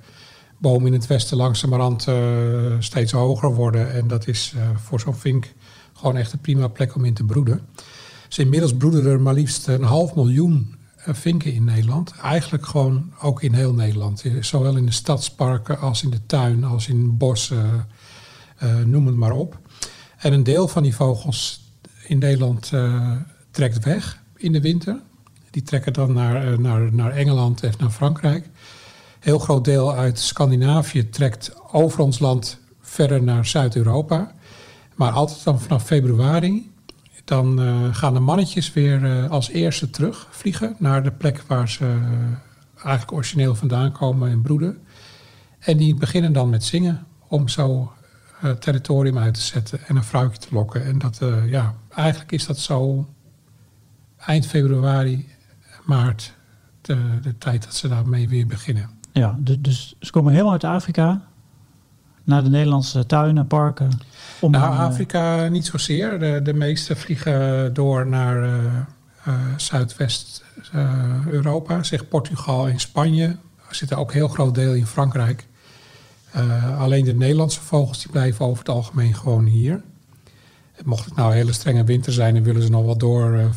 bomen 0.60 0.86
in 0.86 0.92
het 0.92 1.06
westen 1.06 1.36
langzamerhand 1.36 2.06
eh, 2.06 2.16
steeds 2.78 3.12
hoger 3.12 3.54
worden. 3.54 3.92
En 3.92 4.08
dat 4.08 4.26
is 4.26 4.52
eh, 4.56 4.62
voor 4.76 5.00
zo'n 5.00 5.16
vink 5.16 5.52
gewoon 5.92 6.16
echt 6.16 6.32
een 6.32 6.40
prima 6.40 6.68
plek 6.68 6.94
om 6.94 7.04
in 7.04 7.14
te 7.14 7.24
broeden. 7.24 7.60
Dus 8.28 8.38
inmiddels 8.38 8.74
broeden 8.74 9.06
er 9.06 9.20
maar 9.20 9.34
liefst 9.34 9.66
een 9.66 9.82
half 9.82 10.14
miljoen 10.14 10.74
eh, 10.96 11.14
vinken 11.14 11.52
in 11.52 11.64
Nederland. 11.64 12.12
Eigenlijk 12.22 12.66
gewoon 12.66 13.12
ook 13.20 13.42
in 13.42 13.52
heel 13.52 13.74
Nederland. 13.74 14.24
Zowel 14.40 14.76
in 14.76 14.86
de 14.86 14.92
stadsparken 14.92 15.78
als 15.78 16.02
in 16.02 16.10
de 16.10 16.26
tuin, 16.26 16.64
als 16.64 16.88
in 16.88 17.16
bossen, 17.16 17.88
noem 18.84 19.06
het 19.06 19.16
maar 19.16 19.32
op. 19.32 19.58
En 20.16 20.32
een 20.32 20.42
deel 20.42 20.68
van 20.68 20.82
die 20.82 20.94
vogels 20.94 21.70
in 22.06 22.18
Nederland 22.18 22.72
trekt 23.50 23.84
weg 23.84 24.22
in 24.36 24.52
de 24.52 24.60
winter. 24.60 25.00
Die 25.50 25.62
trekken 25.62 25.92
dan 25.92 26.12
naar, 26.12 26.60
naar, 26.60 26.94
naar 26.94 27.10
Engeland 27.10 27.62
en 27.62 27.72
naar 27.78 27.90
Frankrijk. 27.90 28.48
Heel 29.20 29.38
groot 29.38 29.64
deel 29.64 29.94
uit 29.94 30.18
Scandinavië 30.18 31.08
trekt 31.08 31.52
over 31.72 32.00
ons 32.00 32.18
land 32.18 32.58
verder 32.80 33.22
naar 33.22 33.46
Zuid-Europa. 33.46 34.32
Maar 34.94 35.12
altijd 35.12 35.44
dan 35.44 35.60
vanaf 35.60 35.84
februari, 35.84 36.72
dan 37.24 37.62
eh, 37.62 37.94
gaan 37.94 38.14
de 38.14 38.20
mannetjes 38.20 38.72
weer 38.72 39.04
eh, 39.04 39.30
als 39.30 39.48
eerste 39.48 39.90
terug 39.90 40.28
vliegen 40.30 40.76
naar 40.78 41.02
de 41.02 41.12
plek 41.12 41.42
waar 41.46 41.68
ze 41.68 41.84
eh, 41.84 42.84
eigenlijk 42.84 43.12
origineel 43.12 43.54
vandaan 43.54 43.92
komen 43.92 44.30
en 44.30 44.42
broeden. 44.42 44.78
En 45.58 45.76
die 45.76 45.94
beginnen 45.94 46.32
dan 46.32 46.50
met 46.50 46.64
zingen 46.64 47.06
om 47.28 47.48
zo 47.48 47.92
territorium 48.58 49.18
uit 49.18 49.34
te 49.34 49.40
zetten 49.40 49.86
en 49.86 49.96
een 49.96 50.04
vrouwtje 50.04 50.48
te 50.48 50.54
lokken. 50.54 50.84
En 50.84 50.98
dat, 50.98 51.20
ja, 51.46 51.74
eigenlijk 51.94 52.32
is 52.32 52.46
dat 52.46 52.58
zo 52.58 53.08
eind 54.16 54.46
februari, 54.46 55.28
maart, 55.84 56.34
de, 56.80 57.20
de 57.22 57.38
tijd 57.38 57.64
dat 57.64 57.74
ze 57.74 57.88
daarmee 57.88 58.28
weer 58.28 58.46
beginnen. 58.46 58.99
Ja, 59.12 59.36
dus, 59.38 59.56
dus 59.60 59.94
ze 60.00 60.10
komen 60.10 60.32
helemaal 60.32 60.52
uit 60.52 60.64
Afrika 60.64 61.20
naar 62.24 62.44
de 62.44 62.50
Nederlandse 62.50 63.06
tuinen, 63.06 63.46
parken. 63.46 63.90
Om 64.40 64.50
Nou, 64.50 64.72
eh, 64.72 64.80
Afrika 64.80 65.48
niet 65.48 65.66
zozeer. 65.66 66.18
De, 66.18 66.40
de 66.42 66.54
meeste 66.54 66.96
vliegen 66.96 67.74
door 67.74 68.06
naar 68.06 68.42
eh, 68.42 68.54
eh, 69.24 69.34
Zuidwest-Europa, 69.56 71.82
zeg 71.82 72.08
Portugal 72.08 72.68
en 72.68 72.80
Spanje. 72.80 73.36
Er 73.68 73.74
zit 73.74 73.94
ook 73.94 74.08
een 74.08 74.16
heel 74.16 74.28
groot 74.28 74.54
deel 74.54 74.74
in 74.74 74.86
Frankrijk. 74.86 75.48
Alleen 76.78 77.04
de 77.04 77.14
Nederlandse 77.14 77.60
vogels 77.60 77.98
die 77.98 78.10
blijven 78.10 78.44
over 78.44 78.58
het 78.58 78.68
algemeen 78.68 79.14
gewoon 79.14 79.44
hier. 79.44 79.82
Mocht 80.84 81.04
het 81.04 81.16
nou 81.16 81.30
een 81.30 81.36
hele 81.36 81.52
strenge 81.52 81.84
winter 81.84 82.12
zijn, 82.12 82.34
dan 82.34 82.42
willen 82.42 82.62
ze 82.62 82.70
nog 82.70 82.84
wel 82.84 82.98
door. 82.98 83.50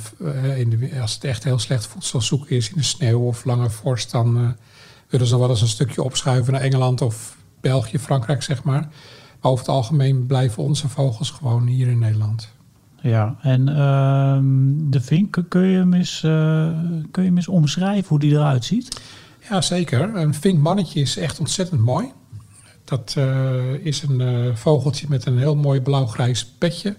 in 0.55 0.69
de, 0.69 0.89
als 1.01 1.13
het 1.13 1.23
echt 1.23 1.43
heel 1.43 1.59
slecht 1.59 1.87
voedsel 1.87 2.21
zoeken 2.21 2.55
is 2.55 2.69
in 2.69 2.77
de 2.77 2.83
sneeuw 2.83 3.19
of 3.19 3.45
lange 3.45 3.69
vorst, 3.69 4.11
dan 4.11 4.55
willen 5.13 5.27
ze 5.27 5.39
wel 5.39 5.49
eens 5.49 5.61
een 5.61 5.67
stukje 5.67 6.03
opschuiven 6.03 6.53
naar 6.53 6.61
Engeland 6.61 7.01
of 7.01 7.37
België, 7.61 7.99
Frankrijk, 7.99 8.43
zeg 8.43 8.63
maar. 8.63 8.81
Maar 9.41 9.51
over 9.51 9.65
het 9.65 9.75
algemeen 9.75 10.25
blijven 10.25 10.63
onze 10.63 10.89
vogels 10.89 11.29
gewoon 11.29 11.67
hier 11.67 11.87
in 11.87 11.99
Nederland. 11.99 12.51
Ja, 13.01 13.35
en 13.41 13.67
ehm, 13.67 14.89
de 14.91 15.01
vink, 15.01 15.43
kun 15.49 15.61
je, 15.61 15.77
hem 15.77 15.93
eens, 15.93 16.23
eh, 16.23 16.31
kun 17.11 17.23
je 17.23 17.27
hem 17.27 17.35
eens 17.35 17.47
omschrijven 17.47 18.09
hoe 18.09 18.19
die 18.19 18.31
eruit 18.31 18.65
ziet? 18.65 19.01
Ja, 19.49 19.61
zeker. 19.61 20.15
Een 20.15 20.33
vinkmannetje 20.33 20.99
is 20.99 21.17
echt 21.17 21.39
ontzettend 21.39 21.81
mooi. 21.81 22.11
Dat 22.83 23.13
eh, 23.17 23.73
is 23.73 24.03
een 24.03 24.21
eh, 24.21 24.55
vogeltje 24.55 25.05
met 25.09 25.25
een 25.25 25.37
heel 25.37 25.55
mooi 25.55 25.81
blauw-grijs 25.81 26.45
petje. 26.45 26.95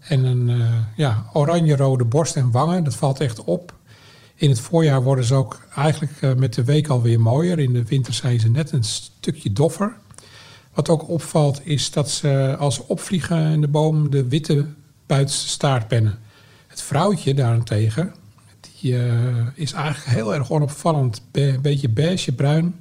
En 0.00 0.24
een 0.24 0.62
ja, 0.96 1.24
oranje-rode 1.32 2.04
borst 2.04 2.36
en 2.36 2.50
wangen. 2.50 2.84
Dat 2.84 2.96
valt 2.96 3.20
echt 3.20 3.44
op. 3.44 3.74
In 4.40 4.50
het 4.50 4.60
voorjaar 4.60 5.02
worden 5.02 5.24
ze 5.24 5.34
ook 5.34 5.60
eigenlijk 5.74 6.12
eh, 6.20 6.34
met 6.34 6.54
de 6.54 6.64
week 6.64 6.88
alweer 6.88 7.20
mooier. 7.20 7.58
In 7.58 7.72
de 7.72 7.84
winter 7.84 8.14
zijn 8.14 8.40
ze 8.40 8.50
net 8.50 8.72
een 8.72 8.84
stukje 8.84 9.52
doffer. 9.52 9.96
Wat 10.74 10.88
ook 10.88 11.08
opvalt 11.08 11.60
is 11.64 11.90
dat 11.90 12.10
ze 12.10 12.56
als 12.58 12.74
ze 12.74 12.88
opvliegen 12.88 13.52
in 13.52 13.60
de 13.60 13.68
boom 13.68 14.10
de 14.10 14.28
witte 14.28 14.66
buitenste 15.06 15.48
staart 15.48 15.88
pennen. 15.88 16.18
Het 16.66 16.82
vrouwtje 16.82 17.34
daarentegen, 17.34 18.14
die 18.60 18.98
eh, 18.98 19.46
is 19.54 19.72
eigenlijk 19.72 20.16
heel 20.16 20.34
erg 20.34 20.50
onopvallend. 20.50 21.22
Een 21.32 21.60
beetje 21.60 21.88
beige, 21.88 22.32
bruin. 22.32 22.74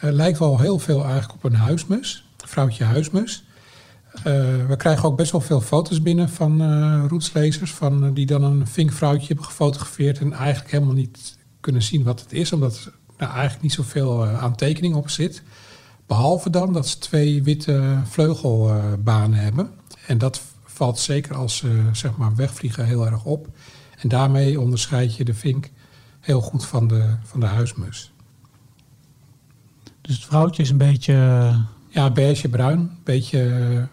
Lijkt 0.00 0.38
wel 0.38 0.58
heel 0.58 0.78
veel 0.78 1.04
eigenlijk 1.04 1.34
op 1.34 1.44
een 1.44 1.58
huismus. 1.58 2.24
Vrouwtje 2.36 2.84
huismus. 2.84 3.44
Eh, 4.14 4.66
we 4.66 4.74
krijgen 4.76 5.08
ook 5.08 5.16
best 5.16 5.32
wel 5.32 5.40
veel 5.40 5.60
foto's 5.60 6.02
binnen 6.02 6.28
van 6.28 6.60
eh 6.60 7.04
roetslezers. 7.08 7.72
Van, 7.72 8.04
eh, 8.04 8.10
die 8.14 8.26
dan 8.26 8.42
een 8.42 8.66
vinkvrouwtje 8.66 9.26
hebben 9.26 9.44
gefotografeerd. 9.44 10.18
En 10.18 10.32
eigenlijk 10.32 10.70
helemaal 10.70 10.94
niet 10.94 11.38
kunnen 11.60 11.82
zien 11.82 12.02
wat 12.02 12.20
het 12.20 12.32
is. 12.32 12.52
Omdat 12.52 12.76
er 12.84 12.92
nou, 13.18 13.32
eigenlijk 13.32 13.62
niet 13.62 13.72
zoveel 13.72 14.26
aantekening 14.26 14.94
op 14.94 15.10
zit. 15.10 15.42
Behalve 16.06 16.50
dan 16.50 16.72
dat 16.72 16.88
ze 16.88 16.98
twee 16.98 17.42
witte 17.42 17.98
vleugelbanen 18.04 19.38
hebben. 19.38 19.70
En 20.06 20.18
dat 20.18 20.40
valt 20.64 20.98
zeker 20.98 21.34
als 21.34 21.56
ze 21.56 21.82
zeg 21.92 22.16
maar, 22.16 22.34
wegvliegen 22.34 22.86
heel 22.86 23.06
erg 23.06 23.24
op. 23.24 23.48
En 23.98 24.08
daarmee 24.08 24.60
onderscheid 24.60 25.16
je 25.16 25.24
de 25.24 25.34
vink 25.34 25.70
heel 26.20 26.40
goed 26.40 26.66
van 26.66 26.88
de, 26.88 27.16
van 27.22 27.40
de 27.40 27.46
huismus. 27.46 28.12
Dus 30.00 30.14
het 30.14 30.24
vrouwtje 30.24 30.62
is 30.62 30.70
een 30.70 30.76
beetje... 30.76 31.14
Ja, 31.88 32.10
beige 32.10 32.48
bruin. 32.48 32.90
Beetje 33.04 33.88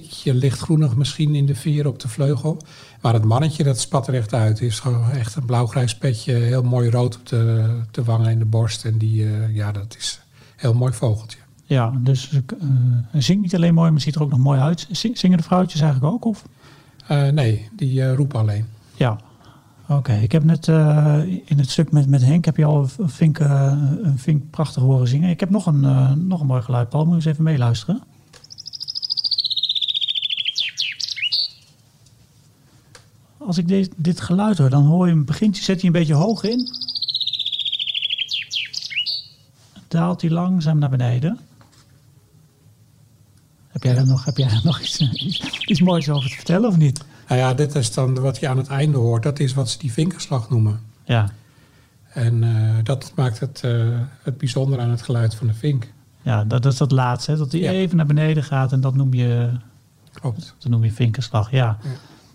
tikje 0.00 0.34
lichtgroenig 0.34 0.96
misschien 0.96 1.34
in 1.34 1.46
de 1.46 1.54
veer 1.54 1.86
op 1.86 1.98
de 1.98 2.08
vleugel. 2.08 2.56
Maar 3.02 3.12
het 3.14 3.24
mannetje, 3.24 3.64
dat 3.64 3.80
spat 3.80 4.06
er 4.08 4.14
echt 4.14 4.34
uit. 4.34 4.58
Heeft 4.58 4.80
gewoon 4.80 5.10
echt 5.10 5.34
een 5.36 5.44
blauw-grijs 5.44 5.96
petje. 5.96 6.32
Heel 6.32 6.62
mooi 6.62 6.90
rood 6.90 7.16
op 7.16 7.26
de, 7.26 7.68
de 7.90 8.04
wangen 8.04 8.28
en 8.28 8.38
de 8.38 8.44
borst. 8.44 8.84
En 8.84 8.98
die, 8.98 9.24
eh, 9.24 9.54
ja, 9.54 9.72
dat 9.72 9.96
is 9.98 10.20
een 10.26 10.52
heel 10.56 10.74
mooi 10.74 10.92
vogeltje. 10.92 11.38
ja, 11.64 11.92
dus 11.98 12.30
hij 13.10 13.20
zingt 13.20 13.42
niet 13.42 13.54
alleen 13.54 13.74
mooi, 13.74 13.90
maar 13.90 14.00
ziet 14.00 14.14
er 14.14 14.22
ook 14.22 14.30
nog 14.30 14.38
mooi 14.38 14.60
uit. 14.60 14.86
Zing- 14.90 15.18
Zingen 15.18 15.36
de 15.38 15.44
vrouwtjes 15.44 15.80
eigenlijk 15.80 16.14
ook? 16.14 16.24
Of? 16.24 16.44
Eh, 17.06 17.28
nee, 17.28 17.68
die 17.76 18.14
roepen 18.14 18.40
alleen. 18.40 18.66
Ja, 18.94 19.18
oké. 19.88 20.12
Ik 20.12 20.32
heb 20.32 20.44
net 20.44 20.68
in 21.44 21.58
het 21.58 21.70
stuk 21.70 21.92
met, 21.92 22.08
met 22.08 22.24
Henk 22.24 22.44
heb 22.44 22.56
je 22.56 22.64
al 22.64 22.88
een 22.98 23.08
vink, 23.08 23.38
een 23.38 24.18
vink 24.18 24.50
prachtig 24.50 24.82
horen 24.82 25.08
zingen. 25.08 25.30
Ik 25.30 25.40
heb 25.40 25.50
nog 25.50 25.66
een, 25.66 25.80
nog 26.28 26.40
een 26.40 26.46
mooi 26.46 26.62
geluid, 26.62 26.88
Paul. 26.88 27.04
Moet 27.04 27.10
je 27.10 27.16
eens 27.16 27.26
even 27.38 27.44
meeluisteren? 27.44 28.02
Als 33.46 33.58
ik 33.58 33.68
deze- 33.68 33.90
dit 33.96 34.20
geluid 34.20 34.58
hoor, 34.58 34.70
dan 34.70 34.84
hoor 34.86 35.06
je 35.06 35.12
hem 35.12 35.24
begint, 35.24 35.56
zet 35.56 35.76
hij 35.76 35.84
een 35.86 35.92
beetje 35.92 36.14
hoog 36.14 36.42
in. 36.42 36.68
Daalt 39.88 40.20
hij 40.20 40.30
langzaam 40.30 40.78
naar 40.78 40.90
beneden. 40.90 41.38
Heb 43.68 43.82
jij 43.82 43.94
daar 43.94 44.06
nog, 44.06 44.24
heb 44.24 44.36
jij 44.36 44.60
nog 44.62 44.80
iets, 44.80 45.00
iets, 45.00 45.40
iets 45.66 45.80
moois 45.80 46.08
over 46.10 46.28
te 46.30 46.36
vertellen 46.36 46.68
of 46.68 46.76
niet? 46.76 47.04
Nou 47.28 47.40
ja, 47.40 47.54
dit 47.54 47.74
is 47.74 47.92
dan 47.94 48.20
wat 48.20 48.38
je 48.38 48.48
aan 48.48 48.56
het 48.56 48.66
einde 48.68 48.98
hoort. 48.98 49.22
Dat 49.22 49.38
is 49.38 49.54
wat 49.54 49.70
ze 49.70 49.78
die 49.78 49.92
vinkerslag 49.92 50.50
noemen. 50.50 50.80
Ja, 51.04 51.30
En 52.12 52.44
eh, 52.44 52.84
dat 52.84 53.12
maakt 53.16 53.40
het, 53.40 53.60
eh, 53.64 53.98
het 54.22 54.38
bijzonder 54.38 54.80
aan 54.80 54.90
het 54.90 55.02
geluid 55.02 55.34
van 55.34 55.46
de 55.46 55.54
vink. 55.54 55.92
Ja, 56.22 56.44
dat, 56.44 56.62
dat 56.62 56.72
is 56.72 56.78
dat 56.78 56.90
laatste. 56.92 57.30
Hè? 57.30 57.36
Dat 57.36 57.52
hij 57.52 57.60
Ja. 57.60 57.70
even 57.70 57.96
naar 57.96 58.06
beneden 58.06 58.42
gaat 58.44 58.72
en 58.72 58.80
dat 58.80 58.94
noem 58.94 59.14
je, 59.14 59.50
Klopt. 60.12 60.54
dat 60.58 60.70
noem 60.70 60.84
je 60.84 60.92
vinkerslag. 60.92 61.50
Ja. 61.50 61.78
Ja. 61.82 61.88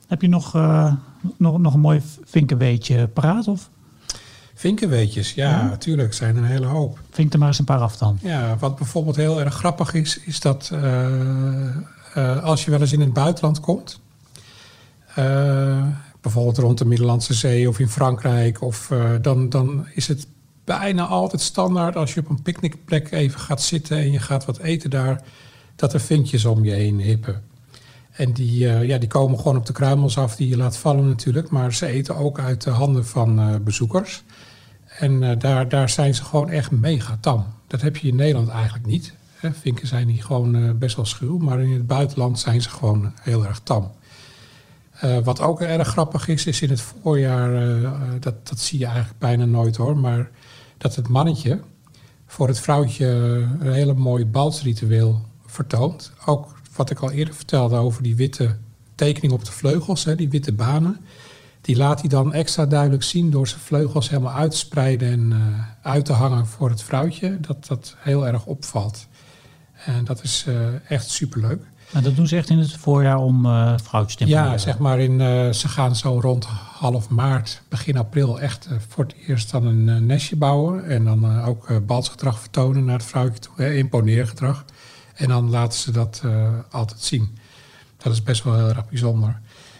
Heb 0.09 0.21
je 0.21 0.27
nog, 0.27 0.55
eh, 0.55 0.93
nog, 1.37 1.57
nog 1.57 1.73
een 1.73 1.79
mooi 1.79 2.01
vinkenweetje 2.23 3.07
paraat? 3.07 3.47
Of 3.47 3.69
Vinkenweetjes, 4.53 5.33
ja, 5.33 5.63
natuurlijk, 5.63 6.13
zijn 6.13 6.35
er 6.35 6.41
een 6.41 6.49
hele 6.49 6.65
hoop. 6.65 6.99
vink 7.09 7.33
er 7.33 7.39
maar 7.39 7.47
eens 7.47 7.59
een 7.59 7.65
paar 7.65 7.79
af 7.79 7.97
dan. 7.97 8.19
Ja, 8.21 8.57
wat 8.57 8.75
bijvoorbeeld 8.75 9.15
heel 9.15 9.39
erg 9.39 9.53
grappig 9.53 9.93
is, 9.93 10.19
is 10.19 10.39
dat 10.39 10.69
eh, 10.73 11.75
eh, 12.13 12.43
als 12.43 12.65
je 12.65 12.71
wel 12.71 12.79
eens 12.79 12.91
in 12.91 12.99
het 12.99 13.13
buitenland 13.13 13.59
komt, 13.59 13.99
bijvoorbeeld 16.21 16.57
rond 16.57 16.77
de 16.77 16.85
Middellandse 16.85 17.33
Zee 17.33 17.69
of 17.69 17.79
in 17.79 17.89
Frankrijk, 17.89 18.61
of, 18.61 18.91
dan, 19.21 19.49
dan 19.49 19.87
is 19.93 20.07
het 20.07 20.27
bijna 20.63 21.05
altijd 21.05 21.41
standaard 21.41 21.95
als 21.95 22.13
je 22.13 22.19
op 22.19 22.29
een 22.29 22.41
picknickplek 22.41 23.11
even 23.11 23.39
gaat 23.39 23.61
zitten 23.61 23.97
en 23.97 24.11
je 24.11 24.19
gaat 24.19 24.45
wat 24.45 24.57
eten 24.57 24.89
daar, 24.89 25.21
dat 25.75 25.93
er 25.93 25.99
vinkjes 25.99 26.45
om 26.45 26.65
je 26.65 26.71
heen 26.71 26.99
hippen. 26.99 27.43
En 28.19 28.31
die, 28.33 28.69
eh, 28.69 28.83
ja, 28.83 28.97
die 28.97 29.07
komen 29.07 29.37
gewoon 29.37 29.57
op 29.57 29.65
de 29.65 29.73
kruimels 29.73 30.17
af 30.17 30.35
die 30.35 30.49
je 30.49 30.57
laat 30.57 30.77
vallen 30.77 31.07
natuurlijk, 31.07 31.49
maar 31.49 31.73
ze 31.73 31.85
eten 31.85 32.15
ook 32.15 32.39
uit 32.39 32.63
de 32.63 32.69
handen 32.69 33.05
van 33.05 33.39
eh, 33.39 33.55
bezoekers. 33.63 34.23
En 34.85 35.23
eh, 35.23 35.39
daar, 35.39 35.69
daar 35.69 35.89
zijn 35.89 36.15
ze 36.15 36.23
gewoon 36.23 36.49
echt 36.49 36.71
mega 36.71 37.17
tam. 37.21 37.45
Dat 37.67 37.81
heb 37.81 37.97
je 37.97 38.07
in 38.07 38.15
Nederland 38.15 38.49
eigenlijk 38.49 38.85
niet. 38.85 39.13
Hè. 39.33 39.53
Vinken 39.53 39.87
zijn 39.87 40.07
hier 40.07 40.23
gewoon 40.23 40.77
best 40.77 40.95
wel 40.95 41.05
schuw, 41.05 41.37
maar 41.37 41.61
in 41.61 41.73
het 41.73 41.87
buitenland 41.87 42.39
zijn 42.39 42.61
ze 42.61 42.69
gewoon 42.69 43.13
heel 43.21 43.45
erg 43.45 43.59
tam. 43.63 43.91
Wat 45.23 45.41
ook 45.41 45.61
erg 45.61 45.87
grappig 45.87 46.27
is, 46.27 46.45
is 46.45 46.61
in 46.61 46.69
het 46.69 46.81
voorjaar, 46.81 47.79
dat, 48.19 48.47
dat 48.47 48.59
zie 48.59 48.79
je 48.79 48.85
eigenlijk 48.85 49.19
bijna 49.19 49.45
nooit 49.45 49.75
hoor, 49.75 49.97
maar 49.97 50.29
dat 50.77 50.95
het 50.95 51.07
mannetje 51.07 51.59
voor 52.25 52.47
het 52.47 52.59
vrouwtje 52.59 53.05
een 53.59 53.73
hele 53.73 53.93
mooi 53.93 54.25
balsritueel 54.25 55.21
vertoont. 55.45 56.11
Ook 56.25 56.58
wat 56.79 56.89
ik 56.89 56.99
al 56.99 57.11
eerder 57.11 57.33
vertelde 57.33 57.75
over 57.75 58.03
die 58.03 58.15
witte 58.15 58.55
tekening 58.95 59.33
op 59.33 59.45
de 59.45 59.51
vleugels, 59.51 60.03
hè, 60.03 60.15
die 60.15 60.29
witte 60.29 60.53
banen. 60.53 60.97
Die 61.61 61.77
laat 61.77 61.99
hij 61.99 62.09
dan 62.09 62.33
extra 62.33 62.65
duidelijk 62.65 63.03
zien 63.03 63.29
door 63.29 63.47
zijn 63.47 63.61
vleugels 63.61 64.09
helemaal 64.09 64.33
uit 64.33 64.51
te 64.51 64.57
spreiden 64.57 65.11
en 65.11 65.31
eh, 65.31 65.91
uit 65.91 66.05
te 66.05 66.13
hangen 66.13 66.47
voor 66.47 66.69
het 66.69 66.83
vrouwtje. 66.83 67.39
Dat 67.39 67.65
dat 67.67 67.95
heel 67.97 68.27
erg 68.27 68.45
opvalt. 68.45 69.07
En 69.85 70.05
dat 70.05 70.23
is 70.23 70.45
eh, 70.47 70.91
echt 70.91 71.09
superleuk. 71.09 71.61
Maar 71.93 72.01
dat 72.01 72.15
doen 72.15 72.27
ze 72.27 72.35
echt 72.35 72.49
in 72.49 72.57
het 72.57 72.71
voorjaar 72.71 73.17
om 73.17 73.45
eh 73.45 73.73
vrouwtjes 73.83 74.15
te 74.15 74.27
Ja, 74.27 74.57
zeg 74.57 74.77
maar, 74.77 74.99
in, 74.99 75.19
ze 75.53 75.67
gaan 75.67 75.95
zo 75.95 76.19
rond 76.19 76.45
half 76.79 77.09
maart, 77.09 77.61
begin 77.69 77.97
april 77.97 78.39
echt 78.39 78.67
voor 78.87 79.03
het 79.03 79.15
eerst 79.27 79.51
dan 79.51 79.65
een 79.65 80.05
nestje 80.05 80.35
bouwen. 80.35 80.85
En 80.85 81.03
dan 81.03 81.41
ook 81.43 81.85
balsgedrag 81.85 82.39
vertonen 82.39 82.85
naar 82.85 82.97
het 82.97 83.05
vrouwtje 83.05 83.39
toe, 83.39 83.53
hè, 83.55 83.73
imponeergedrag. 83.73 84.65
En 85.19 85.27
dan 85.27 85.49
laten 85.49 85.79
ze 85.79 85.91
dat 85.91 86.21
eh, 86.23 86.53
altijd 86.71 87.01
zien. 87.01 87.37
Dat 87.97 88.13
is 88.13 88.23
best 88.23 88.43
wel 88.43 88.55
heel 88.55 88.67
erg 88.67 88.89
bijzonder. 88.89 89.39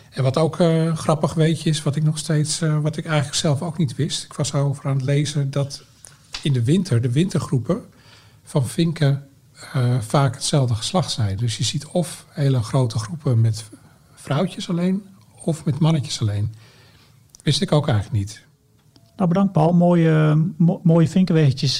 En 0.09 0.23
wat 0.23 0.37
ook 0.37 0.59
eh, 0.59 0.95
grappig 0.95 1.33
weetje 1.33 1.69
is, 1.69 1.83
wat 1.83 1.95
ik 1.95 2.03
nog 2.03 2.17
steeds, 2.17 2.61
eh, 2.61 2.79
wat 2.79 2.97
ik 2.97 3.05
eigenlijk 3.05 3.35
zelf 3.35 3.61
ook 3.61 3.77
niet 3.77 3.95
wist. 3.95 4.23
Ik 4.23 4.33
was 4.33 4.53
over 4.53 4.85
aan 4.85 4.95
het 4.95 5.05
lezen 5.05 5.51
dat 5.51 5.83
in 6.41 6.53
de 6.53 6.63
winter, 6.63 7.01
de 7.01 7.11
wintergroepen 7.11 7.81
van 8.43 8.67
vinken 8.67 9.23
vaak 9.99 10.33
hetzelfde 10.33 10.75
geslacht 10.75 11.11
zijn. 11.11 11.37
Dus 11.37 11.57
je 11.57 11.63
ziet 11.63 11.85
of 11.85 12.25
hele 12.29 12.63
grote 12.63 12.99
groepen 12.99 13.41
met 13.41 13.69
vrouwtjes 14.13 14.69
alleen 14.69 15.05
of 15.43 15.65
met 15.65 15.79
mannetjes 15.79 16.21
alleen. 16.21 16.53
Wist 17.43 17.61
ik 17.61 17.71
ook 17.71 17.87
eigenlijk 17.87 18.17
niet. 18.19 18.45
Nou, 19.15 19.29
bedankt 19.29 19.51
Paul. 19.51 19.73
Mooie, 19.73 20.45
mo- 20.57 20.81
mooie 20.83 21.07
vinkenweetjes 21.07 21.79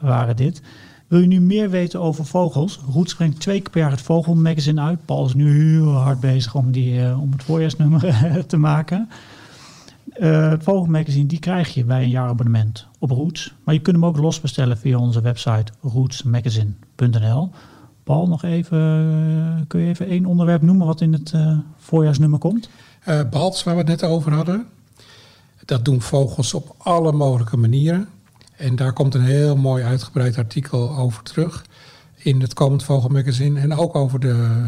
waren 0.00 0.36
dit. 0.36 0.62
Wil 1.06 1.20
je 1.20 1.26
nu 1.26 1.40
meer 1.40 1.70
weten 1.70 2.00
over 2.00 2.24
vogels? 2.24 2.80
Roets 2.92 3.14
brengt 3.14 3.40
twee 3.40 3.60
keer 3.60 3.70
per 3.70 3.80
jaar 3.80 3.90
het 3.90 4.00
Vogelmagazine 4.00 4.80
uit. 4.80 5.04
Paul 5.04 5.26
is 5.26 5.34
nu 5.34 5.70
heel 5.70 5.92
hard 5.92 6.20
bezig 6.20 6.54
om, 6.54 6.70
die, 6.72 7.02
eh, 7.02 7.22
om 7.22 7.32
het 7.32 7.42
voorjaarsnummer 7.42 8.14
te 8.46 8.56
maken. 8.56 9.08
Eh, 10.12 10.50
het 10.50 10.62
Vogelmagazine 10.62 11.26
die 11.26 11.38
krijg 11.38 11.74
je 11.74 11.84
bij 11.84 12.02
een 12.02 12.08
jaarabonnement 12.08 12.86
op 12.98 13.10
Roots. 13.10 13.54
Maar 13.64 13.74
je 13.74 13.80
kunt 13.80 13.96
hem 13.96 14.04
ook 14.04 14.16
los 14.16 14.40
bestellen 14.40 14.78
via 14.78 14.98
onze 14.98 15.20
website 15.20 15.72
rootsmagazine.nl. 15.82 17.50
Paul, 18.04 18.28
nog 18.28 18.42
even, 18.42 18.78
eh, 18.78 19.66
kun 19.66 19.80
je 19.80 19.86
even 19.86 20.06
één 20.08 20.26
onderwerp 20.26 20.62
noemen 20.62 20.86
wat 20.86 21.00
in 21.00 21.12
het 21.12 21.34
voorjaarsnummer 21.76 22.38
komt? 22.38 22.68
Balts, 23.30 23.64
waar 23.64 23.74
we 23.74 23.80
het 23.80 23.88
net 23.88 24.02
over 24.02 24.32
hadden, 24.32 24.66
dat 25.64 25.84
doen 25.84 26.00
vogels 26.00 26.54
op 26.54 26.74
alle 26.78 27.12
mogelijke 27.12 27.56
manieren. 27.56 28.08
En 28.56 28.76
daar 28.76 28.92
komt 28.92 29.14
een 29.14 29.24
heel 29.24 29.56
mooi 29.56 29.84
uitgebreid 29.84 30.38
artikel 30.38 30.96
over 30.96 31.22
terug 31.22 31.64
in 32.16 32.40
het 32.40 32.54
komend 32.54 32.84
Vogelmagazine. 32.84 33.60
En 33.60 33.74
ook 33.74 33.94
over 33.94 34.20
de, 34.20 34.58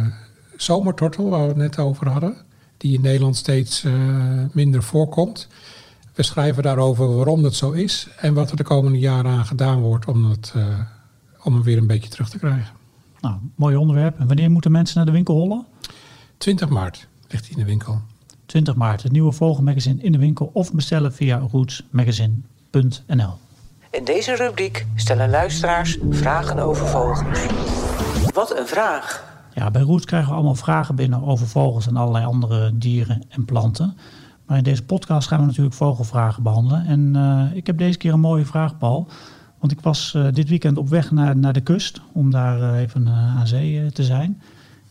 zomertortel, 0.56 1.28
waar 1.28 1.42
we 1.42 1.48
het 1.48 1.56
net 1.56 1.78
over 1.78 2.08
hadden, 2.08 2.36
die 2.76 2.94
in 2.94 3.00
Nederland 3.00 3.36
steeds 3.36 3.84
eh, 3.84 3.92
minder 4.52 4.82
voorkomt. 4.82 5.48
We 6.14 6.22
schrijven 6.22 6.62
daarover 6.62 7.16
waarom 7.16 7.42
dat 7.42 7.54
zo 7.54 7.70
is 7.70 8.08
en 8.16 8.34
wat 8.34 8.50
er 8.50 8.56
de 8.56 8.64
komende 8.64 8.98
jaren 8.98 9.30
aan 9.30 9.46
gedaan 9.46 9.80
wordt 9.80 10.06
om, 10.06 10.30
het, 10.30 10.52
eh, 10.56 10.80
om 11.42 11.54
hem 11.54 11.62
weer 11.62 11.78
een 11.78 11.86
beetje 11.86 12.10
terug 12.10 12.28
te 12.28 12.38
krijgen. 12.38 12.76
Nou, 13.20 13.36
mooi 13.54 13.76
onderwerp. 13.76 14.18
En 14.18 14.26
wanneer 14.26 14.50
moeten 14.50 14.72
mensen 14.72 14.96
naar 14.96 15.06
de 15.06 15.12
winkel 15.12 15.34
hollen? 15.34 15.66
20 16.38 16.68
maart 16.68 17.08
ligt 17.28 17.44
hij 17.44 17.52
in 17.52 17.58
de 17.58 17.64
winkel. 17.64 18.00
20 18.46 18.74
maart, 18.74 19.02
het 19.02 19.12
nieuwe 19.12 19.32
Vogelmagazine 19.32 20.02
in 20.02 20.12
de 20.12 20.18
winkel 20.18 20.50
of 20.52 20.72
bestellen 20.72 21.14
via 21.14 21.38
rootsmagazine.nl. 21.38 23.38
In 23.90 24.04
deze 24.04 24.34
rubriek 24.36 24.86
stellen 24.94 25.30
luisteraars 25.30 25.98
vragen 26.10 26.58
over 26.58 26.86
vogels. 26.86 27.46
Wat 28.34 28.58
een 28.58 28.66
vraag! 28.66 29.26
Ja, 29.54 29.70
bij 29.70 29.82
Roots 29.82 30.04
krijgen 30.04 30.28
we 30.28 30.34
allemaal 30.34 30.54
vragen 30.54 30.94
binnen 30.94 31.22
over 31.22 31.46
vogels 31.46 31.86
en 31.86 31.96
allerlei 31.96 32.24
andere 32.24 32.78
dieren 32.78 33.22
en 33.28 33.44
planten. 33.44 33.96
Maar 34.46 34.56
in 34.56 34.62
deze 34.62 34.84
podcast 34.84 35.28
gaan 35.28 35.40
we 35.40 35.46
natuurlijk 35.46 35.74
vogelvragen 35.74 36.42
behandelen. 36.42 36.86
En 36.86 37.16
eh, 37.16 37.56
ik 37.56 37.66
heb 37.66 37.78
deze 37.78 37.98
keer 37.98 38.12
een 38.12 38.20
mooie 38.20 38.44
vraag, 38.44 38.78
Paul. 38.78 39.08
Want 39.58 39.72
ik 39.72 39.80
was 39.80 40.14
eh, 40.14 40.26
dit 40.32 40.48
weekend 40.48 40.78
op 40.78 40.88
weg 40.88 41.10
naar, 41.10 41.36
naar 41.36 41.52
de 41.52 41.60
kust 41.60 42.00
om 42.12 42.30
daar 42.30 42.62
eh, 42.74 42.80
even 42.80 43.08
aan 43.08 43.46
zee 43.46 43.92
te 43.92 44.04
zijn. 44.04 44.42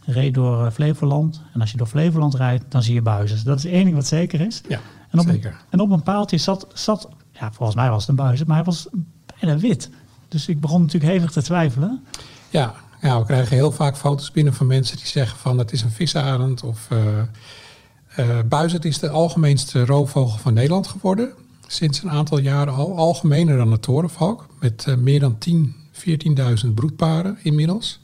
Reed 0.06 0.34
door 0.34 0.66
eh, 0.66 0.72
Flevoland. 0.72 1.42
En 1.54 1.62
als 1.62 1.72
je 1.72 1.78
door 1.78 1.88
Flevoland 1.88 2.36
rijdt, 2.36 2.64
dan 2.70 2.84
zie 2.84 2.94
je 2.94 3.02
buizen. 3.02 3.46
Dat 3.46 3.58
is 3.58 3.66
één 3.66 3.84
ding 3.84 3.96
wat 3.96 4.08
zeker 4.08 4.42
is. 4.42 4.62
Ja, 4.68 4.80
En 5.10 5.20
op, 5.20 5.26
een- 5.26 5.32
zeker. 5.34 5.56
en 5.70 5.80
op 5.80 5.90
een 5.92 6.04
paaltje 6.04 6.38
zat, 6.38 6.68
zat, 6.74 7.10
ja, 7.40 7.52
volgens 7.52 7.78
mij 7.78 7.90
was 7.90 8.00
het 8.00 8.10
een 8.10 8.26
buizen, 8.26 8.48
maar 8.48 8.56
hij 8.56 8.66
was 8.66 8.88
bijna 9.40 9.58
wit. 9.58 9.90
Dus 10.28 10.48
ik 10.48 10.60
begon 10.60 10.82
natuurlijk 10.82 11.12
hevig 11.12 11.32
te 11.32 11.42
twijfelen. 11.42 12.04
Ja, 12.50 12.74
ja, 13.02 13.20
we 13.20 13.26
krijgen 13.26 13.56
heel 13.56 13.72
vaak 13.72 13.98
foto's 13.98 14.32
binnen 14.32 14.54
van 14.54 14.68
mensen 14.68 14.98
die 14.98 15.08
zeggen 15.08 15.38
van 15.38 15.58
het 15.58 15.72
is 15.72 15.82
een 15.82 15.92
visarend 15.92 16.64
of 16.64 16.88
eh 16.90 16.98
eh, 18.18 18.40
buizerd 18.46 18.86
is 18.86 19.00
de 19.00 19.10
algemeenste 19.10 19.86
roofvogel 19.86 20.38
van 20.38 20.54
Nederland 20.54 20.88
geworden. 20.88 21.34
Sinds 21.68 22.04
een 22.04 22.10
aantal 22.10 22.40
jaren 22.40 22.74
al. 22.74 22.98
Algemener 22.98 23.58
dan 23.58 23.70
de 23.70 23.80
torenvalk. 23.80 24.48
Met 24.60 24.86
eh, 24.88 24.96
meer 24.96 25.20
dan 25.20 25.38
10, 25.38 25.76
14.000 26.66 26.74
broedparen 26.74 27.38
inmiddels. 27.42 28.00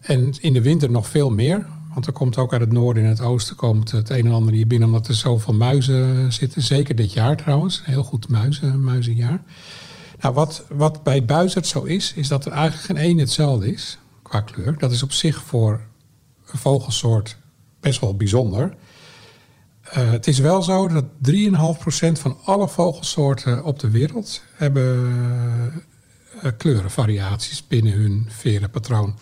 En 0.00 0.34
in 0.40 0.52
de 0.52 0.62
winter 0.62 0.90
nog 0.90 1.08
veel 1.08 1.30
meer. 1.30 1.66
Want 1.96 2.08
er 2.08 2.14
komt 2.14 2.36
ook 2.36 2.52
uit 2.52 2.60
het 2.60 2.72
noorden 2.72 3.02
en 3.02 3.08
het 3.08 3.20
oosten 3.20 3.56
komt 3.56 3.90
het 3.90 4.10
een 4.10 4.26
en 4.26 4.32
ander 4.32 4.54
hier 4.54 4.66
binnen. 4.66 4.88
Omdat 4.88 5.08
er 5.08 5.14
zoveel 5.14 5.54
muizen 5.54 6.32
zitten. 6.32 6.62
Zeker 6.62 6.94
dit 6.94 7.12
jaar 7.12 7.36
trouwens. 7.36 7.82
Heel 7.84 8.02
goed 8.02 8.28
muizen, 8.28 8.84
muizenjaar. 8.84 9.42
Nou, 10.20 10.34
wat, 10.34 10.64
wat 10.68 11.02
bij 11.02 11.24
buizerd 11.24 11.66
zo 11.66 11.82
is, 11.82 12.12
is 12.12 12.28
dat 12.28 12.46
er 12.46 12.52
eigenlijk 12.52 12.84
geen 12.84 12.96
één 12.96 13.18
hetzelfde 13.18 13.72
is 13.72 13.98
qua 14.22 14.40
kleur. 14.40 14.78
Dat 14.78 14.92
is 14.92 15.02
op 15.02 15.12
zich 15.12 15.42
voor 15.42 15.80
een 16.46 16.58
vogelsoort 16.58 17.36
best 17.80 18.00
wel 18.00 18.16
bijzonder. 18.16 18.74
Eh, 19.82 20.10
het 20.10 20.26
is 20.26 20.38
wel 20.38 20.62
zo 20.62 20.88
dat 20.88 21.04
3,5% 21.20 22.20
van 22.20 22.38
alle 22.44 22.68
vogelsoorten 22.68 23.64
op 23.64 23.78
de 23.78 23.90
wereld 23.90 24.42
hebben 24.52 25.84
eh, 26.42 26.52
kleurenvariaties 26.56 27.66
binnen 27.66 27.92
hun 27.92 28.26
verenpatroon. 28.28 29.18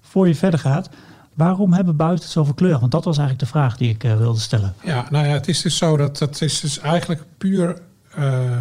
Voor 0.00 0.28
je 0.28 0.34
verder 0.34 0.60
gaat, 0.60 0.90
waarom 1.34 1.72
hebben 1.72 1.96
buiten 1.96 2.28
zoveel 2.28 2.54
kleur? 2.54 2.78
Want 2.78 2.92
dat 2.92 3.04
was 3.04 3.18
eigenlijk 3.18 3.48
de 3.48 3.58
vraag 3.58 3.76
die 3.76 3.90
ik 3.90 4.04
eh, 4.04 4.16
wilde 4.16 4.40
stellen. 4.40 4.74
Ja, 4.84 5.06
nou 5.10 5.26
ja, 5.26 5.32
het 5.32 5.48
is 5.48 5.62
dus 5.62 5.76
zo 5.76 5.96
dat 5.96 6.18
het 6.18 6.40
is 6.40 6.60
dus 6.60 6.78
eigenlijk 6.78 7.24
puur 7.38 7.78
eh, 8.14 8.56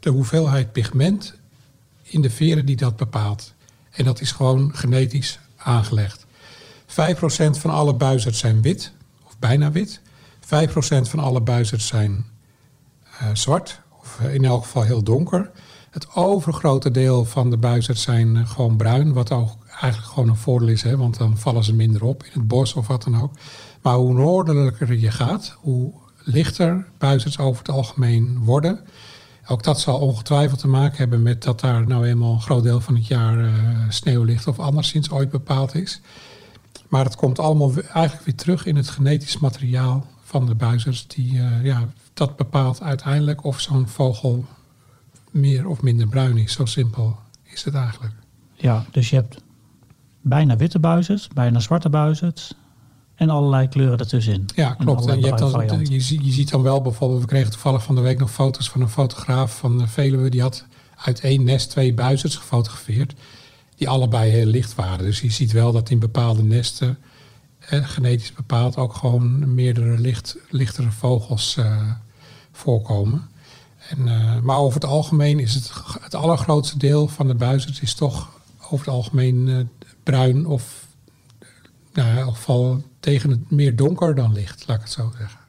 de 0.00 0.10
hoeveelheid 0.10 0.72
pigment 0.72 1.34
in 2.02 2.20
de 2.20 2.30
veren 2.30 2.66
die 2.66 2.76
dat 2.76 2.96
bepaalt. 2.96 3.54
En 3.90 4.04
dat 4.04 4.20
is 4.20 4.32
gewoon 4.32 4.74
genetisch 4.74 5.38
aangelegd. 5.56 6.26
5% 6.86 6.94
van 7.50 7.70
alle 7.70 7.94
buizerds 7.94 8.38
zijn 8.38 8.62
wit, 8.62 8.92
of 9.26 9.38
bijna 9.38 9.70
wit. 9.70 10.00
5% 10.40 10.46
van 11.02 11.18
alle 11.18 11.40
buizerds 11.40 11.86
zijn 11.86 12.24
eh, 13.18 13.28
zwart, 13.32 13.80
of 14.00 14.20
in 14.20 14.44
elk 14.44 14.62
geval 14.62 14.82
heel 14.82 15.02
donker. 15.02 15.50
Het 15.90 16.14
overgrote 16.14 16.90
deel 16.90 17.24
van 17.24 17.50
de 17.50 17.56
buizerds 17.56 18.02
zijn 18.02 18.46
gewoon 18.46 18.76
bruin, 18.76 19.12
wat 19.12 19.30
ook 19.30 19.56
eigenlijk 19.82 20.12
gewoon 20.12 20.28
een 20.28 20.36
voordeel 20.36 20.68
is, 20.68 20.82
hè, 20.82 20.96
want 20.96 21.18
dan 21.18 21.38
vallen 21.38 21.64
ze 21.64 21.74
minder 21.74 22.04
op 22.04 22.24
in 22.24 22.30
het 22.32 22.48
bos 22.48 22.74
of 22.74 22.86
wat 22.86 23.02
dan 23.02 23.20
ook. 23.20 23.32
Maar 23.82 23.94
hoe 23.94 24.14
noordelijker 24.14 24.98
je 24.98 25.10
gaat, 25.10 25.56
hoe 25.60 25.92
lichter 26.24 26.86
buizerds 26.98 27.38
over 27.38 27.58
het 27.58 27.74
algemeen 27.74 28.38
worden. 28.44 28.80
Ook 29.46 29.62
dat 29.62 29.80
zal 29.80 29.98
ongetwijfeld 29.98 30.60
te 30.60 30.68
maken 30.68 30.96
hebben 30.96 31.22
met 31.22 31.42
dat 31.42 31.60
daar 31.60 31.86
nou 31.86 32.06
eenmaal 32.06 32.32
een 32.32 32.40
groot 32.40 32.62
deel 32.62 32.80
van 32.80 32.94
het 32.94 33.06
jaar 33.06 33.44
eh, 33.44 33.52
sneeuw 33.88 34.22
ligt 34.22 34.46
of 34.46 34.58
anderszins 34.58 35.10
ooit 35.10 35.30
bepaald 35.30 35.74
is. 35.74 36.00
Maar 36.88 37.04
het 37.04 37.16
komt 37.16 37.38
allemaal 37.38 37.72
eigenlijk 37.74 38.24
weer 38.24 38.34
terug 38.34 38.66
in 38.66 38.76
het 38.76 38.88
genetisch 38.88 39.38
materiaal 39.38 40.06
van 40.22 40.46
de 40.46 40.54
buizers. 40.54 41.06
Die, 41.06 41.38
eh, 41.38 41.64
ja, 41.64 41.88
dat 42.14 42.36
bepaalt 42.36 42.82
uiteindelijk 42.82 43.44
of 43.44 43.60
zo'n 43.60 43.88
vogel 43.88 44.44
meer 45.30 45.66
of 45.66 45.82
minder 45.82 46.08
bruin 46.08 46.36
is. 46.36 46.52
Zo 46.52 46.64
simpel 46.64 47.18
is 47.42 47.64
het 47.64 47.74
eigenlijk. 47.74 48.14
Ja, 48.54 48.84
dus 48.90 49.10
je 49.10 49.16
hebt 49.16 49.42
bijna 50.22 50.56
witte 50.56 50.78
buizers, 50.78 51.28
bijna 51.28 51.58
zwarte 51.60 51.90
buizers 51.90 52.52
en 53.14 53.30
allerlei 53.30 53.68
kleuren 53.68 53.98
ertussenin. 53.98 54.46
Ja, 54.54 54.74
klopt. 54.74 55.06
En 55.06 55.20
je, 55.20 55.26
hebt 55.26 55.38
dan, 55.38 55.50
varianten. 55.50 55.92
je, 55.92 56.00
zie- 56.00 56.24
je 56.24 56.32
ziet 56.32 56.50
dan 56.50 56.62
wel 56.62 56.82
bijvoorbeeld, 56.82 57.20
we 57.20 57.26
kregen 57.26 57.50
toevallig 57.50 57.82
van 57.82 57.94
de 57.94 58.00
week 58.00 58.18
nog 58.18 58.30
foto's 58.30 58.70
van 58.70 58.80
een 58.80 58.88
fotograaf 58.88 59.58
van 59.58 59.78
de 59.78 59.86
Veluwe. 59.86 60.30
Die 60.30 60.40
had 60.40 60.64
uit 60.96 61.20
één 61.20 61.44
nest 61.44 61.70
twee 61.70 61.94
buizers 61.94 62.36
gefotografeerd. 62.36 63.14
Die 63.76 63.88
allebei 63.88 64.30
heel 64.30 64.46
licht 64.46 64.74
waren. 64.74 65.04
Dus 65.04 65.20
je 65.20 65.30
ziet 65.30 65.52
wel 65.52 65.72
dat 65.72 65.90
in 65.90 65.98
bepaalde 65.98 66.42
nesten, 66.42 66.98
eh, 67.58 67.84
genetisch 67.84 68.32
bepaald, 68.32 68.76
ook 68.76 68.94
gewoon 68.94 69.54
meerdere 69.54 69.98
licht, 69.98 70.36
lichtere 70.50 70.90
vogels 70.90 71.56
eh, 71.56 71.90
voorkomen. 72.52 73.30
En, 73.88 74.08
eh, 74.08 74.40
maar 74.40 74.56
over 74.56 74.80
het 74.80 74.90
algemeen 74.90 75.38
is 75.38 75.54
het, 75.54 75.72
het 76.00 76.14
allergrootste 76.14 76.78
deel 76.78 77.08
van 77.08 77.26
de 77.26 77.34
buizers 77.34 77.80
is 77.80 77.94
toch 77.94 78.28
over 78.72 78.86
het 78.86 78.94
algemeen 78.94 79.48
eh, 79.48 79.56
bruin 80.02 80.46
of 80.46 80.86
nou, 81.92 82.08
in 82.08 82.16
elk 82.16 82.34
geval 82.34 82.82
tegen 83.00 83.30
het 83.30 83.50
meer 83.50 83.76
donker 83.76 84.14
dan 84.14 84.32
licht, 84.32 84.64
laat 84.66 84.76
ik 84.76 84.82
het 84.82 84.92
zo 84.92 85.12
zeggen. 85.18 85.40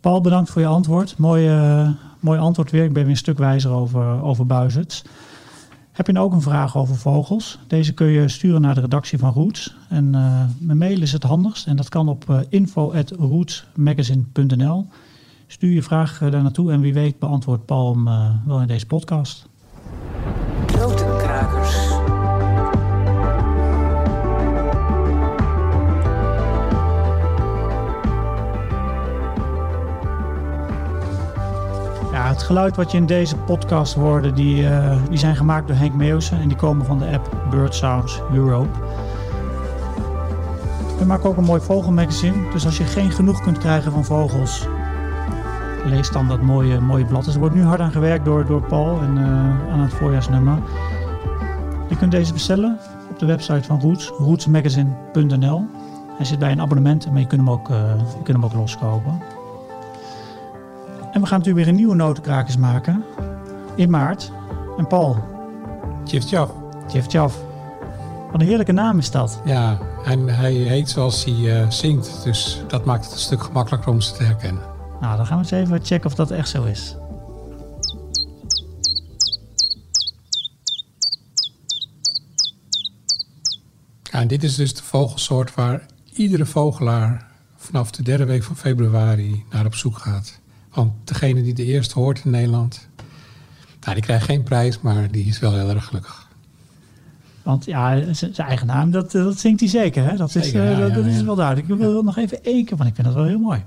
Paul, 0.00 0.20
bedankt 0.20 0.50
voor 0.50 0.60
je 0.60 0.66
antwoord. 0.66 1.18
Mooi, 1.18 1.48
eh, 1.48 1.88
mooi 2.20 2.38
antwoord 2.38 2.70
weer. 2.70 2.84
Ik 2.84 2.92
ben 2.92 3.02
weer 3.02 3.10
een 3.10 3.16
stuk 3.16 3.38
wijzer 3.38 3.70
over, 3.70 4.22
over 4.22 4.46
buizerds. 4.46 5.04
Heb 5.92 6.06
je 6.06 6.12
nou 6.12 6.26
ook 6.26 6.32
een 6.32 6.42
vraag 6.42 6.76
over 6.76 6.96
vogels? 6.96 7.58
Deze 7.66 7.94
kun 7.94 8.06
je 8.06 8.28
sturen 8.28 8.60
naar 8.60 8.74
de 8.74 8.80
redactie 8.80 9.18
van 9.18 9.32
Roots. 9.32 9.76
En 9.88 10.14
eh, 10.14 10.44
mijn 10.58 10.78
mail 10.78 11.00
is 11.00 11.12
het 11.12 11.22
handigst. 11.22 11.66
En 11.66 11.76
dat 11.76 11.88
kan 11.88 12.08
op 12.08 12.24
uh, 12.30 12.40
info.rootsmagazine.nl. 12.48 14.86
Stuur 15.46 15.72
je 15.72 15.82
vraag 15.82 16.18
daar 16.18 16.42
naartoe. 16.42 16.72
En 16.72 16.80
wie 16.80 16.94
weet 16.94 17.18
beantwoordt 17.18 17.66
Paul 17.66 17.94
hem 17.94 18.04
wel 18.46 18.60
in 18.60 18.66
deze 18.66 18.86
podcast. 18.86 19.50
Het 32.32 32.42
geluid 32.42 32.76
wat 32.76 32.90
je 32.90 32.96
in 32.96 33.06
deze 33.06 33.36
podcast 33.36 33.94
hoorde, 33.94 34.32
die, 34.32 34.62
uh, 34.62 34.96
die 35.08 35.18
zijn 35.18 35.36
gemaakt 35.36 35.66
door 35.66 35.76
Henk 35.76 35.94
Meeuwsen 35.94 36.40
en 36.40 36.48
die 36.48 36.56
komen 36.56 36.86
van 36.86 36.98
de 36.98 37.06
app 37.06 37.30
Bird 37.50 37.74
Sounds 37.74 38.20
Europe. 38.32 38.78
We 40.98 41.04
maken 41.04 41.28
ook 41.28 41.36
een 41.36 41.44
mooi 41.44 41.60
vogelmagazine, 41.60 42.50
dus 42.52 42.64
als 42.64 42.76
je 42.76 42.84
geen 42.84 43.10
genoeg 43.10 43.40
kunt 43.40 43.58
krijgen 43.58 43.92
van 43.92 44.04
vogels, 44.04 44.66
lees 45.84 46.10
dan 46.10 46.28
dat 46.28 46.42
mooie, 46.42 46.80
mooie 46.80 47.04
blad. 47.04 47.24
Dus 47.24 47.34
er 47.34 47.40
wordt 47.40 47.54
nu 47.54 47.62
hard 47.62 47.80
aan 47.80 47.92
gewerkt 47.92 48.24
door, 48.24 48.46
door 48.46 48.62
Paul 48.62 49.00
en, 49.00 49.16
uh, 49.16 49.72
aan 49.72 49.80
het 49.80 49.92
voorjaarsnummer. 49.92 50.58
Je 51.88 51.96
kunt 51.96 52.10
deze 52.10 52.32
bestellen 52.32 52.78
op 53.10 53.18
de 53.18 53.26
website 53.26 53.62
van 53.62 53.80
Roots, 53.80 54.08
rootsmagazine.nl. 54.18 55.64
Hij 56.16 56.26
zit 56.26 56.38
bij 56.38 56.52
een 56.52 56.60
abonnement, 56.60 57.10
maar 57.10 57.20
je 57.20 57.26
kunt 57.26 57.40
hem 57.40 57.50
ook, 57.50 57.68
uh, 57.70 57.76
je 57.96 58.22
kunt 58.22 58.36
hem 58.36 58.44
ook 58.44 58.52
loskopen. 58.52 59.41
En 61.12 61.20
we 61.20 61.26
gaan 61.26 61.38
natuurlijk 61.38 61.64
weer 61.64 61.68
een 61.68 61.80
nieuwe 61.80 61.94
notenkrakers 61.94 62.56
maken. 62.56 63.04
In 63.76 63.90
maart. 63.90 64.32
En 64.76 64.86
Paul. 64.86 65.16
Tjif 66.04 66.24
tjaf. 66.24 66.50
Tjif 66.88 67.06
tjaf. 67.06 67.38
Wat 68.30 68.40
een 68.40 68.46
heerlijke 68.46 68.72
naam 68.72 68.98
is 68.98 69.10
dat. 69.10 69.40
Ja, 69.44 69.78
en 70.04 70.28
hij 70.28 70.52
heet 70.52 70.90
zoals 70.90 71.24
hij 71.24 71.34
uh, 71.34 71.70
zingt. 71.70 72.22
Dus 72.24 72.62
dat 72.68 72.84
maakt 72.84 73.04
het 73.04 73.12
een 73.12 73.18
stuk 73.18 73.42
gemakkelijker 73.42 73.90
om 73.90 74.00
ze 74.00 74.12
te 74.12 74.22
herkennen. 74.22 74.62
Nou, 75.00 75.16
dan 75.16 75.26
gaan 75.26 75.36
we 75.36 75.42
eens 75.42 75.68
even 75.68 75.84
checken 75.84 76.10
of 76.10 76.14
dat 76.14 76.30
echt 76.30 76.48
zo 76.48 76.64
is. 76.64 76.96
Ja, 84.02 84.20
en 84.20 84.28
dit 84.28 84.42
is 84.42 84.54
dus 84.54 84.74
de 84.74 84.82
vogelsoort 84.82 85.54
waar 85.54 85.86
iedere 86.12 86.46
vogelaar 86.46 87.26
vanaf 87.56 87.90
de 87.90 88.02
derde 88.02 88.24
week 88.24 88.42
van 88.42 88.56
februari 88.56 89.44
naar 89.50 89.66
op 89.66 89.74
zoek 89.74 89.98
gaat. 89.98 90.40
Want 90.72 90.92
degene 91.04 91.42
die 91.42 91.54
de 91.54 91.64
eerste 91.64 91.98
hoort 91.98 92.24
in 92.24 92.30
Nederland, 92.30 92.88
nou, 93.80 93.94
die 93.94 94.02
krijgt 94.02 94.24
geen 94.24 94.42
prijs, 94.42 94.80
maar 94.80 95.10
die 95.10 95.24
is 95.24 95.38
wel 95.38 95.54
heel 95.54 95.68
erg 95.68 95.84
gelukkig. 95.84 96.30
Want 97.42 97.64
ja, 97.64 98.12
zijn 98.12 98.34
eigen 98.34 98.66
naam, 98.66 98.90
dat, 98.90 99.10
dat 99.10 99.38
zingt 99.38 99.60
hij 99.60 99.68
zeker. 99.68 100.04
Hè? 100.04 100.16
Dat, 100.16 100.34
is, 100.34 100.44
Zeker, 100.44 100.62
eh, 100.62 100.70
ja, 100.70 100.78
dat, 100.78 100.88
ja, 100.88 100.94
dat 100.94 101.04
is 101.04 101.22
wel 101.22 101.34
duidelijk. 101.34 101.68
Ik 101.68 101.76
wil 101.76 102.02
nog 102.02 102.16
even 102.16 102.44
één 102.44 102.64
keer, 102.64 102.76
want 102.76 102.88
ik 102.88 102.94
vind 102.94 103.06
dat 103.06 103.16
wel 103.16 103.24
heel 103.24 103.38
mooi. 103.38 103.64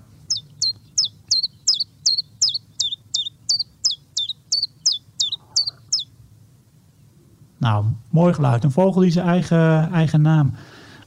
Nou, 7.57 7.85
mooi 8.09 8.33
geluid. 8.33 8.63
Een 8.63 8.71
vogel 8.71 9.01
die 9.01 9.11
zijn 9.11 9.27
eigen, 9.27 9.91
eigen 9.91 10.21
naam 10.21 10.53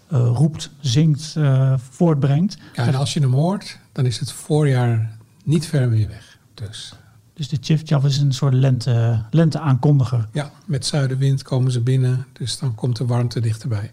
eh, 0.09 0.30
roept, 0.34 0.70
zingt, 0.80 1.34
eh, 1.36 1.74
voortbrengt. 1.90 2.59
Ja, 2.74 2.86
en 2.86 2.94
als 2.94 3.14
je 3.14 3.20
hem 3.20 3.32
hoort, 3.32 3.78
dan 3.92 4.07
is 4.07 4.18
het 4.18 4.32
voorjaar 4.32 5.17
niet 5.49 5.66
ver 5.66 5.88
meer 5.88 6.09
weg. 6.09 6.38
Dus 6.55 6.94
Dus 7.34 7.49
de 7.49 7.59
Chifchaf 7.61 8.05
is 8.05 8.18
een 8.18 8.32
soort 8.32 8.55
lente, 8.55 9.22
lente 9.30 9.59
aankondiger. 9.59 10.28
ja, 10.32 10.51
met 10.66 10.86
zuidenwind 10.86 11.42
komen 11.42 11.72
ze 11.72 11.80
binnen, 11.80 12.26
dus 12.32 12.59
dan 12.59 12.74
komt 12.74 12.96
de 12.96 13.07
warmte 13.07 13.40
dichterbij. 13.40 13.92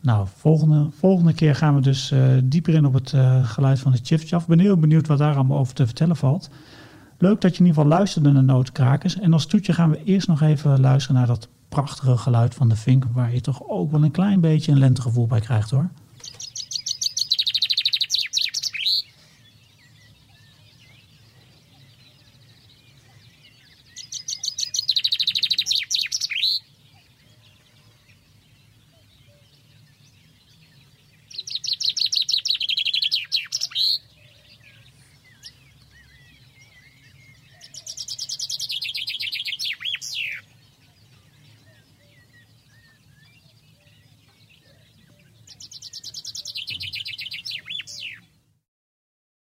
Nou, 0.00 0.26
volgende, 0.36 0.88
volgende 0.98 1.32
keer 1.32 1.54
gaan 1.54 1.74
we 1.74 1.80
dus 1.80 2.10
eh, 2.10 2.20
dieper 2.44 2.74
in 2.74 2.86
op 2.86 2.92
het 2.94 3.12
eh, 3.12 3.48
geluid 3.48 3.78
van 3.78 3.92
de 3.92 3.98
Chifchaf. 4.02 4.42
Ik 4.42 4.48
ben 4.48 4.58
heel 4.58 4.76
benieuwd 4.76 5.06
wat 5.06 5.18
daar 5.18 5.34
allemaal 5.34 5.58
over 5.58 5.74
te 5.74 5.86
vertellen 5.86 6.16
valt. 6.16 6.50
Leuk 7.18 7.40
dat 7.40 7.52
je 7.52 7.60
in 7.60 7.66
ieder 7.66 7.82
geval 7.82 7.98
luisterde 7.98 8.32
naar 8.32 8.44
Notenkrakers. 8.44 9.18
En 9.18 9.32
als 9.32 9.46
toetje 9.46 9.72
gaan 9.72 9.90
we 9.90 10.04
eerst 10.04 10.28
nog 10.28 10.40
even 10.42 10.80
luisteren 10.80 11.16
naar 11.16 11.26
dat 11.26 11.48
prachtige 11.68 12.16
geluid 12.16 12.54
van 12.54 12.68
de 12.68 12.76
vink... 12.76 13.04
waar 13.12 13.34
je 13.34 13.40
toch 13.40 13.62
ook 13.68 13.90
wel 13.90 14.04
een 14.04 14.10
klein 14.10 14.40
beetje 14.40 14.72
een 14.72 14.78
lentegevoel 14.78 15.26
bij 15.26 15.40
krijgt 15.40 15.70
hoor. 15.70 15.88